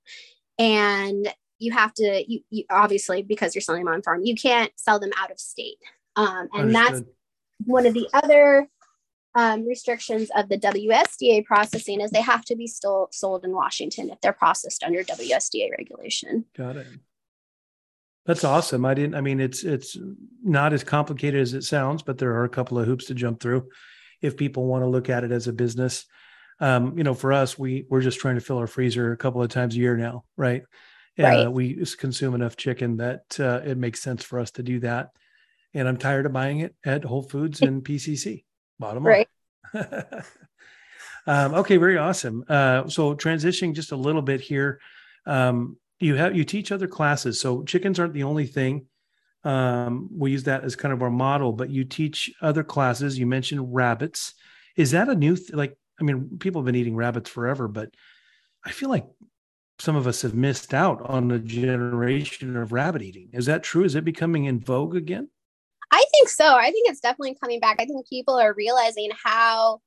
and 0.59 1.27
you 1.59 1.71
have 1.71 1.93
to 1.95 2.23
you, 2.27 2.41
you 2.49 2.65
obviously 2.69 3.23
because 3.23 3.55
you're 3.55 3.61
selling 3.61 3.85
them 3.85 3.93
on 3.93 4.01
farm, 4.01 4.21
you 4.23 4.35
can't 4.35 4.71
sell 4.75 4.99
them 4.99 5.11
out 5.17 5.31
of 5.31 5.39
state. 5.39 5.77
Um, 6.15 6.47
and 6.53 6.75
Understood. 6.75 7.05
that's 7.05 7.05
one 7.65 7.85
of 7.85 7.93
the 7.93 8.07
other 8.13 8.67
um, 9.35 9.67
restrictions 9.67 10.29
of 10.35 10.49
the 10.49 10.57
WSDA 10.57 11.45
processing 11.45 12.01
is 12.01 12.09
they 12.09 12.21
have 12.21 12.43
to 12.45 12.55
be 12.55 12.67
still 12.67 13.07
sold 13.11 13.45
in 13.45 13.51
Washington 13.51 14.09
if 14.09 14.19
they're 14.21 14.33
processed 14.33 14.83
under 14.83 15.03
WSDA 15.03 15.69
regulation. 15.71 16.45
Got 16.55 16.77
it. 16.77 16.87
That's 18.27 18.43
awesome. 18.43 18.85
I 18.85 18.93
didn't. 18.93 19.15
I 19.15 19.21
mean, 19.21 19.39
it's 19.39 19.63
it's 19.63 19.97
not 20.43 20.73
as 20.73 20.83
complicated 20.83 21.41
as 21.41 21.53
it 21.53 21.63
sounds, 21.63 22.03
but 22.03 22.17
there 22.17 22.33
are 22.33 22.43
a 22.43 22.49
couple 22.49 22.77
of 22.77 22.85
hoops 22.85 23.05
to 23.05 23.13
jump 23.13 23.39
through 23.39 23.69
if 24.21 24.35
people 24.35 24.65
want 24.65 24.83
to 24.83 24.87
look 24.87 25.09
at 25.09 25.23
it 25.23 25.31
as 25.31 25.47
a 25.47 25.53
business. 25.53 26.05
Um, 26.59 26.97
you 26.97 27.05
know, 27.05 27.13
for 27.13 27.31
us, 27.31 27.57
we 27.57 27.85
we're 27.89 28.01
just 28.01 28.19
trying 28.19 28.35
to 28.35 28.41
fill 28.41 28.57
our 28.57 28.67
freezer 28.67 29.13
a 29.13 29.17
couple 29.17 29.41
of 29.41 29.49
times 29.49 29.75
a 29.75 29.79
year 29.79 29.95
now, 29.95 30.25
right? 30.35 30.63
Right. 31.17 31.45
Uh, 31.45 31.51
we 31.51 31.83
consume 31.97 32.35
enough 32.35 32.57
chicken 32.57 32.97
that 32.97 33.39
uh, 33.39 33.61
it 33.65 33.77
makes 33.77 34.01
sense 34.01 34.23
for 34.23 34.39
us 34.39 34.51
to 34.51 34.63
do 34.63 34.81
that. 34.81 35.09
And 35.73 35.87
I'm 35.87 35.97
tired 35.97 36.25
of 36.25 36.33
buying 36.33 36.59
it 36.59 36.75
at 36.85 37.05
Whole 37.05 37.23
Foods 37.23 37.61
and 37.61 37.83
PCC. 37.85 38.43
Bottom 38.77 39.03
line. 39.03 39.25
Right. 39.73 40.03
um, 41.27 41.55
okay, 41.55 41.77
very 41.77 41.97
awesome. 41.97 42.43
Uh, 42.47 42.87
so 42.87 43.15
transitioning 43.15 43.73
just 43.73 43.93
a 43.93 43.95
little 43.95 44.21
bit 44.21 44.41
here, 44.41 44.79
um, 45.25 45.77
you 45.99 46.15
have 46.15 46.35
you 46.35 46.43
teach 46.43 46.71
other 46.71 46.87
classes. 46.87 47.39
So 47.39 47.63
chickens 47.63 47.99
aren't 47.99 48.13
the 48.13 48.23
only 48.23 48.45
thing. 48.45 48.85
Um, 49.43 50.09
we 50.11 50.31
use 50.31 50.43
that 50.43 50.63
as 50.63 50.75
kind 50.75 50.93
of 50.93 51.01
our 51.01 51.09
model, 51.09 51.53
but 51.53 51.69
you 51.69 51.85
teach 51.85 52.33
other 52.41 52.63
classes. 52.63 53.17
You 53.17 53.27
mentioned 53.27 53.73
rabbits. 53.73 54.33
Is 54.75 54.91
that 54.91 55.09
a 55.09 55.15
new 55.15 55.35
th- 55.35 55.53
like? 55.53 55.77
I 55.99 56.03
mean, 56.03 56.37
people 56.39 56.61
have 56.61 56.65
been 56.65 56.75
eating 56.75 56.95
rabbits 56.95 57.29
forever, 57.29 57.67
but 57.67 57.89
I 58.63 58.71
feel 58.71 58.89
like 58.89 59.05
some 59.79 59.95
of 59.95 60.07
us 60.07 60.21
have 60.23 60.33
missed 60.33 60.73
out 60.73 61.01
on 61.01 61.31
a 61.31 61.39
generation 61.39 62.55
of 62.55 62.71
rabbit 62.71 63.01
eating. 63.01 63.29
Is 63.33 63.45
that 63.45 63.63
true? 63.63 63.83
Is 63.83 63.95
it 63.95 64.05
becoming 64.05 64.45
in 64.45 64.59
vogue 64.59 64.95
again? 64.95 65.29
I 65.91 66.03
think 66.11 66.29
so. 66.29 66.55
I 66.55 66.71
think 66.71 66.89
it's 66.89 66.99
definitely 66.99 67.37
coming 67.41 67.59
back. 67.59 67.77
I 67.79 67.85
think 67.85 68.07
people 68.07 68.35
are 68.35 68.53
realizing 68.53 69.09
how 69.23 69.81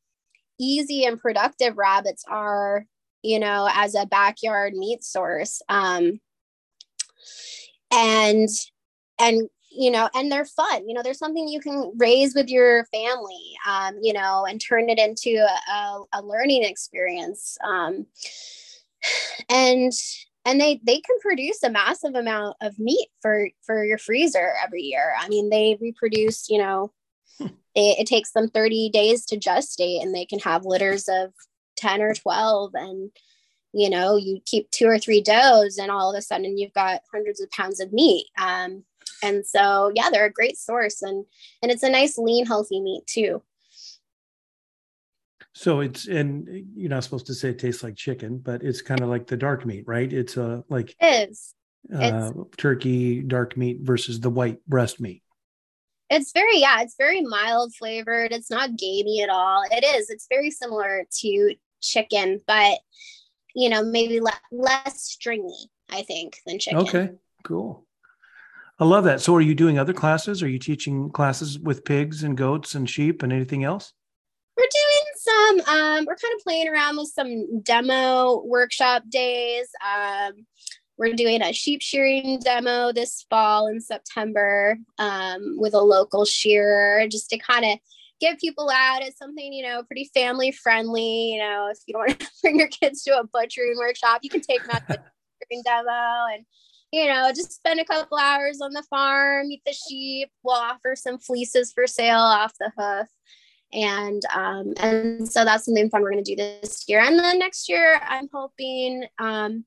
easy 0.58 1.04
and 1.04 1.18
productive 1.18 1.76
rabbits 1.76 2.24
are, 2.28 2.86
you 3.22 3.38
know, 3.38 3.68
as 3.72 3.94
a 3.94 4.06
backyard 4.06 4.74
meat 4.74 5.04
source. 5.04 5.62
Um, 5.68 6.20
and 7.92 8.48
and 9.20 9.48
you 9.72 9.90
know, 9.90 10.08
and 10.14 10.30
they're 10.32 10.44
fun. 10.44 10.88
You 10.88 10.94
know, 10.94 11.02
there's 11.02 11.18
something 11.18 11.46
you 11.46 11.60
can 11.60 11.92
raise 11.96 12.34
with 12.34 12.48
your 12.48 12.84
family, 12.86 13.56
um, 13.68 13.98
you 14.02 14.12
know, 14.12 14.44
and 14.44 14.60
turn 14.60 14.90
it 14.90 14.98
into 14.98 15.30
a, 15.36 15.72
a, 15.72 16.02
a 16.14 16.22
learning 16.22 16.64
experience. 16.64 17.56
Um, 17.64 18.06
and 19.48 19.92
and 20.44 20.60
they 20.60 20.80
they 20.84 21.00
can 21.00 21.18
produce 21.20 21.62
a 21.62 21.70
massive 21.70 22.14
amount 22.14 22.56
of 22.60 22.78
meat 22.78 23.08
for 23.20 23.48
for 23.64 23.84
your 23.84 23.98
freezer 23.98 24.52
every 24.62 24.82
year 24.82 25.14
i 25.18 25.28
mean 25.28 25.50
they 25.50 25.78
reproduce 25.80 26.48
you 26.48 26.58
know 26.58 26.92
hmm. 27.38 27.46
it, 27.74 28.00
it, 28.00 28.06
takes 28.06 28.32
them 28.32 28.48
30 28.48 28.90
days 28.90 29.24
to 29.26 29.38
gestate 29.38 30.02
and 30.02 30.14
they 30.14 30.24
can 30.24 30.38
have 30.38 30.64
litters 30.64 31.08
of 31.08 31.32
10 31.80 32.02
or 32.02 32.14
12 32.14 32.72
and 32.74 33.10
you 33.72 33.88
know 33.88 34.16
you 34.16 34.40
keep 34.46 34.70
two 34.70 34.86
or 34.86 34.98
three 34.98 35.20
does 35.20 35.78
and 35.78 35.90
all 35.90 36.10
of 36.12 36.18
a 36.18 36.22
sudden 36.22 36.58
you've 36.58 36.72
got 36.72 37.02
hundreds 37.12 37.40
of 37.40 37.50
pounds 37.50 37.80
of 37.80 37.92
meat 37.92 38.26
um, 38.38 38.84
and 39.22 39.46
so 39.46 39.90
yeah 39.94 40.08
they're 40.10 40.26
a 40.26 40.32
great 40.32 40.56
source 40.56 41.02
and 41.02 41.24
and 41.62 41.70
it's 41.70 41.82
a 41.82 41.90
nice 41.90 42.18
lean 42.18 42.46
healthy 42.46 42.80
meat 42.80 43.06
too 43.06 43.42
so 45.60 45.80
it's 45.80 46.06
and 46.06 46.48
you're 46.74 46.88
not 46.88 47.04
supposed 47.04 47.26
to 47.26 47.34
say 47.34 47.50
it 47.50 47.58
tastes 47.58 47.82
like 47.82 47.94
chicken, 47.94 48.38
but 48.38 48.62
it's 48.62 48.80
kind 48.80 49.02
of 49.02 49.10
like 49.10 49.26
the 49.26 49.36
dark 49.36 49.66
meat, 49.66 49.84
right? 49.86 50.10
It's 50.10 50.38
a 50.38 50.44
uh, 50.44 50.60
like 50.70 50.94
it 50.98 51.30
is. 51.30 51.54
Uh, 51.94 52.30
turkey 52.56 53.20
dark 53.20 53.56
meat 53.56 53.80
versus 53.82 54.20
the 54.20 54.30
white 54.30 54.64
breast 54.66 55.00
meat. 55.00 55.22
It's 56.08 56.32
very 56.32 56.60
yeah, 56.60 56.80
it's 56.80 56.94
very 56.96 57.20
mild 57.20 57.74
flavored. 57.74 58.32
It's 58.32 58.50
not 58.50 58.76
gamey 58.76 59.22
at 59.22 59.28
all. 59.28 59.64
It 59.70 59.84
is. 59.84 60.08
It's 60.08 60.26
very 60.30 60.50
similar 60.50 61.04
to 61.20 61.54
chicken, 61.80 62.40
but 62.46 62.78
you 63.54 63.68
know 63.68 63.82
maybe 63.82 64.20
le- 64.20 64.32
less 64.52 65.02
stringy. 65.02 65.70
I 65.90 66.02
think 66.02 66.36
than 66.46 66.58
chicken. 66.58 66.80
Okay, 66.80 67.10
cool. 67.44 67.86
I 68.78 68.84
love 68.84 69.04
that. 69.04 69.20
So, 69.20 69.34
are 69.34 69.40
you 69.40 69.54
doing 69.54 69.78
other 69.78 69.92
classes? 69.92 70.42
Are 70.42 70.48
you 70.48 70.58
teaching 70.58 71.10
classes 71.10 71.58
with 71.58 71.84
pigs 71.84 72.22
and 72.22 72.36
goats 72.36 72.74
and 72.74 72.88
sheep 72.88 73.22
and 73.22 73.32
anything 73.32 73.64
else? 73.64 73.92
We're 74.56 74.62
doing 74.62 75.00
some 75.20 75.60
um, 75.68 76.04
we're 76.06 76.16
kind 76.16 76.34
of 76.34 76.42
playing 76.42 76.68
around 76.68 76.96
with 76.96 77.08
some 77.08 77.60
demo 77.62 78.42
workshop 78.44 79.02
days 79.08 79.68
um, 79.84 80.46
we're 80.96 81.14
doing 81.14 81.42
a 81.42 81.52
sheep 81.52 81.82
shearing 81.82 82.38
demo 82.40 82.92
this 82.92 83.26
fall 83.28 83.66
in 83.66 83.80
september 83.80 84.76
um, 84.98 85.56
with 85.58 85.74
a 85.74 85.80
local 85.80 86.24
shearer 86.24 87.06
just 87.08 87.30
to 87.30 87.38
kind 87.38 87.64
of 87.64 87.78
get 88.20 88.38
people 88.38 88.70
out 88.70 89.02
it's 89.02 89.18
something 89.18 89.52
you 89.52 89.64
know 89.64 89.82
pretty 89.84 90.10
family 90.14 90.52
friendly 90.52 91.32
you 91.32 91.38
know 91.38 91.68
if 91.70 91.78
you 91.86 91.94
don't 91.94 92.06
want 92.06 92.20
to 92.20 92.26
bring 92.42 92.58
your 92.58 92.68
kids 92.68 93.02
to 93.02 93.18
a 93.18 93.24
butchering 93.32 93.76
workshop 93.78 94.20
you 94.22 94.30
can 94.30 94.40
take 94.40 94.60
them 94.62 94.70
out 94.70 94.86
to 94.86 94.98
the 95.50 95.62
demo 95.64 96.26
and 96.32 96.44
you 96.92 97.06
know, 97.06 97.28
just 97.28 97.52
spend 97.52 97.78
a 97.78 97.84
couple 97.84 98.18
hours 98.18 98.60
on 98.60 98.72
the 98.72 98.82
farm, 98.90 99.46
eat 99.48 99.62
the 99.64 99.72
sheep. 99.72 100.28
We'll 100.42 100.56
offer 100.56 100.96
some 100.96 101.18
fleeces 101.18 101.72
for 101.72 101.86
sale 101.86 102.18
off 102.18 102.52
the 102.58 102.72
hoof 102.76 103.06
and 103.72 104.22
um, 104.34 104.72
and 104.78 105.28
so 105.28 105.44
that's 105.44 105.64
something 105.64 105.88
fun 105.90 106.02
we're 106.02 106.12
going 106.12 106.24
to 106.24 106.34
do 106.34 106.36
this 106.36 106.84
year 106.88 107.00
and 107.00 107.18
then 107.18 107.38
next 107.38 107.68
year 107.68 108.00
i'm 108.08 108.28
hoping 108.32 109.04
um, 109.18 109.64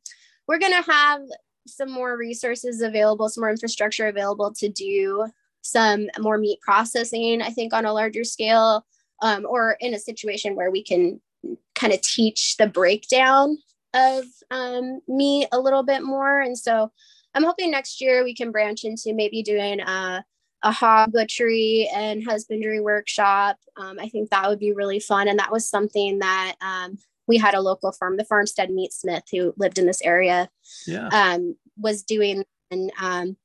we're 0.48 0.60
going 0.60 0.74
to 0.74 0.92
have 0.92 1.22
some 1.68 1.90
more 1.90 2.18
resources 2.18 2.82
available 2.82 3.30
some 3.30 3.42
more 3.42 3.50
infrastructure 3.50 4.08
available 4.08 4.52
to 4.54 4.70
do 4.70 5.26
some 5.64 6.08
more 6.20 6.38
meat 6.38 6.60
processing 6.62 7.42
i 7.42 7.50
think 7.50 7.74
on 7.74 7.86
a 7.86 7.94
larger 7.94 8.24
scale 8.24 8.86
um, 9.22 9.46
or 9.50 9.78
in 9.80 9.94
a 9.94 10.00
situation 10.00 10.56
where 10.56 10.70
we 10.70 10.84
can 10.84 11.20
kind 11.76 11.94
of 11.94 12.02
teach 12.02 12.56
the 12.58 12.68
breakdown 12.68 13.58
of 13.94 14.26
um, 14.52 15.00
meat 15.08 15.48
a 15.52 15.60
little 15.60 15.84
bit 15.84 16.04
more 16.04 16.40
and 16.42 16.58
so 16.58 16.92
i'm 17.34 17.44
hoping 17.44 17.72
next 17.72 18.00
year 18.00 18.24
we 18.24 18.36
can 18.36 18.52
branch 18.52 18.84
into 18.84 19.14
maybe 19.14 19.42
doing 19.42 19.80
a 19.80 20.24
a 20.64 20.72
hog 20.72 21.12
butchery 21.12 21.90
and 21.94 22.24
husbandry 22.24 22.80
workshop. 22.80 23.58
Um, 23.76 24.00
I 24.00 24.08
think 24.08 24.30
that 24.30 24.48
would 24.50 24.60
be 24.60 24.72
really 24.72 25.00
fun. 25.00 25.28
And 25.28 25.38
that 25.38 25.52
was 25.52 25.70
something 25.70 26.20
that 26.20 26.56
um, 26.62 26.98
we 27.28 27.38
had 27.38 27.54
a 27.54 27.62
local 27.62 27.92
farm, 27.92 28.18
the 28.18 28.26
Farmstead 28.26 28.70
Meatsmith, 28.70 29.24
who 29.32 29.54
lived 29.58 29.78
in 29.78 29.86
this 29.86 30.02
area, 30.02 30.50
yeah. 30.88 31.10
um, 31.10 31.56
was 31.78 32.04
doing. 32.04 32.46
And 32.72 32.92
um, 33.00 33.38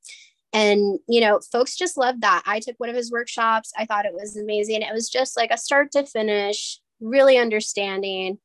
and 0.53 0.99
you 1.07 1.21
know, 1.21 1.39
folks 1.51 1.75
just 1.75 1.97
loved 1.97 2.21
that. 2.21 2.43
I 2.45 2.59
took 2.59 2.75
one 2.79 2.89
of 2.89 2.95
his 2.95 3.11
workshops. 3.11 3.71
I 3.77 3.85
thought 3.85 4.05
it 4.05 4.13
was 4.13 4.37
amazing. 4.37 4.81
It 4.81 4.93
was 4.93 5.09
just 5.09 5.37
like 5.37 5.51
a 5.51 5.57
start 5.57 5.91
to 5.93 6.05
finish, 6.05 6.79
really 6.99 7.37
understanding. 7.37 8.39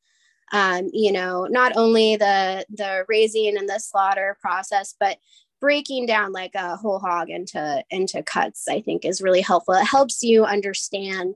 Um, 0.51 0.89
you 0.93 1.11
know, 1.11 1.45
not 1.45 1.75
only 1.75 2.15
the 2.15 2.65
the 2.69 3.05
raising 3.07 3.57
and 3.57 3.67
the 3.67 3.79
slaughter 3.79 4.37
process, 4.41 4.95
but 4.99 5.17
breaking 5.61 6.05
down 6.05 6.31
like 6.31 6.53
a 6.55 6.75
whole 6.75 6.99
hog 6.99 7.29
into 7.29 7.83
into 7.89 8.21
cuts 8.21 8.67
i 8.67 8.81
think 8.81 9.05
is 9.05 9.21
really 9.21 9.41
helpful 9.41 9.73
it 9.73 9.85
helps 9.85 10.21
you 10.21 10.43
understand 10.43 11.33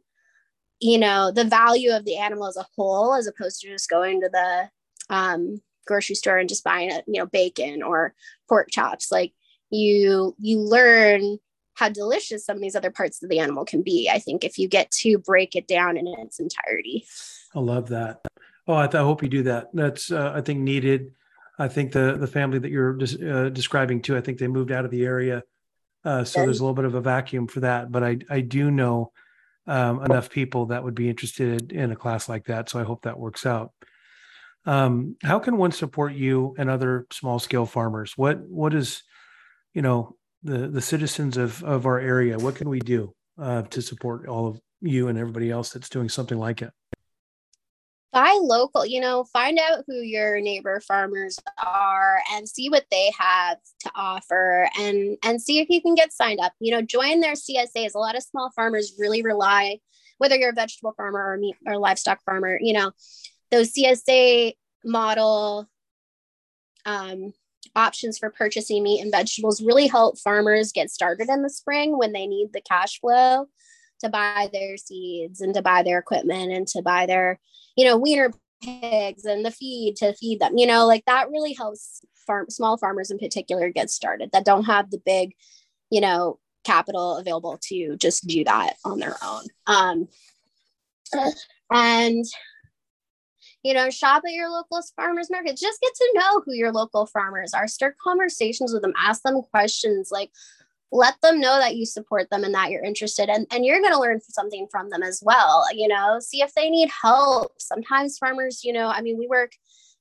you 0.80 0.98
know 0.98 1.32
the 1.32 1.46
value 1.46 1.92
of 1.92 2.06
the 2.06 2.18
animal 2.18 2.48
as 2.48 2.58
a 2.58 2.68
whole 2.76 3.14
as 3.14 3.28
opposed 3.28 3.62
to 3.62 3.68
just 3.68 3.90
going 3.90 4.22
to 4.22 4.30
the 4.30 4.70
um, 5.10 5.60
grocery 5.88 6.16
store 6.16 6.38
and 6.38 6.50
just 6.50 6.64
buying 6.64 6.92
a 6.92 7.02
you 7.08 7.20
know 7.20 7.26
bacon 7.26 7.82
or 7.82 8.14
pork 8.48 8.68
chops 8.70 9.12
like 9.12 9.34
you 9.70 10.36
you 10.40 10.60
learn 10.60 11.38
how 11.76 11.90
delicious 11.90 12.46
some 12.46 12.58
of 12.58 12.62
these 12.62 12.76
other 12.76 12.92
parts 12.92 13.24
of 13.24 13.30
the 13.30 13.40
animal 13.40 13.66
can 13.66 13.82
be 13.82 14.10
i 14.12 14.20
think 14.20 14.44
if 14.44 14.58
you 14.58 14.68
get 14.68 14.90
to 14.92 15.18
break 15.18 15.56
it 15.56 15.68
down 15.68 15.98
in 15.98 16.08
its 16.08 16.40
entirety 16.40 17.06
i 17.56 17.60
love 17.60 17.90
that 17.90 18.22
oh 18.68 18.76
i, 18.76 18.86
th- 18.88 18.96
I 18.96 19.04
hope 19.04 19.24
you 19.24 19.30
do 19.30 19.44
that 19.44 19.68
that's 19.74 20.12
uh, 20.12 20.34
i 20.36 20.42
think 20.42 20.60
needed 20.60 21.12
I 21.60 21.68
think 21.68 21.92
the 21.92 22.16
the 22.18 22.26
family 22.26 22.58
that 22.58 22.72
you're 22.72 22.94
des- 22.94 23.30
uh, 23.30 23.50
describing 23.50 24.02
too, 24.02 24.16
I 24.16 24.22
think 24.22 24.40
they 24.40 24.48
moved 24.48 24.72
out 24.72 24.86
of 24.86 24.92
the 24.92 25.06
area, 25.06 25.44
uh, 26.06 26.24
so 26.24 26.40
there's 26.40 26.62
a 26.62 26.64
little 26.64 26.74
bit 26.74 26.86
of 26.86 26.96
a 26.96 27.02
vacuum 27.02 27.48
for 27.48 27.60
that. 27.60 27.92
But 27.92 28.04
I 28.04 28.18
I 28.30 28.40
do 28.40 28.72
know 28.72 29.12
um, 29.68 30.04
enough 30.04 30.30
people 30.30 30.68
that 30.68 30.84
would 30.84 30.96
be 30.96 31.10
interested 31.10 31.74
in 31.74 31.92
a 31.92 31.98
class 31.98 32.30
like 32.30 32.46
that, 32.46 32.70
so 32.70 32.80
I 32.80 32.84
hope 32.84 33.04
that 33.04 33.20
works 33.20 33.46
out. 33.46 33.74
Um, 34.66 35.18
how 35.22 35.40
can 35.40 35.58
one 35.58 35.74
support 35.74 36.14
you 36.14 36.56
and 36.58 36.70
other 36.70 37.06
small 37.12 37.40
scale 37.40 37.66
farmers? 37.66 38.18
What 38.18 38.40
what 38.40 38.74
is 38.74 39.04
you 39.74 39.82
know 39.82 40.16
the 40.44 40.68
the 40.68 40.82
citizens 40.82 41.38
of 41.38 41.64
of 41.64 41.86
our 41.86 42.00
area? 42.00 42.38
What 42.38 42.56
can 42.56 42.70
we 42.70 42.80
do 42.80 43.14
uh, 43.42 43.64
to 43.64 43.82
support 43.82 44.28
all 44.28 44.48
of 44.48 44.60
you 44.82 45.08
and 45.08 45.18
everybody 45.18 45.52
else 45.52 45.72
that's 45.72 45.90
doing 45.90 46.10
something 46.10 46.38
like 46.38 46.62
it? 46.62 46.72
buy 48.12 48.38
local 48.42 48.86
you 48.86 49.00
know 49.00 49.24
find 49.26 49.60
out 49.60 49.84
who 49.88 49.96
your 49.96 50.42
neighbor 50.42 50.82
farmers 50.88 51.38
are 51.64 52.20
and 52.34 52.50
see 52.50 52.70
what 52.70 52.86
they 52.90 53.12
have 53.18 53.58
to 53.80 53.92
offer 53.96 54.68
and 54.80 55.18
and 55.24 55.42
see 55.42 55.60
if 55.60 55.70
you 55.70 55.82
can 55.82 55.94
get 55.94 56.12
signed 56.12 56.40
up 56.40 56.54
you 56.60 56.72
know 56.72 56.82
join 56.82 57.20
their 57.20 57.34
csas 57.34 57.94
a 57.94 58.00
lot 58.00 58.16
of 58.16 58.24
small 58.24 58.50
farmers 58.56 58.96
really 58.98 59.22
rely 59.22 59.78
whether 60.18 60.36
you're 60.36 60.50
a 60.50 60.54
vegetable 60.54 60.94
farmer 60.98 61.34
or 61.34 61.38
meat 61.38 61.56
or 61.68 61.78
livestock 61.78 62.20
farmer 62.24 62.58
you 62.62 62.74
know 62.74 62.92
those 63.52 63.72
csa 63.74 64.54
model 64.84 65.68
um, 66.86 67.34
options 67.76 68.18
for 68.18 68.30
purchasing 68.30 68.84
meat 68.84 69.02
and 69.02 69.12
vegetables 69.12 69.62
really 69.62 69.88
help 69.88 70.18
farmers 70.18 70.72
get 70.72 70.90
started 70.90 71.30
in 71.30 71.44
the 71.44 71.50
spring 71.50 71.98
when 71.98 72.14
they 72.14 72.26
need 72.28 72.50
the 72.54 72.62
cash 72.62 73.00
flow 73.00 73.48
to 74.00 74.10
buy 74.10 74.50
their 74.54 74.78
seeds 74.78 75.42
and 75.42 75.54
to 75.54 75.62
buy 75.62 75.84
their 75.84 76.00
equipment 76.00 76.52
and 76.52 76.68
to 76.68 76.82
buy 76.82 77.06
their 77.06 77.40
you 77.80 77.86
know, 77.86 77.96
weaner 77.96 78.34
pigs 78.62 79.24
and 79.24 79.46
the 79.46 79.52
feed 79.52 79.96
to 79.96 80.14
feed 80.16 80.42
them, 80.42 80.58
you 80.58 80.68
know, 80.68 80.86
like 80.86 81.06
that 81.06 81.30
really 81.30 81.54
helps 81.54 82.02
farm 82.28 82.50
small 82.50 82.78
farmers 82.78 83.10
in 83.10 83.18
particular 83.18 83.70
get 83.70 83.90
started 83.90 84.30
that 84.34 84.44
don't 84.44 84.66
have 84.66 84.92
the 84.92 85.02
big, 85.06 85.34
you 85.90 86.02
know, 86.02 86.40
capital 86.66 87.16
available 87.16 87.58
to 87.62 87.96
just 87.96 88.28
do 88.28 88.44
that 88.44 88.74
on 88.84 89.00
their 89.00 89.16
own. 89.24 89.44
Um, 89.66 90.08
and 91.72 92.26
you 93.64 93.74
know, 93.74 93.90
shop 93.90 94.24
at 94.26 94.34
your 94.34 94.50
local 94.50 94.82
farmers 94.96 95.30
market. 95.30 95.58
Just 95.58 95.82
get 95.82 95.94
to 95.94 96.12
know 96.16 96.42
who 96.46 96.54
your 96.54 96.72
local 96.72 97.06
farmers 97.06 97.54
are. 97.54 97.68
Start 97.68 97.96
conversations 98.02 98.74
with 98.74 98.82
them. 98.82 98.94
Ask 98.98 99.22
them 99.24 99.42
questions 99.52 100.10
like, 100.12 100.32
let 100.92 101.16
them 101.22 101.40
know 101.40 101.60
that 101.60 101.76
you 101.76 101.86
support 101.86 102.30
them 102.30 102.44
and 102.44 102.54
that 102.54 102.72
you're 102.72 102.84
interested 102.84 103.30
and, 103.30 103.46
and 103.52 103.66
you're 103.66 103.82
going 103.82 103.94
to 103.94 104.00
learn 104.00 104.20
something 104.22 104.68
from 104.72 104.90
them 104.90 105.04
as 105.04 105.22
well 105.24 105.64
you 105.74 105.88
know 105.88 106.20
see 106.20 106.42
if 106.42 106.54
they 106.56 106.70
need 106.70 106.90
help 106.90 107.52
sometimes 107.60 108.18
farmers 108.18 108.62
you 108.64 108.74
know 108.74 108.88
i 108.88 109.02
mean 109.02 109.18
we 109.18 109.28
work 109.28 109.52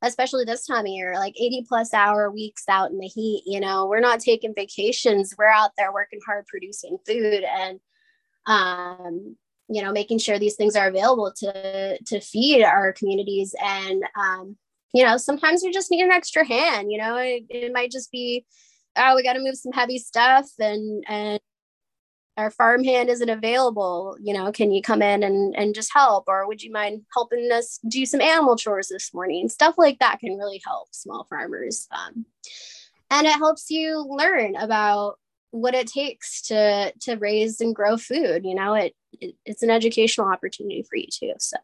especially 0.03 0.45
this 0.45 0.67
time 0.67 0.87
of 0.87 0.93
year 0.93 1.15
like 1.15 1.35
80 1.39 1.67
plus 1.69 1.93
hour 1.93 2.31
weeks 2.31 2.65
out 2.69 2.91
in 2.91 2.99
the 2.99 3.07
heat 3.07 3.43
you 3.47 3.61
know 3.61 3.87
we're 3.87 4.01
not 4.01 4.21
taking 4.21 4.55
vacations 4.55 5.35
we're 5.37 5.47
out 5.47 5.73
there 5.77 5.93
working 5.93 6.21
hard 6.25 6.47
producing 6.47 6.97
food 7.07 7.45
and 7.45 7.81
um 8.47 9.37
you 9.69 9.83
know 9.83 9.93
making 9.93 10.19
sure 10.19 10.39
these 10.39 10.57
things 10.57 10.77
are 10.77 10.89
available 10.89 11.33
to 11.37 11.99
to 12.05 12.21
feed 12.21 12.63
our 12.65 12.93
communities. 12.93 13.55
And 13.63 14.05
um 14.19 14.57
you 14.95 15.05
know 15.05 15.17
sometimes 15.17 15.63
we 15.63 15.71
just 15.71 15.91
need 15.91 16.03
an 16.03 16.11
extra 16.11 16.47
hand 16.47 16.91
you 16.91 16.99
know 16.99 17.17
it, 17.17 17.45
it 17.51 17.73
might 17.73 17.91
just 17.91 18.11
be 18.11 18.47
oh 18.97 19.15
we 19.15 19.23
got 19.23 19.35
to 19.35 19.41
move 19.41 19.57
some 19.57 19.73
heavy 19.73 19.99
stuff 19.99 20.49
and 20.59 21.05
and 21.09 21.41
our 22.39 22.53
farm 22.53 22.85
hand 22.85 23.11
isn't 23.11 23.29
available. 23.29 24.17
You 24.21 24.33
know 24.33 24.53
can 24.53 24.73
you 24.73 24.81
come 24.81 25.03
in 25.03 25.23
and 25.23 25.57
and 25.57 25.75
just 25.75 25.93
help? 25.93 26.25
Or 26.29 26.47
would 26.47 26.63
you 26.63 26.73
mind 26.73 27.03
helping 27.13 27.51
us 27.53 27.81
do 27.89 28.07
some 28.07 28.21
animal 28.21 28.57
chores 28.57 28.89
this 28.89 29.13
morning? 29.13 29.49
Stuff 29.49 29.75
like 29.77 29.99
that 29.99 30.21
can 30.21 30.37
really 30.39 30.63
help 30.65 30.95
small 30.95 31.27
farmers 31.29 31.89
um, 31.91 32.25
and 33.11 33.27
it 33.27 33.33
helps 33.33 33.71
you 33.71 34.05
learn 34.09 34.57
about 34.57 35.19
what 35.51 35.75
it 35.75 35.87
takes 35.87 36.43
to 36.43 36.93
to 37.01 37.17
raise 37.17 37.61
and 37.61 37.75
grow 37.75 37.97
food 37.97 38.45
you 38.45 38.55
know 38.55 38.75
it, 38.75 38.95
it 39.21 39.35
it's 39.45 39.63
an 39.63 39.71
educational 39.71 40.29
opportunity 40.29 40.83
for 40.83 40.97
you 40.97 41.07
too 41.11 41.33
so. 41.39 41.57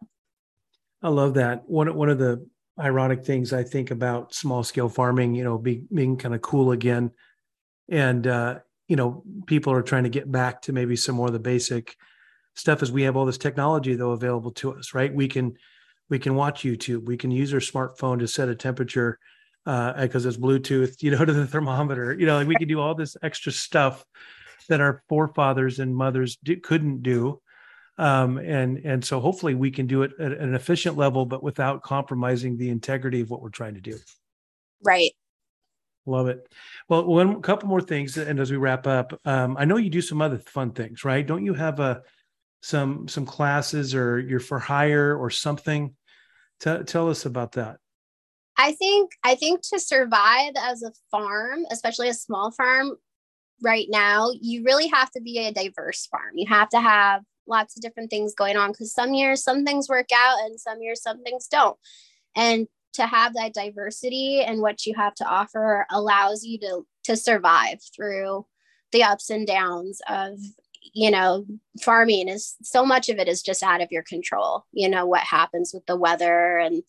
I 1.02 1.08
love 1.08 1.34
that. 1.34 1.68
One 1.68 1.94
one 1.94 2.08
of 2.08 2.18
the 2.18 2.46
ironic 2.78 3.24
things 3.24 3.52
i 3.52 3.62
think 3.62 3.90
about 3.92 4.34
small 4.34 4.64
scale 4.64 4.88
farming 4.88 5.34
you 5.34 5.44
know 5.44 5.58
being, 5.58 5.86
being 5.94 6.16
kind 6.16 6.34
of 6.34 6.42
cool 6.42 6.72
again 6.72 7.10
and 7.88 8.26
uh 8.26 8.58
you 8.88 8.96
know 8.96 9.22
people 9.46 9.72
are 9.72 9.82
trying 9.82 10.02
to 10.02 10.08
get 10.08 10.30
back 10.30 10.60
to 10.62 10.72
maybe 10.72 10.96
some 10.96 11.14
more 11.14 11.28
of 11.28 11.32
the 11.32 11.38
basic 11.38 11.96
stuff 12.56 12.82
as 12.82 12.90
we 12.90 13.02
have 13.02 13.16
all 13.16 13.26
this 13.26 13.38
technology 13.38 13.94
though 13.94 14.10
available 14.10 14.50
to 14.50 14.74
us 14.74 14.92
right? 14.94 15.14
We 15.14 15.28
can 15.28 15.54
we 16.08 16.18
can 16.18 16.34
watch 16.34 16.62
youtube 16.62 17.06
we 17.06 17.16
can 17.16 17.30
use 17.30 17.54
our 17.54 17.60
smartphone 17.60 18.18
to 18.18 18.26
set 18.26 18.48
a 18.48 18.54
temperature 18.54 19.18
because 19.64 20.26
uh, 20.26 20.28
it's 20.28 20.36
Bluetooth, 20.36 21.02
you 21.02 21.10
know, 21.10 21.24
to 21.24 21.32
the 21.32 21.46
thermometer. 21.46 22.12
You 22.12 22.26
know, 22.26 22.36
like 22.36 22.48
we 22.48 22.56
could 22.56 22.68
do 22.68 22.80
all 22.80 22.94
this 22.94 23.16
extra 23.22 23.52
stuff 23.52 24.04
that 24.68 24.80
our 24.80 25.02
forefathers 25.08 25.78
and 25.78 25.94
mothers 25.94 26.36
do, 26.42 26.58
couldn't 26.58 27.02
do. 27.02 27.40
Um, 27.96 28.38
and 28.38 28.78
and 28.78 29.04
so 29.04 29.20
hopefully 29.20 29.54
we 29.54 29.70
can 29.70 29.86
do 29.86 30.02
it 30.02 30.12
at 30.18 30.32
an 30.32 30.54
efficient 30.54 30.96
level, 30.96 31.26
but 31.26 31.42
without 31.42 31.82
compromising 31.82 32.56
the 32.56 32.70
integrity 32.70 33.20
of 33.20 33.30
what 33.30 33.40
we're 33.40 33.50
trying 33.50 33.74
to 33.74 33.80
do. 33.80 33.96
Right. 34.82 35.12
Love 36.06 36.26
it. 36.26 36.46
Well, 36.88 37.04
one 37.06 37.40
couple 37.40 37.68
more 37.68 37.80
things, 37.80 38.16
and 38.18 38.38
as 38.38 38.50
we 38.50 38.58
wrap 38.58 38.86
up, 38.86 39.18
um, 39.24 39.56
I 39.56 39.64
know 39.64 39.76
you 39.76 39.88
do 39.90 40.02
some 40.02 40.20
other 40.20 40.38
fun 40.38 40.72
things, 40.72 41.04
right? 41.04 41.26
Don't 41.26 41.46
you 41.46 41.54
have 41.54 41.80
a 41.80 42.02
some 42.62 43.06
some 43.08 43.24
classes 43.24 43.94
or 43.94 44.18
you're 44.18 44.40
for 44.40 44.58
hire 44.58 45.16
or 45.16 45.30
something? 45.30 45.94
T- 46.60 46.82
tell 46.82 47.08
us 47.08 47.26
about 47.26 47.52
that. 47.52 47.78
I 48.56 48.72
think 48.72 49.12
I 49.24 49.34
think 49.34 49.62
to 49.72 49.80
survive 49.80 50.52
as 50.56 50.82
a 50.82 50.92
farm, 51.10 51.64
especially 51.70 52.08
a 52.08 52.14
small 52.14 52.50
farm 52.50 52.96
right 53.62 53.86
now, 53.90 54.30
you 54.40 54.62
really 54.64 54.88
have 54.88 55.10
to 55.12 55.20
be 55.20 55.38
a 55.38 55.52
diverse 55.52 56.06
farm. 56.06 56.32
You 56.34 56.46
have 56.48 56.68
to 56.70 56.80
have 56.80 57.22
lots 57.46 57.76
of 57.76 57.82
different 57.82 58.10
things 58.10 58.34
going 58.34 58.56
on 58.56 58.72
because 58.72 58.92
some 58.92 59.14
years 59.14 59.42
some 59.42 59.64
things 59.64 59.88
work 59.88 60.08
out 60.14 60.38
and 60.44 60.58
some 60.58 60.80
years 60.80 61.02
some 61.02 61.22
things 61.22 61.46
don't. 61.46 61.76
And 62.36 62.68
to 62.94 63.06
have 63.06 63.34
that 63.34 63.54
diversity 63.54 64.40
and 64.40 64.60
what 64.60 64.86
you 64.86 64.94
have 64.94 65.14
to 65.16 65.24
offer 65.24 65.86
allows 65.90 66.44
you 66.44 66.58
to 66.58 66.86
to 67.04 67.16
survive 67.16 67.78
through 67.94 68.46
the 68.92 69.02
ups 69.02 69.30
and 69.30 69.46
downs 69.46 70.00
of 70.08 70.38
you 70.92 71.10
know 71.10 71.44
farming 71.82 72.28
is 72.28 72.56
so 72.62 72.84
much 72.84 73.08
of 73.08 73.18
it 73.18 73.28
is 73.28 73.42
just 73.42 73.62
out 73.62 73.80
of 73.80 73.90
your 73.90 74.04
control 74.04 74.64
you 74.72 74.88
know 74.88 75.06
what 75.06 75.22
happens 75.22 75.72
with 75.74 75.84
the 75.86 75.96
weather 75.96 76.58
and 76.58 76.82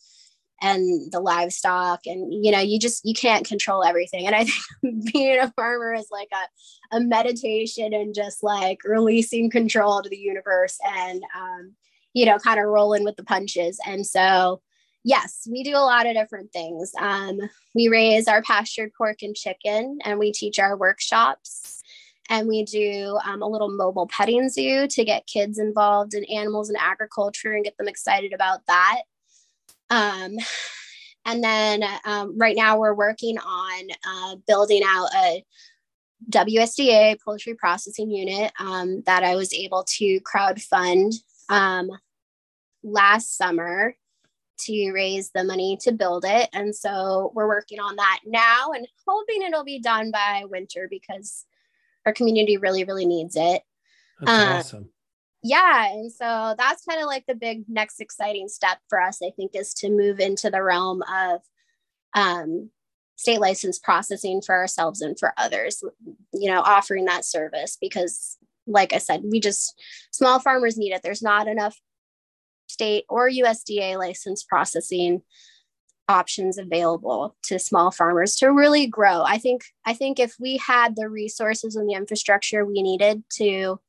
and 0.61 1.11
the 1.11 1.19
livestock 1.19 2.01
and 2.05 2.33
you 2.33 2.51
know 2.51 2.59
you 2.59 2.79
just 2.79 3.05
you 3.05 3.13
can't 3.13 3.45
control 3.45 3.83
everything. 3.83 4.25
And 4.25 4.35
i 4.35 4.45
think 4.45 5.03
being 5.13 5.39
a 5.39 5.51
farmer 5.51 5.93
is 5.93 6.07
like 6.11 6.29
a, 6.33 6.97
a 6.97 6.99
meditation 7.01 7.93
and 7.93 8.15
just 8.15 8.43
like 8.43 8.79
releasing 8.83 9.49
control 9.49 10.01
to 10.01 10.09
the 10.09 10.17
universe 10.17 10.77
and 10.85 11.23
um, 11.35 11.73
you 12.13 12.25
know 12.25 12.37
kind 12.39 12.59
of 12.59 12.67
rolling 12.67 13.03
with 13.03 13.15
the 13.15 13.23
punches. 13.23 13.79
And 13.85 14.05
so 14.05 14.61
yes 15.03 15.47
we 15.51 15.63
do 15.63 15.75
a 15.75 15.85
lot 15.85 16.07
of 16.07 16.15
different 16.15 16.51
things. 16.51 16.91
Um, 16.99 17.39
we 17.73 17.89
raise 17.89 18.27
our 18.27 18.41
pastured 18.41 18.91
pork 18.97 19.17
and 19.21 19.35
chicken 19.35 19.99
and 20.03 20.19
we 20.19 20.31
teach 20.31 20.59
our 20.59 20.77
workshops 20.77 21.81
and 22.29 22.47
we 22.47 22.63
do 22.63 23.19
um, 23.23 23.41
a 23.41 23.47
little 23.47 23.69
mobile 23.69 24.07
petting 24.07 24.49
zoo 24.49 24.87
to 24.87 25.05
get 25.05 25.27
kids 25.27 25.59
involved 25.59 26.13
in 26.13 26.23
animals 26.25 26.69
and 26.69 26.77
agriculture 26.79 27.53
and 27.53 27.63
get 27.63 27.77
them 27.77 27.87
excited 27.87 28.33
about 28.33 28.61
that 28.67 29.01
um, 29.89 30.35
and 31.25 31.43
then 31.43 31.83
um, 32.05 32.37
right 32.37 32.55
now 32.55 32.79
we're 32.79 32.93
working 32.93 33.37
on 33.37 33.87
uh, 34.07 34.35
building 34.47 34.81
out 34.85 35.07
a 35.15 35.43
WSDA 36.29 37.19
poultry 37.23 37.55
processing 37.55 38.09
unit 38.09 38.51
um, 38.59 39.03
that 39.05 39.23
I 39.23 39.35
was 39.35 39.53
able 39.53 39.83
to 39.97 40.19
crowd 40.21 40.61
fund 40.61 41.13
um, 41.49 41.89
last 42.83 43.37
summer 43.37 43.95
to 44.57 44.91
raise 44.91 45.31
the 45.31 45.43
money 45.43 45.77
to 45.81 45.91
build 45.91 46.23
it. 46.25 46.49
And 46.53 46.73
so 46.73 47.31
we're 47.35 47.47
working 47.47 47.79
on 47.79 47.97
that 47.97 48.21
now 48.25 48.71
and 48.73 48.87
hoping 49.05 49.41
it'll 49.41 49.65
be 49.65 49.79
done 49.79 50.11
by 50.11 50.43
winter 50.45 50.87
because 50.89 51.45
our 52.05 52.13
community 52.13 52.57
really, 52.57 52.85
really 52.85 53.05
needs 53.05 53.35
it. 53.35 53.61
That's 54.21 54.31
um, 54.31 54.57
awesome 54.57 54.89
yeah 55.45 55.91
and 55.91 56.11
so 56.11 56.55
that's 56.57 56.83
kind 56.85 56.99
of 56.99 57.05
like 57.05 57.23
the 57.27 57.35
big 57.35 57.63
next 57.67 58.01
exciting 58.01 58.47
step 58.47 58.79
for 58.89 58.99
us 59.01 59.19
i 59.23 59.29
think 59.35 59.51
is 59.53 59.73
to 59.73 59.89
move 59.89 60.19
into 60.19 60.49
the 60.49 60.61
realm 60.61 61.01
of 61.03 61.41
um, 62.15 62.69
state 63.17 63.39
license 63.39 63.77
processing 63.77 64.41
for 64.41 64.55
ourselves 64.55 65.01
and 65.01 65.19
for 65.19 65.33
others 65.37 65.83
you 66.33 66.49
know 66.49 66.61
offering 66.61 67.05
that 67.05 67.25
service 67.25 67.77
because 67.79 68.37
like 68.67 68.91
i 68.93 68.97
said 68.97 69.21
we 69.23 69.39
just 69.39 69.79
small 70.11 70.39
farmers 70.39 70.77
need 70.77 70.91
it. 70.91 71.01
There's 71.03 71.21
not 71.21 71.47
enough 71.47 71.79
state 72.67 73.05
or 73.09 73.29
usda 73.29 73.97
license 73.97 74.43
processing 74.43 75.21
options 76.07 76.57
available 76.57 77.35
to 77.43 77.57
small 77.57 77.89
farmers 77.91 78.35
to 78.35 78.47
really 78.47 78.87
grow. 78.87 79.23
I 79.23 79.37
think 79.37 79.63
i 79.85 79.93
think 79.93 80.19
if 80.19 80.35
we 80.39 80.57
had 80.57 80.95
the 80.95 81.09
resources 81.09 81.75
and 81.75 81.87
the 81.87 81.95
infrastructure 81.95 82.65
we 82.65 82.81
needed 82.81 83.23
to 83.37 83.79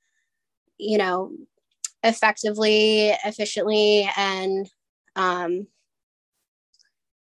you 0.78 0.98
know, 0.98 1.32
effectively, 2.02 3.10
efficiently, 3.24 4.08
and 4.16 4.68
um, 5.16 5.66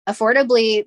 affordably 0.08 0.84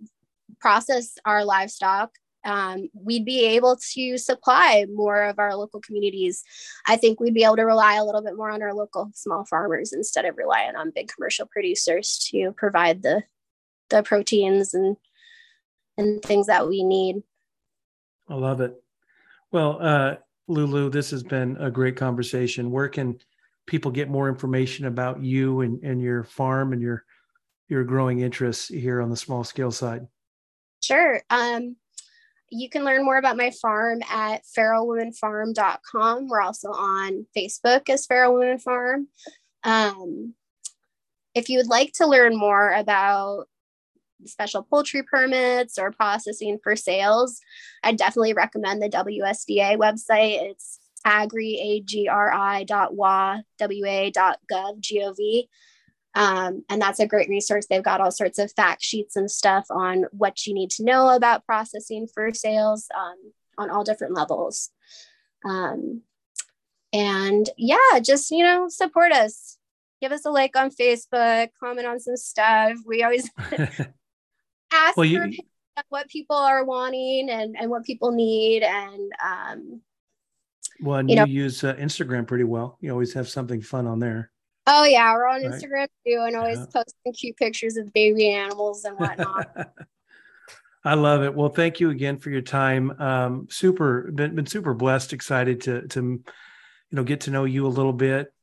process 0.60 1.18
our 1.26 1.46
livestock, 1.46 2.12
um, 2.46 2.90
we'd 2.94 3.26
be 3.26 3.44
able 3.44 3.78
to 3.94 4.18
supply 4.18 4.86
more 4.94 5.24
of 5.24 5.40
our 5.40 5.56
local 5.56 5.82
communities. 5.82 6.44
I 6.88 6.96
think 6.96 7.20
we'd 7.20 7.34
be 7.34 7.44
able 7.44 7.56
to 7.56 7.66
rely 7.66 7.96
a 7.96 8.04
little 8.04 8.22
bit 8.22 8.38
more 8.38 8.52
on 8.52 8.62
our 8.62 8.74
local 8.74 9.12
small 9.16 9.46
farmers 9.46 9.94
instead 9.94 10.26
of 10.26 10.38
relying 10.38 10.76
on 10.76 10.92
big 10.94 11.12
commercial 11.14 11.48
producers 11.48 12.20
to 12.32 12.52
provide 12.52 13.02
the 13.02 13.24
the 13.90 14.04
proteins 14.04 14.74
and 14.74 14.98
and 15.98 16.22
things 16.22 16.48
that 16.48 16.68
we 16.68 16.84
need. 16.84 17.24
I 18.28 18.36
love 18.36 18.62
it. 18.62 18.82
Well, 19.52 19.78
uh, 19.80 20.16
Lulu, 20.48 20.90
this 20.90 21.12
has 21.12 21.24
been 21.24 21.58
a 21.58 21.72
great 21.72 21.96
conversation. 21.96 22.72
Where 22.72 22.90
can 22.90 23.18
people 23.66 23.92
get 23.92 24.10
more 24.10 24.30
information 24.30 24.86
about 24.86 25.24
you 25.24 25.62
and, 25.62 25.84
and 25.84 26.02
your 26.02 26.24
farm 26.24 26.74
and 26.74 26.82
your 26.82 27.04
your 27.68 27.84
growing 27.84 28.20
interests 28.20 28.68
here 28.68 29.02
on 29.02 29.10
the 29.10 29.18
small 29.18 29.44
scale 29.44 29.72
side? 29.72 30.06
Sure. 30.82 31.20
Um, 31.32 31.78
you 32.52 32.70
can 32.70 32.86
learn 32.86 33.04
more 33.04 33.18
about 33.18 33.38
my 33.38 33.52
farm 33.60 34.02
at 34.10 34.44
feralwomanfarm.com. 34.58 36.28
We're 36.28 36.42
also 36.42 36.70
on 36.70 37.26
Facebook 37.36 37.90
as 37.90 38.06
Feral 38.06 38.34
Woman 38.34 38.60
Farm. 38.60 39.08
Um, 39.64 40.36
if 41.34 41.50
you 41.50 41.58
would 41.58 41.68
like 41.68 41.94
to 41.94 42.08
learn 42.08 42.38
more 42.38 42.72
about 42.72 43.48
special 44.28 44.64
poultry 44.64 45.04
permits 45.04 45.78
or 45.78 45.92
processing 45.92 46.60
for 46.64 46.76
sales, 46.76 47.40
I 47.84 47.94
definitely 47.94 48.34
recommend 48.34 48.82
the 48.82 48.90
WSDA 48.90 49.78
website. 49.78 50.42
It's 50.42 50.80
agri, 51.04 51.60
A-G-R-I 51.62 52.64
dot 52.64 52.96
wa, 52.96 53.40
W-A 53.60 54.12
dot 54.12 54.40
gov, 54.52 54.80
G-O-V. 54.80 55.50
Um, 56.16 56.64
and 56.70 56.82
that's 56.82 57.00
a 57.00 57.08
great 57.08 57.30
resource. 57.30 57.68
They've 57.70 57.84
got 57.84 58.02
all 58.02 58.12
sorts 58.12 58.40
of 58.40 58.52
fact 58.54 58.82
sheets 58.82 59.16
and 59.16 59.30
stuff 59.30 59.66
on 59.70 60.06
what 60.12 60.46
you 60.48 60.54
need 60.54 60.72
to 60.72 60.86
know 60.86 61.10
about 61.10 61.46
processing 61.46 62.08
for 62.14 62.34
sales 62.34 62.88
um, 62.98 63.34
on 63.58 63.70
all 63.70 63.84
different 63.84 64.14
levels. 64.14 64.70
Um, 65.44 66.02
and 66.94 67.50
yeah, 67.58 68.00
just, 68.02 68.32
you 68.32 68.44
know, 68.44 68.70
support 68.70 69.12
us 69.12 69.58
give 70.02 70.12
us 70.12 70.26
a 70.26 70.30
like 70.30 70.56
on 70.56 70.70
Facebook, 70.70 71.50
comment 71.60 71.88
on 71.88 72.00
some 72.00 72.18
stuff. 72.18 72.78
We 72.86 73.04
always 73.04 73.30
ask 74.72 74.98
well, 74.98 75.06
you, 75.06 75.32
what 75.90 76.08
people 76.10 76.36
are 76.36 76.64
wanting 76.64 77.30
and, 77.30 77.56
and 77.60 77.70
what 77.70 77.84
people 77.84 78.12
need. 78.12 78.64
And, 78.64 79.12
um, 79.24 79.82
well, 80.80 81.00
and 81.00 81.10
you, 81.10 81.16
you 81.16 81.22
know, 81.22 81.26
use 81.26 81.64
uh, 81.64 81.74
Instagram 81.76 82.28
pretty 82.28 82.44
well. 82.44 82.78
You 82.82 82.92
always 82.92 83.14
have 83.14 83.30
something 83.30 83.62
fun 83.62 83.88
on 83.88 84.00
there. 84.00 84.32
Oh 84.68 84.84
yeah, 84.84 85.14
we're 85.14 85.28
on 85.28 85.44
right. 85.44 85.52
Instagram 85.52 85.88
too, 86.06 86.24
and 86.26 86.36
always 86.36 86.58
yeah. 86.58 86.66
posting 86.74 87.14
cute 87.14 87.38
pictures 87.38 87.78
of 87.78 87.94
baby 87.94 88.32
animals 88.32 88.84
and 88.84 88.98
whatnot. 88.98 89.48
I 90.84 90.96
love 90.96 91.24
it. 91.24 91.34
Well, 91.34 91.50
thank 91.50 91.80
you 91.80 91.90
again 91.90 92.18
for 92.18 92.30
your 92.30 92.42
time. 92.42 93.00
Um, 93.00 93.48
super, 93.50 94.12
been, 94.12 94.36
been 94.36 94.46
super 94.46 94.74
blessed, 94.74 95.14
excited 95.14 95.62
to 95.62 95.88
to 95.90 96.02
you 96.02 96.24
know 96.92 97.04
get 97.04 97.22
to 97.22 97.32
know 97.32 97.46
you 97.46 97.68
a 97.68 97.70
little 97.70 97.94
bit 97.94 98.34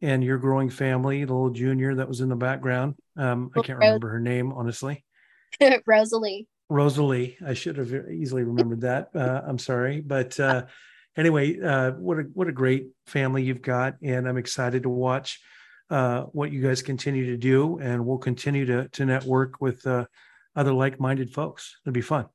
and 0.00 0.22
your 0.22 0.38
growing 0.38 0.70
family. 0.70 1.24
The 1.24 1.32
little 1.32 1.50
junior 1.50 1.94
that 1.94 2.08
was 2.08 2.20
in 2.20 2.28
the 2.28 2.36
background. 2.36 2.96
Um, 3.16 3.50
I 3.56 3.62
can't 3.62 3.78
remember 3.78 4.08
her 4.10 4.20
name 4.20 4.52
honestly. 4.52 5.04
Rosalie. 5.86 6.46
Rosalie. 6.68 7.36
I 7.44 7.54
should 7.54 7.76
have 7.78 7.92
easily 8.10 8.44
remembered 8.44 8.82
that. 8.82 9.08
Uh, 9.14 9.42
I'm 9.46 9.58
sorry, 9.58 10.00
but 10.00 10.38
uh, 10.38 10.66
anyway, 11.16 11.60
uh, 11.60 11.92
what 11.92 12.18
a 12.18 12.22
what 12.34 12.48
a 12.48 12.52
great 12.52 12.88
family 13.06 13.42
you've 13.42 13.62
got, 13.62 13.96
and 14.02 14.28
I'm 14.28 14.36
excited 14.36 14.82
to 14.82 14.88
watch 14.88 15.40
uh, 15.90 16.22
what 16.32 16.52
you 16.52 16.62
guys 16.62 16.82
continue 16.82 17.26
to 17.26 17.36
do, 17.36 17.78
and 17.78 18.04
we'll 18.04 18.18
continue 18.18 18.66
to 18.66 18.88
to 18.88 19.06
network 19.06 19.60
with 19.60 19.86
uh, 19.86 20.06
other 20.54 20.72
like 20.72 21.00
minded 21.00 21.32
folks. 21.32 21.76
It'll 21.84 21.94
be 21.94 22.00
fun. 22.00 22.26